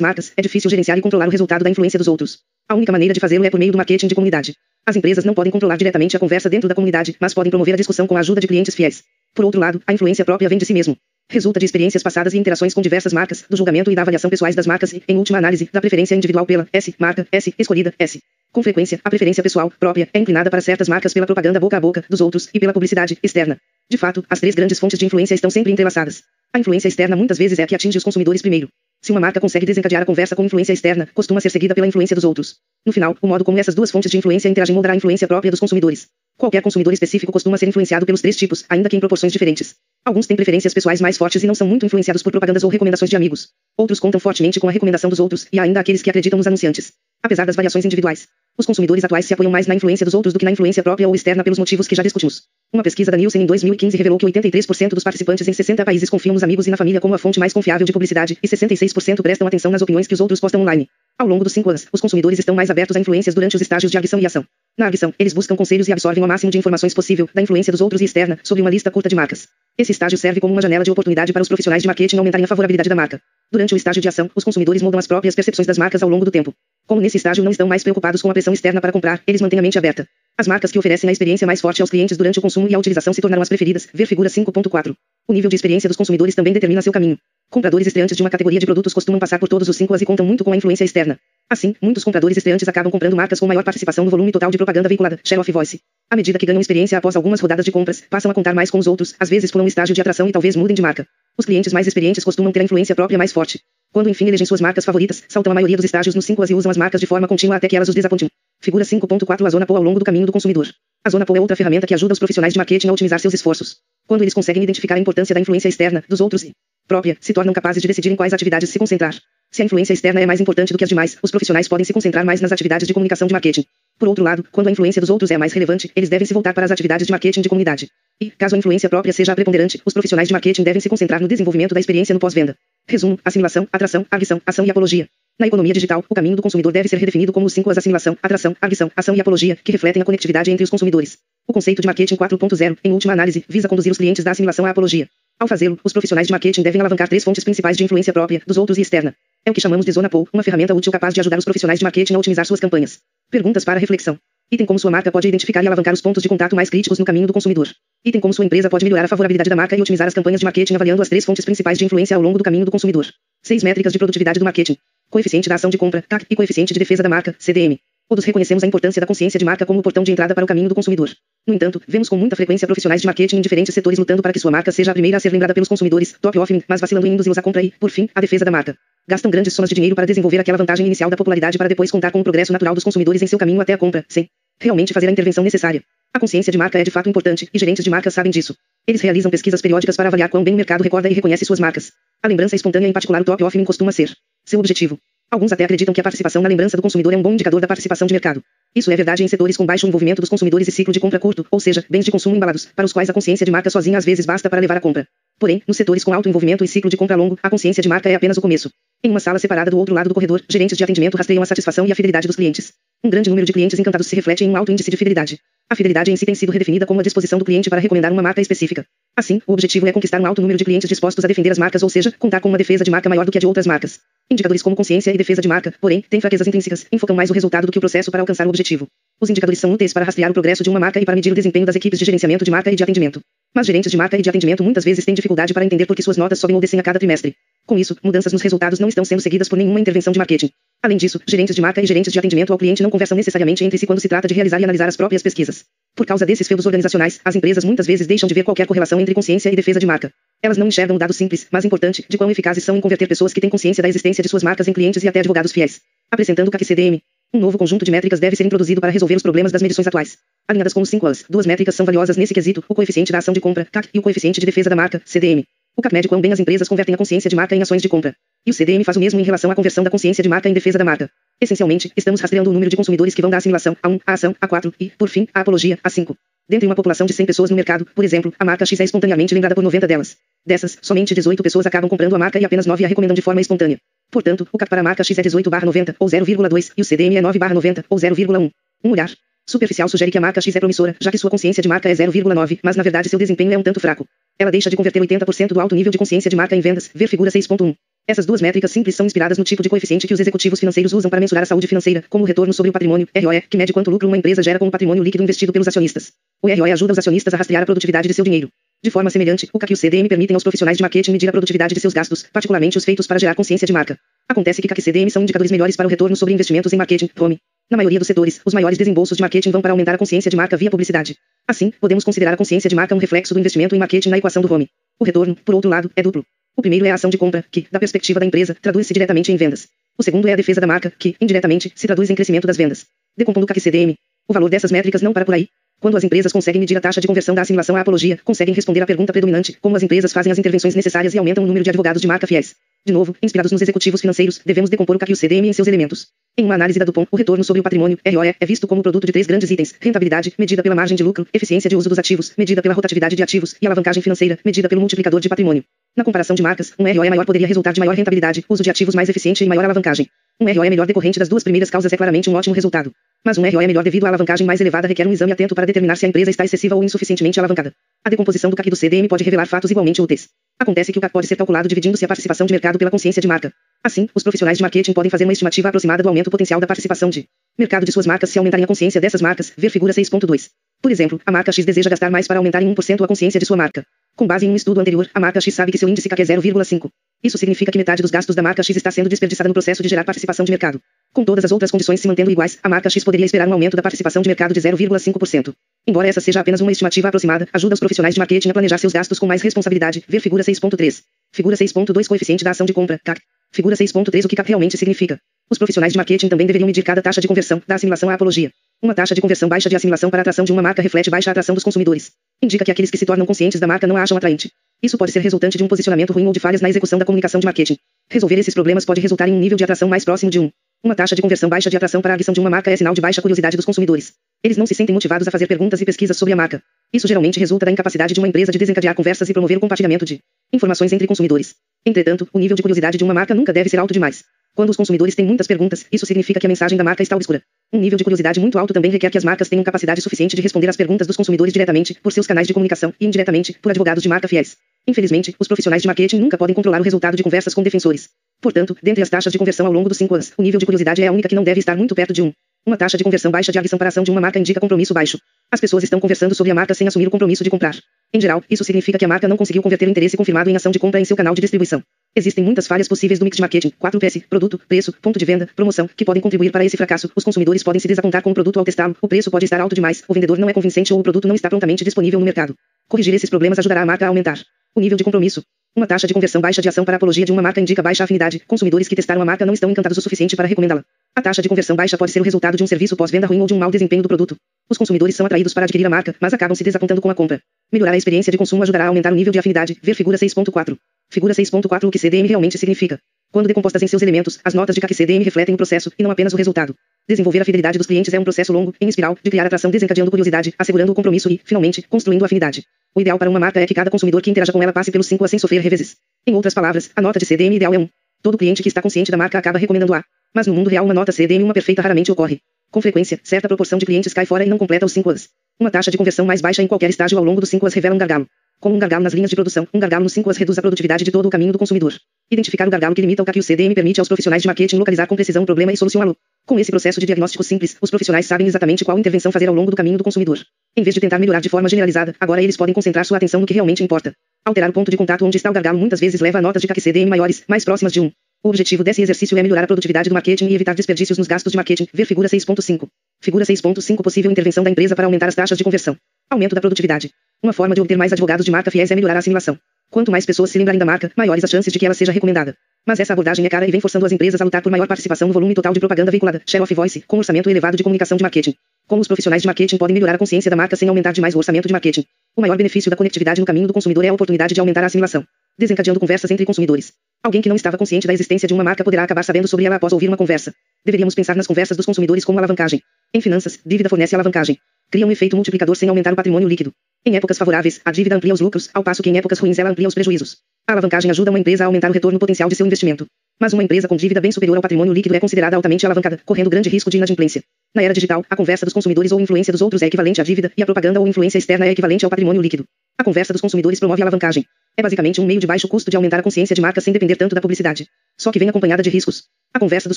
[0.00, 2.38] marcas, é difícil gerenciar e controlar o resultado da influência dos outros.
[2.66, 4.54] A única maneira de fazê-lo é por meio do marketing de comunidade.
[4.86, 7.76] As empresas não podem controlar diretamente a conversa dentro da comunidade, mas podem promover a
[7.76, 9.04] discussão com a ajuda de clientes fiéis.
[9.34, 10.96] Por outro lado, a influência própria vem de si mesmo.
[11.30, 14.56] Resulta de experiências passadas e interações com diversas marcas, do julgamento e da avaliação pessoais
[14.56, 18.22] das marcas e, em última análise, da preferência individual pela S, marca, S, escolhida, S.
[18.50, 21.80] Com frequência, a preferência pessoal, própria, é inclinada para certas marcas pela propaganda boca a
[21.80, 23.60] boca, dos outros, e pela publicidade, externa.
[23.90, 26.22] De fato, as três grandes fontes de influência estão sempre entrelaçadas.
[26.50, 28.70] A influência externa muitas vezes é a que atinge os consumidores primeiro.
[29.02, 32.14] Se uma marca consegue desencadear a conversa com influência externa, costuma ser seguida pela influência
[32.14, 32.56] dos outros.
[32.86, 35.50] No final, o modo como essas duas fontes de influência interagem moldará a influência própria
[35.50, 36.08] dos consumidores.
[36.38, 39.74] Qualquer consumidor específico costuma ser influenciado pelos três tipos, ainda que em proporções diferentes.
[40.08, 43.10] Alguns têm preferências pessoais mais fortes e não são muito influenciados por propagandas ou recomendações
[43.10, 43.50] de amigos.
[43.76, 46.94] Outros contam fortemente com a recomendação dos outros, e ainda aqueles que acreditam nos anunciantes.
[47.22, 50.38] Apesar das variações individuais, os consumidores atuais se apoiam mais na influência dos outros do
[50.38, 52.44] que na influência própria ou externa pelos motivos que já discutimos.
[52.72, 56.32] Uma pesquisa da Nielsen em 2015 revelou que 83% dos participantes em 60 países confiam
[56.32, 59.46] nos amigos e na família como a fonte mais confiável de publicidade, e 66% prestam
[59.46, 60.88] atenção nas opiniões que os outros postam online.
[61.18, 63.92] Ao longo dos cinco anos, os consumidores estão mais abertos a influências durante os estágios
[63.92, 64.46] de agressão e ação.
[64.78, 67.80] Na agressão, eles buscam conselhos e absorvem o máximo de informações possível da influência dos
[67.80, 69.48] outros e externa, sobre uma lista curta de marcas.
[69.76, 72.48] Esse estágio serve como uma janela de oportunidade para os profissionais de marketing aumentarem a
[72.48, 73.20] favorabilidade da marca.
[73.50, 76.24] Durante o estágio de ação, os consumidores moldam as próprias percepções das marcas ao longo
[76.24, 76.54] do tempo.
[76.86, 79.58] Como nesse estágio não estão mais preocupados com a pressão externa para comprar, eles mantêm
[79.58, 80.06] a mente aberta.
[80.38, 82.78] As marcas que oferecem a experiência mais forte aos clientes durante o consumo e a
[82.78, 83.88] utilização se tornaram as preferidas.
[83.92, 84.94] Ver figura 5.4.
[85.26, 87.18] O nível de experiência dos consumidores também determina seu caminho.
[87.50, 90.06] Compradores estreantes de uma categoria de produtos costumam passar por todos os cinco as e
[90.06, 91.18] contam muito com a influência externa.
[91.50, 94.86] Assim, muitos compradores estreantes acabam comprando marcas com maior participação no volume total de propaganda
[94.86, 95.80] veiculada, share of voice.
[96.10, 98.78] À medida que ganham experiência após algumas rodadas de compras, passam a contar mais com
[98.78, 101.06] os outros, às vezes por um estágio de atração e talvez mudem de marca.
[101.38, 103.60] Os clientes mais experientes costumam ter a influência própria mais forte.
[103.92, 106.54] Quando enfim elegem suas marcas favoritas, saltam a maioria dos estágios nos 5 as e
[106.54, 108.28] usam as marcas de forma contínua até que elas os desapontem.
[108.60, 110.68] Figura 5.4 A zona POU ao longo do caminho do consumidor.
[111.02, 113.32] A zona POU é outra ferramenta que ajuda os profissionais de marketing a otimizar seus
[113.32, 113.78] esforços.
[114.06, 116.52] Quando eles conseguem identificar a importância da influência externa, dos outros e
[116.88, 119.14] própria, se tornam capazes de decidir em quais atividades se concentrar.
[119.50, 121.92] Se a influência externa é mais importante do que as demais, os profissionais podem se
[121.92, 123.64] concentrar mais nas atividades de comunicação de marketing.
[123.98, 126.52] Por outro lado, quando a influência dos outros é mais relevante, eles devem se voltar
[126.54, 127.88] para as atividades de marketing de comunidade.
[128.20, 131.20] E, caso a influência própria seja a preponderante, os profissionais de marketing devem se concentrar
[131.20, 132.56] no desenvolvimento da experiência no pós-venda.
[132.86, 135.08] Resumo: assimilação, atração, arguição, ação e apologia.
[135.38, 138.18] Na economia digital, o caminho do consumidor deve ser redefinido como os cinco as assimilação,
[138.20, 141.18] atração, arguição, ação e apologia, que refletem a conectividade entre os consumidores.
[141.46, 144.70] O conceito de marketing 4.0, em última análise, visa conduzir os clientes da assimilação à
[144.70, 145.08] apologia.
[145.40, 148.56] Ao fazê-lo, os profissionais de marketing devem alavancar três fontes principais de influência própria, dos
[148.56, 149.14] outros e externa.
[149.46, 151.78] É o que chamamos de zona POU, uma ferramenta útil capaz de ajudar os profissionais
[151.78, 152.98] de marketing a otimizar suas campanhas.
[153.30, 154.18] Perguntas para reflexão.
[154.50, 157.04] Item como sua marca pode identificar e alavancar os pontos de contato mais críticos no
[157.04, 157.68] caminho do consumidor.
[158.04, 160.44] Item como sua empresa pode melhorar a favorabilidade da marca e otimizar as campanhas de
[160.44, 163.06] marketing avaliando as três fontes principais de influência ao longo do caminho do consumidor.
[163.40, 164.76] Seis métricas de produtividade do marketing.
[165.08, 167.78] Coeficiente da ação de compra, CAC, e coeficiente de defesa da marca, CDM.
[168.08, 170.46] Todos reconhecemos a importância da consciência de marca como o portão de entrada para o
[170.46, 171.10] caminho do consumidor.
[171.46, 174.40] No entanto, vemos com muita frequência profissionais de marketing em diferentes setores lutando para que
[174.40, 177.12] sua marca seja a primeira a ser lembrada pelos consumidores, top offering, mas vacilando em
[177.12, 178.78] induzi-los à compra e, por fim, a defesa da marca.
[179.06, 182.10] Gastam grandes somas de dinheiro para desenvolver aquela vantagem inicial da popularidade para depois contar
[182.10, 184.26] com o progresso natural dos consumidores em seu caminho até a compra, sem
[184.58, 185.82] realmente fazer a intervenção necessária.
[186.14, 188.56] A consciência de marca é de fato importante, e gerentes de marca sabem disso.
[188.86, 191.92] Eles realizam pesquisas periódicas para avaliar quão bem o mercado recorda e reconhece suas marcas.
[192.22, 194.98] A lembrança espontânea, em particular o top offering, costuma ser seu objetivo.
[195.30, 197.66] Alguns até acreditam que a participação na lembrança do consumidor é um bom indicador da
[197.66, 198.42] participação de mercado.
[198.74, 201.46] Isso é verdade em setores com baixo envolvimento dos consumidores e ciclo de compra curto,
[201.50, 204.06] ou seja, bens de consumo embalados, para os quais a consciência de marca sozinha às
[204.06, 205.06] vezes basta para levar a compra.
[205.38, 208.08] Porém, nos setores com alto envolvimento e ciclo de compra longo, a consciência de marca
[208.08, 208.70] é apenas o começo.
[209.02, 211.86] Em uma sala separada do outro lado do corredor, gerentes de atendimento rastreiam a satisfação
[211.86, 212.72] e a fidelidade dos clientes.
[213.04, 215.38] Um grande número de clientes encantados se reflete em um alto índice de fidelidade.
[215.70, 218.22] A fidelidade em si tem sido redefinida como a disposição do cliente para recomendar uma
[218.22, 218.84] marca específica.
[219.16, 221.82] Assim, o objetivo é conquistar um alto número de clientes dispostos a defender as marcas,
[221.82, 224.00] ou seja, contar com uma defesa de marca maior do que a de outras marcas.
[224.30, 227.66] Indicadores como consciência e defesa de marca, porém, têm fraquezas intrínsecas, enfocam mais o resultado
[227.66, 228.88] do que o processo para alcançar o objetivo.
[229.20, 231.34] Os indicadores são úteis para rastrear o progresso de uma marca e para medir o
[231.34, 233.20] desempenho das equipes de gerenciamento de marca e de atendimento.
[233.52, 236.02] Mas gerentes de marca e de atendimento muitas vezes têm dificuldade para entender por que
[236.02, 237.34] suas notas sobem ou descem a cada trimestre.
[237.66, 240.50] Com isso, mudanças nos resultados não estão sendo seguidas por nenhuma intervenção de marketing.
[240.80, 243.76] Além disso, gerentes de marca e gerentes de atendimento ao cliente não conversam necessariamente entre
[243.76, 245.64] si quando se trata de realizar e analisar as próprias pesquisas.
[245.96, 249.12] Por causa desses feudos organizacionais, as empresas muitas vezes deixam de ver qualquer correlação entre
[249.14, 250.12] consciência e defesa de marca.
[250.40, 253.32] Elas não enxergam o dado simples, mas importante, de quão eficazes são em converter pessoas
[253.32, 255.80] que têm consciência da existência de suas marcas em clientes e até advogados fiéis.
[256.10, 257.02] Apresentando o CAC-CDM.
[257.32, 260.16] Um novo conjunto de métricas deve ser introduzido para resolver os problemas das medições atuais.
[260.48, 263.34] Alinhadas com os 5 As, duas métricas são valiosas nesse quesito, o coeficiente da ação
[263.34, 265.44] de compra, CAC, e o coeficiente de defesa da marca, CDM.
[265.76, 267.88] O CAC mede quão bem as empresas convertem a consciência de marca em ações de
[267.88, 268.16] compra.
[268.46, 270.54] E o CDM faz o mesmo em relação à conversão da consciência de marca em
[270.54, 271.10] defesa da marca.
[271.38, 274.34] Essencialmente, estamos rastreando o número de consumidores que vão da assimilação a 1, a ação,
[274.40, 276.16] a 4 e, por fim, a apologia, a 5.
[276.48, 279.34] Dentre uma população de 100 pessoas no mercado, por exemplo, a marca X é espontaneamente
[279.34, 280.16] lembrada por 90 delas.
[280.46, 283.42] Dessas, somente 18 pessoas acabam comprando a marca e apenas 9 a recomendam de forma
[283.42, 283.78] espontânea.
[284.10, 287.16] Portanto, o CAC para a marca X é 18 90 ou 0,2 e o CDM
[287.16, 288.50] é 9 90 ou 0,1.
[288.84, 289.10] Um olhar
[289.46, 291.92] superficial sugere que a marca X é promissora, já que sua consciência de marca é
[291.92, 294.06] 0,9, mas na verdade seu desempenho é um tanto fraco.
[294.38, 297.08] Ela deixa de converter 80% do alto nível de consciência de marca em vendas, ver
[297.08, 297.74] figura 6.1.
[298.06, 301.10] Essas duas métricas simples são inspiradas no tipo de coeficiente que os executivos financeiros usam
[301.10, 303.90] para mensurar a saúde financeira, como o retorno sobre o patrimônio, ROE, que mede quanto
[303.90, 306.12] lucro uma empresa gera com o patrimônio líquido investido pelos acionistas.
[306.40, 308.48] O ROE ajuda os acionistas a rastrear a produtividade de seu dinheiro.
[308.80, 311.32] De forma semelhante, o CAC e o CDM permitem aos profissionais de marketing medir a
[311.32, 313.98] produtividade de seus gastos, particularmente os feitos para gerar consciência de marca.
[314.28, 317.10] Acontece que CAC e CDM são indicadores melhores para o retorno sobre investimentos em marketing,
[317.18, 317.38] home.
[317.68, 320.36] Na maioria dos setores, os maiores desembolsos de marketing vão para aumentar a consciência de
[320.36, 321.16] marca via publicidade.
[321.46, 324.40] Assim, podemos considerar a consciência de marca um reflexo do investimento em marketing na equação
[324.40, 324.68] do home.
[325.00, 326.24] O retorno, por outro lado, é duplo.
[326.56, 329.36] O primeiro é a ação de compra, que, da perspectiva da empresa, traduz-se diretamente em
[329.36, 329.66] vendas.
[329.98, 332.86] O segundo é a defesa da marca, que, indiretamente, se traduz em crescimento das vendas.
[333.16, 333.94] Decompondo o CAC CDM.
[334.28, 335.48] O valor dessas métricas não para por aí.
[335.80, 338.80] Quando as empresas conseguem medir a taxa de conversão da assimilação à apologia, conseguem responder
[338.80, 341.70] à pergunta predominante, como as empresas fazem as intervenções necessárias e aumentam o número de
[341.70, 342.56] advogados de marca fiéis.
[342.84, 345.68] De novo, inspirados nos executivos financeiros, devemos decompor o CAC e o CDM em seus
[345.68, 346.08] elementos.
[346.36, 349.06] Em uma análise da Dupont, o retorno sobre o patrimônio, ROE, é visto como produto
[349.06, 352.32] de três grandes itens: rentabilidade, medida pela margem de lucro, eficiência de uso dos ativos,
[352.36, 355.62] medida pela rotatividade de ativos, e alavancagem financeira, medida pelo multiplicador de patrimônio.
[355.98, 358.94] Na comparação de marcas, um ROE maior poderia resultar de maior rentabilidade, uso de ativos
[358.94, 360.06] mais eficiente e maior alavancagem.
[360.40, 362.92] Um ROE melhor decorrente das duas primeiras causas é claramente um ótimo resultado.
[363.24, 365.96] Mas um ROE melhor devido à alavancagem mais elevada requer um exame atento para determinar
[365.96, 367.72] se a empresa está excessiva ou insuficientemente alavancada.
[368.04, 370.28] A decomposição do CAC do CDM pode revelar fatos igualmente úteis.
[370.56, 373.26] Acontece que o CAC pode ser calculado dividindo-se a participação de mercado pela consciência de
[373.26, 373.52] marca.
[373.82, 377.10] Assim, os profissionais de marketing podem fazer uma estimativa aproximada do aumento potencial da participação
[377.10, 377.26] de
[377.58, 380.48] mercado de suas marcas se aumentarem a consciência dessas marcas, ver figura 6.2.
[380.80, 383.46] Por exemplo, a marca X deseja gastar mais para aumentar em 1% a consciência de
[383.46, 383.84] sua marca.
[384.18, 386.24] Com base em um estudo anterior, a marca X sabe que seu índice CAC é
[386.24, 386.90] 0,5.
[387.22, 389.88] Isso significa que metade dos gastos da marca X está sendo desperdiçada no processo de
[389.88, 390.80] gerar participação de mercado.
[391.12, 393.76] Com todas as outras condições se mantendo iguais, a marca X poderia esperar um aumento
[393.76, 395.54] da participação de mercado de 0,5%.
[395.86, 398.92] Embora essa seja apenas uma estimativa aproximada, ajuda os profissionais de marketing a planejar seus
[398.92, 400.02] gastos com mais responsabilidade.
[400.08, 401.00] Ver figura 6.3.
[401.32, 403.20] Figura 6.2 Coeficiente da ação de compra, CAC.
[403.52, 405.20] Figura 6.3 O que CAC realmente significa.
[405.50, 408.52] Os profissionais de marketing também deveriam medir cada taxa de conversão, da assimilação à apologia.
[408.82, 411.30] Uma taxa de conversão baixa de assimilação para a atração de uma marca reflete baixa
[411.30, 412.12] atração dos consumidores.
[412.42, 414.52] Indica que aqueles que se tornam conscientes da marca não a acham atraente.
[414.82, 417.40] Isso pode ser resultante de um posicionamento ruim ou de falhas na execução da comunicação
[417.40, 417.78] de marketing.
[418.10, 420.50] Resolver esses problemas pode resultar em um nível de atração mais próximo de 1.
[420.82, 422.94] Uma taxa de conversão baixa de atração para a adição de uma marca é sinal
[422.94, 424.12] de baixa curiosidade dos consumidores.
[424.44, 426.62] Eles não se sentem motivados a fazer perguntas e pesquisas sobre a marca.
[426.92, 430.04] Isso geralmente resulta da incapacidade de uma empresa de desencadear conversas e promover o compartilhamento
[430.04, 430.20] de
[430.52, 431.56] informações entre consumidores.
[431.84, 434.22] Entretanto, o nível de curiosidade de uma marca nunca deve ser alto demais.
[434.54, 437.42] Quando os consumidores têm muitas perguntas, isso significa que a mensagem da marca está obscura.
[437.70, 440.40] Um nível de curiosidade muito alto também requer que as marcas tenham capacidade suficiente de
[440.40, 444.02] responder às perguntas dos consumidores diretamente, por seus canais de comunicação, e indiretamente, por advogados
[444.02, 444.56] de marca fiéis.
[444.86, 448.08] Infelizmente, os profissionais de marketing nunca podem controlar o resultado de conversas com defensores.
[448.40, 451.02] Portanto, dentre as taxas de conversão ao longo dos 5 anos, o nível de curiosidade
[451.02, 452.32] é a única que não deve estar muito perto de 1.
[452.66, 455.18] Uma taxa de conversão baixa de adição para ação de uma marca indica compromisso baixo.
[455.50, 457.76] As pessoas estão conversando sobre a marca sem assumir o compromisso de comprar.
[458.12, 460.70] Em geral, isso significa que a marca não conseguiu converter o interesse confirmado em ação
[460.70, 461.82] de compra em seu canal de distribuição.
[462.14, 465.88] Existem muitas falhas possíveis do mix de marketing, 4PS, produto, preço, ponto de venda, promoção,
[465.88, 467.10] que podem contribuir para esse fracasso.
[467.14, 469.74] Os consumidores podem se desapontar com o produto ao testá-lo, o preço pode estar alto
[469.74, 472.54] demais, o vendedor não é convincente ou o produto não está prontamente disponível no mercado.
[472.88, 474.38] Corrigir esses problemas ajudará a marca a aumentar
[474.74, 475.42] o nível de compromisso.
[475.76, 478.40] Uma taxa de conversão baixa de ação para apologia de uma marca indica baixa afinidade.
[478.46, 480.84] Consumidores que testaram a marca não estão encantados o suficiente para recomendá-la.
[481.14, 483.46] A taxa de conversão baixa pode ser o resultado de um serviço pós-venda ruim ou
[483.46, 484.36] de um mau desempenho do produto.
[484.68, 487.40] Os consumidores são atraídos para adquirir a marca, mas acabam se desapontando com a compra.
[487.72, 489.78] Melhorar a experiência de consumo ajudará a aumentar o nível de afinidade.
[489.82, 490.76] Ver figura 6.4.
[491.10, 492.98] Figura 6.4 O que CDM realmente significa.
[493.30, 496.10] Quando decompostas em seus elementos, as notas de CAC CDM refletem o processo, e não
[496.10, 496.74] apenas o resultado.
[497.06, 500.10] Desenvolver a fidelidade dos clientes é um processo longo, em espiral, de criar atração desencadeando
[500.10, 502.64] curiosidade, assegurando o compromisso e, finalmente, construindo afinidade.
[502.94, 505.06] O ideal para uma marca é que cada consumidor que interaja com ela passe pelos
[505.06, 505.96] 5 a sem sofrer reveses.
[506.26, 507.88] Em outras palavras, a nota de CDM ideal é 1.
[508.22, 510.04] Todo cliente que está consciente da marca acaba recomendando A.
[510.34, 512.40] Mas no mundo real uma nota CDM uma perfeita raramente ocorre.
[512.70, 515.28] Com frequência, certa proporção de clientes cai fora e não completa os 5 As.
[515.58, 517.94] Uma taxa de conversão mais baixa em qualquer estágio ao longo dos 5 As revela
[517.94, 518.26] um gargalo.
[518.60, 521.04] Como um gargalo nas linhas de produção, um gargalo nos 5 As reduz a produtividade
[521.04, 521.94] de todo o caminho do consumidor.
[522.28, 525.06] Identificar o gargalo que limita o que o CDM permite aos profissionais de marketing localizar
[525.06, 526.16] com precisão o problema e solucioná-lo.
[526.44, 529.70] Com esse processo de diagnóstico simples, os profissionais sabem exatamente qual intervenção fazer ao longo
[529.70, 530.40] do caminho do consumidor.
[530.76, 533.46] Em vez de tentar melhorar de forma generalizada, agora eles podem concentrar sua atenção no
[533.46, 534.12] que realmente importa.
[534.44, 536.66] Alterar o ponto de contato onde está o gargalo muitas vezes leva a notas de
[536.66, 538.10] CAC CDM maiores, mais próximas de 1.
[538.42, 541.52] O objetivo desse exercício é melhorar a produtividade do marketing e evitar desperdícios nos gastos
[541.52, 541.86] de marketing.
[541.94, 542.88] Ver figura 6.5.
[543.20, 545.96] Figura 6.5 Possível intervenção da empresa para aumentar as taxas de conversão.
[546.30, 547.10] Aumento da produtividade.
[547.42, 549.58] Uma forma de obter mais advogados de marca fiéis é melhorar a assimilação.
[549.90, 552.54] Quanto mais pessoas se lembrarem da marca, maiores as chances de que ela seja recomendada.
[552.86, 555.28] Mas essa abordagem é cara e vem forçando as empresas a lutar por maior participação
[555.28, 558.22] no volume total de propaganda veiculada, share of voice, com orçamento elevado de comunicação de
[558.22, 558.54] marketing.
[558.86, 561.38] Como os profissionais de marketing podem melhorar a consciência da marca sem aumentar demais o
[561.38, 562.04] orçamento de marketing?
[562.36, 564.86] O maior benefício da conectividade no caminho do consumidor é a oportunidade de aumentar a
[564.86, 565.24] assimilação,
[565.58, 566.92] desencadeando conversas entre consumidores.
[567.22, 569.76] Alguém que não estava consciente da existência de uma marca poderá acabar sabendo sobre ela
[569.76, 570.54] após ouvir uma conversa.
[570.84, 572.80] Deveríamos pensar nas conversas dos consumidores como alavancagem.
[573.12, 574.56] Em finanças, dívida fornece alavancagem.
[574.90, 576.72] Cria um efeito multiplicador sem aumentar o patrimônio líquido.
[577.04, 579.70] Em épocas favoráveis, a dívida amplia os lucros, ao passo que em épocas ruins ela
[579.70, 580.38] amplia os prejuízos.
[580.66, 583.06] A alavancagem ajuda uma empresa a aumentar o retorno potencial de seu investimento.
[583.40, 586.50] Mas uma empresa com dívida bem superior ao patrimônio líquido é considerada altamente alavancada, correndo
[586.50, 587.42] grande risco de inadimplência.
[587.74, 590.52] Na era digital, a conversa dos consumidores ou influência dos outros é equivalente à dívida,
[590.56, 592.64] e a propaganda ou influência externa é equivalente ao patrimônio líquido.
[593.00, 594.44] A conversa dos consumidores promove a alavancagem.
[594.76, 597.14] É basicamente um meio de baixo custo de aumentar a consciência de marca sem depender
[597.14, 597.86] tanto da publicidade.
[598.16, 599.22] Só que vem acompanhada de riscos.
[599.54, 599.96] A conversa dos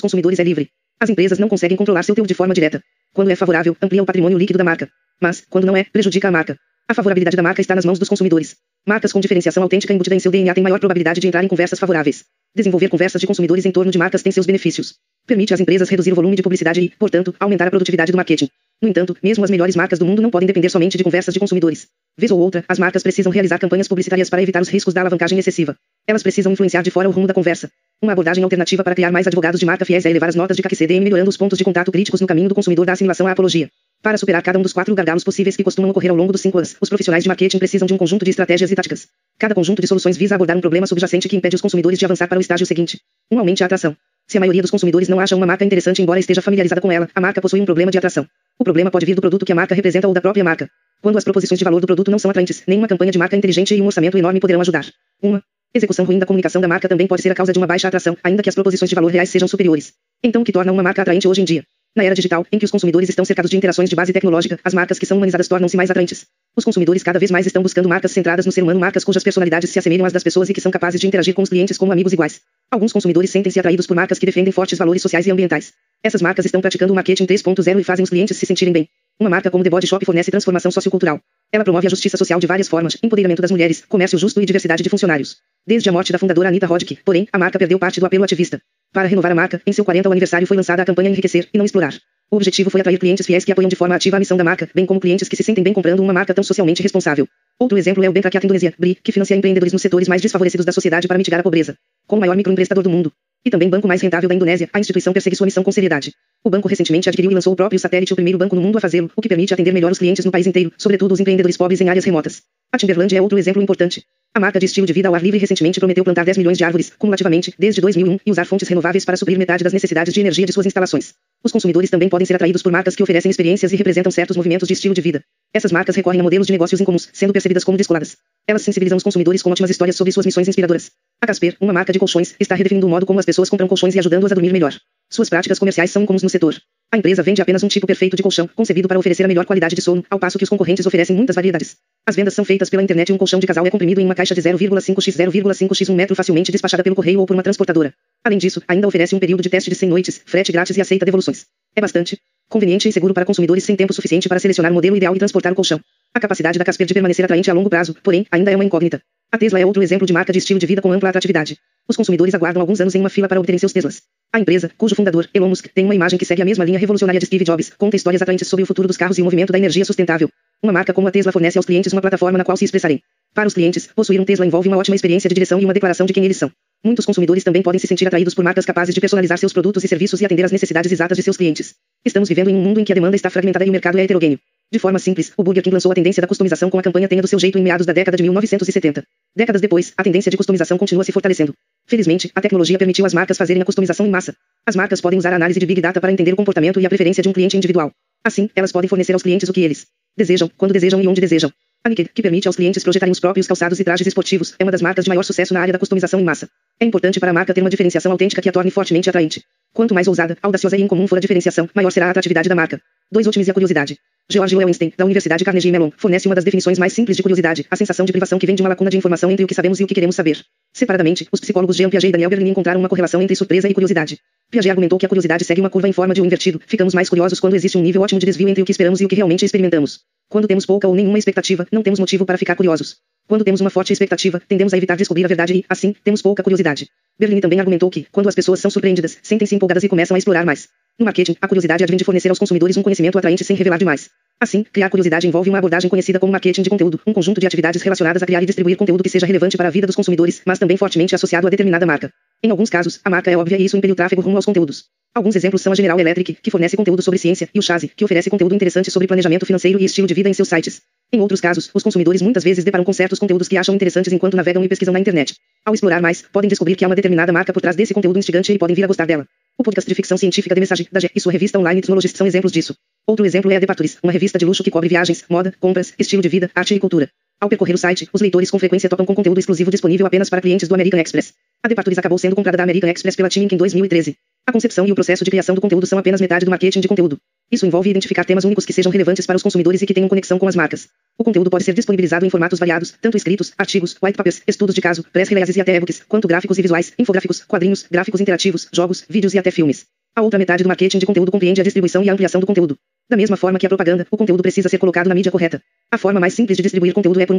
[0.00, 0.70] consumidores é livre.
[1.00, 2.80] As empresas não conseguem controlar seu teor de forma direta.
[3.12, 4.88] Quando é favorável, amplia o patrimônio líquido da marca.
[5.20, 6.56] Mas, quando não é, prejudica a marca.
[6.88, 8.54] A favorabilidade da marca está nas mãos dos consumidores.
[8.86, 11.80] Marcas com diferenciação autêntica embutida em seu DNA têm maior probabilidade de entrar em conversas
[11.80, 12.24] favoráveis.
[12.54, 14.94] Desenvolver conversas de consumidores em torno de marcas tem seus benefícios.
[15.26, 18.48] Permite às empresas reduzir o volume de publicidade e, portanto, aumentar a produtividade do marketing.
[18.82, 21.38] No entanto, mesmo as melhores marcas do mundo não podem depender somente de conversas de
[21.38, 21.86] consumidores.
[22.18, 25.38] Vez ou outra, as marcas precisam realizar campanhas publicitárias para evitar os riscos da alavancagem
[25.38, 25.76] excessiva.
[26.04, 27.70] Elas precisam influenciar de fora o rumo da conversa.
[28.02, 30.62] Uma abordagem alternativa para criar mais advogados de marca fiéis é elevar as notas de
[30.64, 33.70] CAC-CDM melhorando os pontos de contato críticos no caminho do consumidor da assimilação à apologia.
[34.02, 36.58] Para superar cada um dos quatro gargalos possíveis que costumam ocorrer ao longo dos cinco
[36.58, 39.06] anos, os profissionais de marketing precisam de um conjunto de estratégias e táticas.
[39.38, 42.26] Cada conjunto de soluções visa abordar um problema subjacente que impede os consumidores de avançar
[42.26, 43.00] para o estágio seguinte.
[43.30, 43.96] Um aumente a atração.
[44.26, 47.08] Se a maioria dos consumidores não acha uma marca interessante embora esteja familiarizada com ela,
[47.14, 48.26] a marca possui um problema de atração.
[48.58, 50.68] O problema pode vir do produto que a marca representa ou da própria marca.
[51.00, 53.74] Quando as proposições de valor do produto não são atraentes, nenhuma campanha de marca inteligente
[53.74, 54.86] e um orçamento enorme poderão ajudar.
[55.20, 55.42] Uma
[55.74, 58.16] execução ruim da comunicação da marca também pode ser a causa de uma baixa atração,
[58.22, 59.94] ainda que as proposições de valor reais sejam superiores.
[60.22, 61.64] Então, o que torna uma marca atraente hoje em dia?
[61.94, 64.72] Na era digital, em que os consumidores estão cercados de interações de base tecnológica, as
[64.72, 66.24] marcas que são humanizadas tornam-se mais atraentes.
[66.56, 69.68] Os consumidores cada vez mais estão buscando marcas centradas no ser humano, marcas cujas personalidades
[69.68, 71.92] se assemelham às das pessoas e que são capazes de interagir com os clientes como
[71.92, 72.40] amigos iguais.
[72.70, 75.74] Alguns consumidores sentem-se atraídos por marcas que defendem fortes valores sociais e ambientais.
[76.02, 78.88] Essas marcas estão praticando o marketing 3.0 e fazem os clientes se sentirem bem.
[79.20, 81.20] Uma marca como The Body Shop fornece transformação sociocultural.
[81.52, 84.82] Ela promove a justiça social de várias formas, empoderamento das mulheres, comércio justo e diversidade
[84.82, 85.36] de funcionários.
[85.66, 88.60] Desde a morte da fundadora Anita Roddick, porém, a marca perdeu parte do apelo ativista.
[88.92, 91.64] Para renovar a marca, em seu 40 aniversário foi lançada a campanha Enriquecer e não
[91.64, 91.94] explorar.
[92.30, 94.68] O objetivo foi atrair clientes fiéis que apoiam de forma ativa a missão da marca,
[94.74, 97.26] bem como clientes que se sentem bem comprando uma marca tão socialmente responsável.
[97.58, 100.72] Outro exemplo é o Bentrakiat Indonésia, BRI, que financia empreendedores nos setores mais desfavorecidos da
[100.72, 101.74] sociedade para mitigar a pobreza.
[102.06, 103.10] Como o maior microemprestador do mundo.
[103.44, 106.12] E também banco mais rentável da Indonésia, a instituição persegue sua missão com seriedade.
[106.44, 108.80] O banco recentemente adquiriu e lançou o próprio satélite, o primeiro banco no mundo a
[108.80, 111.80] fazê-lo, o que permite atender melhor os clientes no país inteiro, sobretudo os empreendedores pobres
[111.80, 112.42] em áreas remotas.
[112.72, 114.04] A Timberland é outro exemplo importante.
[114.32, 116.64] A marca de estilo de vida ao ar livre recentemente prometeu plantar 10 milhões de
[116.64, 120.46] árvores, cumulativamente, desde 2001, e usar fontes renováveis para suprir metade das necessidades de energia
[120.46, 121.14] de suas instalações.
[121.44, 124.68] Os consumidores também podem ser atraídos por marcas que oferecem experiências e representam certos movimentos
[124.68, 125.24] de estilo de vida.
[125.52, 128.16] Essas marcas recorrem a modelos de negócios incomuns, sendo percebidas como descoladas.
[128.46, 130.90] Elas sensibilizam os consumidores com ótimas histórias sobre suas missões inspiradoras.
[131.20, 133.94] A Casper, uma marca de colchões, está redefinindo o modo como as pessoas compram colchões
[133.94, 134.72] e ajudando-as a dormir melhor.
[135.10, 136.56] Suas práticas comerciais são incomuns no setor.
[136.92, 139.74] A empresa vende apenas um tipo perfeito de colchão, concebido para oferecer a melhor qualidade
[139.74, 141.76] de sono, ao passo que os concorrentes oferecem muitas variedades.
[142.06, 144.14] As vendas são feitas pela internet e um colchão de casal é comprimido em uma
[144.14, 147.94] caixa de 0,5x 0,5x 1 metro facilmente despachada pelo correio ou por uma transportadora.
[148.24, 151.04] Além disso, ainda oferece um período de teste de 100 noites, frete grátis e aceita
[151.04, 151.46] devoluções.
[151.74, 152.18] É bastante
[152.48, 155.52] conveniente e seguro para consumidores sem tempo suficiente para selecionar o modelo ideal e transportar
[155.52, 155.80] o colchão.
[156.14, 159.00] A capacidade da Casper de permanecer atraente a longo prazo, porém, ainda é uma incógnita.
[159.32, 161.56] A Tesla é outro exemplo de marca de estilo de vida com ampla atratividade.
[161.88, 164.02] Os consumidores aguardam alguns anos em uma fila para obterem seus Teslas.
[164.30, 167.18] A empresa, cujo fundador, Elon Musk, tem uma imagem que segue a mesma linha revolucionária
[167.18, 169.58] de Steve Jobs, conta histórias atraentes sobre o futuro dos carros e o movimento da
[169.58, 170.28] energia sustentável.
[170.62, 173.02] Uma marca como a Tesla fornece aos clientes uma plataforma na qual se expressarem.
[173.34, 176.04] Para os clientes, possuir um Tesla envolve uma ótima experiência de direção e uma declaração
[176.04, 176.52] de quem eles são.
[176.84, 179.88] Muitos consumidores também podem se sentir atraídos por marcas capazes de personalizar seus produtos e
[179.88, 181.74] serviços e atender às necessidades exatas de seus clientes.
[182.04, 184.02] Estamos vivendo em um mundo em que a demanda está fragmentada e o mercado é
[184.02, 184.40] heterogêneo.
[184.72, 187.22] De forma simples, o Burger King lançou a tendência da customização com a campanha Tenha
[187.22, 189.04] do seu jeito em meados da década de 1970.
[189.36, 191.54] Décadas depois, a tendência de customização continua se fortalecendo.
[191.86, 194.34] Felizmente, a tecnologia permitiu às marcas fazerem a customização em massa.
[194.66, 196.88] As marcas podem usar a análise de Big Data para entender o comportamento e a
[196.88, 197.92] preferência de um cliente individual.
[198.24, 199.86] Assim, elas podem fornecer aos clientes o que eles
[200.16, 201.52] desejam, quando desejam e onde desejam.
[201.84, 204.70] A Nike, que permite aos clientes projetarem os próprios calçados e trajes esportivos, é uma
[204.70, 206.48] das marcas de maior sucesso na área da customização em massa.
[206.78, 209.42] É importante para a marca ter uma diferenciação autêntica que a torne fortemente atraente.
[209.74, 212.78] Quanto mais ousada, audaciosa e incomum for a diferenciação, maior será a atratividade da marca.
[213.10, 213.26] 2.
[213.26, 213.96] Otimize a curiosidade.
[214.28, 217.76] George Lowenstein, da Universidade Carnegie Mellon, fornece uma das definições mais simples de curiosidade, a
[217.76, 219.84] sensação de privação que vem de uma lacuna de informação entre o que sabemos e
[219.84, 220.44] o que queremos saber.
[220.74, 224.18] Separadamente, os psicólogos Jean Piaget e Daniel Berlin encontraram uma correlação entre surpresa e curiosidade.
[224.50, 226.60] Piaget argumentou que a curiosidade segue uma curva em forma de um invertido.
[226.66, 229.06] Ficamos mais curiosos quando existe um nível ótimo de desvio entre o que esperamos e
[229.06, 230.00] o que realmente experimentamos.
[230.28, 232.96] Quando temos pouca ou nenhuma expectativa, não temos motivo para ficar curiosos.
[233.28, 236.42] Quando temos uma forte expectativa, tendemos a evitar descobrir a verdade e, assim, temos pouca
[236.42, 236.88] curiosidade.
[237.18, 240.44] Berlin também argumentou que, quando as pessoas são surpreendidas, sentem-se empolgadas e começam a explorar
[240.44, 240.68] mais.
[240.98, 244.10] No marketing, a curiosidade advém de fornecer aos consumidores um conhecimento atraente sem revelar demais.
[244.38, 247.80] Assim, criar curiosidade envolve uma abordagem conhecida como marketing de conteúdo, um conjunto de atividades
[247.80, 250.58] relacionadas a criar e distribuir conteúdo que seja relevante para a vida dos consumidores, mas
[250.58, 252.12] também fortemente associado a determinada marca.
[252.42, 254.86] Em alguns casos, a marca é óbvia e isso impele o tráfego rumo aos conteúdos.
[255.14, 258.04] Alguns exemplos são a General Electric, que fornece conteúdo sobre ciência, e o Chazi, que
[258.04, 260.82] oferece conteúdo interessante sobre planejamento financeiro e estilo de vida em seus sites.
[261.12, 264.36] Em outros casos, os consumidores muitas vezes deparam com certos conteúdos que acham interessantes enquanto
[264.36, 265.34] navegam e pesquisam na internet.
[265.64, 268.52] Ao explorar mais, podem descobrir que há uma determinada marca por trás desse conteúdo instigante
[268.52, 269.26] e podem vir a gostar dela.
[269.58, 272.26] O podcast de ficção científica de mensagem da G e sua revista online Technologist são
[272.26, 272.74] exemplos disso.
[273.06, 276.22] Outro exemplo é a Departures, uma revista de luxo que cobre viagens, moda, compras, estilo
[276.22, 277.10] de vida, arte e cultura.
[277.40, 280.40] Ao percorrer o site, os leitores com frequência topam com conteúdo exclusivo disponível apenas para
[280.40, 281.34] clientes do American Express.
[281.62, 284.16] A Departures acabou sendo comprada da American Express pela Timink em 2013.
[284.46, 286.88] A concepção e o processo de criação do conteúdo são apenas metade do marketing de
[286.88, 287.18] conteúdo.
[287.52, 290.38] Isso envolve identificar temas únicos que sejam relevantes para os consumidores e que tenham conexão
[290.38, 290.88] com as marcas.
[291.18, 294.80] O conteúdo pode ser disponibilizado em formatos variados, tanto escritos, artigos, white papers, estudos de
[294.80, 299.04] caso, press releases e até e-books, quanto gráficos e visuais, infográficos, quadrinhos, gráficos interativos, jogos,
[299.06, 299.84] vídeos e até filmes.
[300.16, 302.78] A outra metade do marketing de conteúdo compreende a distribuição e a ampliação do conteúdo.
[303.10, 305.62] Da mesma forma que a propaganda, o conteúdo precisa ser colocado na mídia correta.
[305.90, 307.38] A forma mais simples de distribuir conteúdo é por um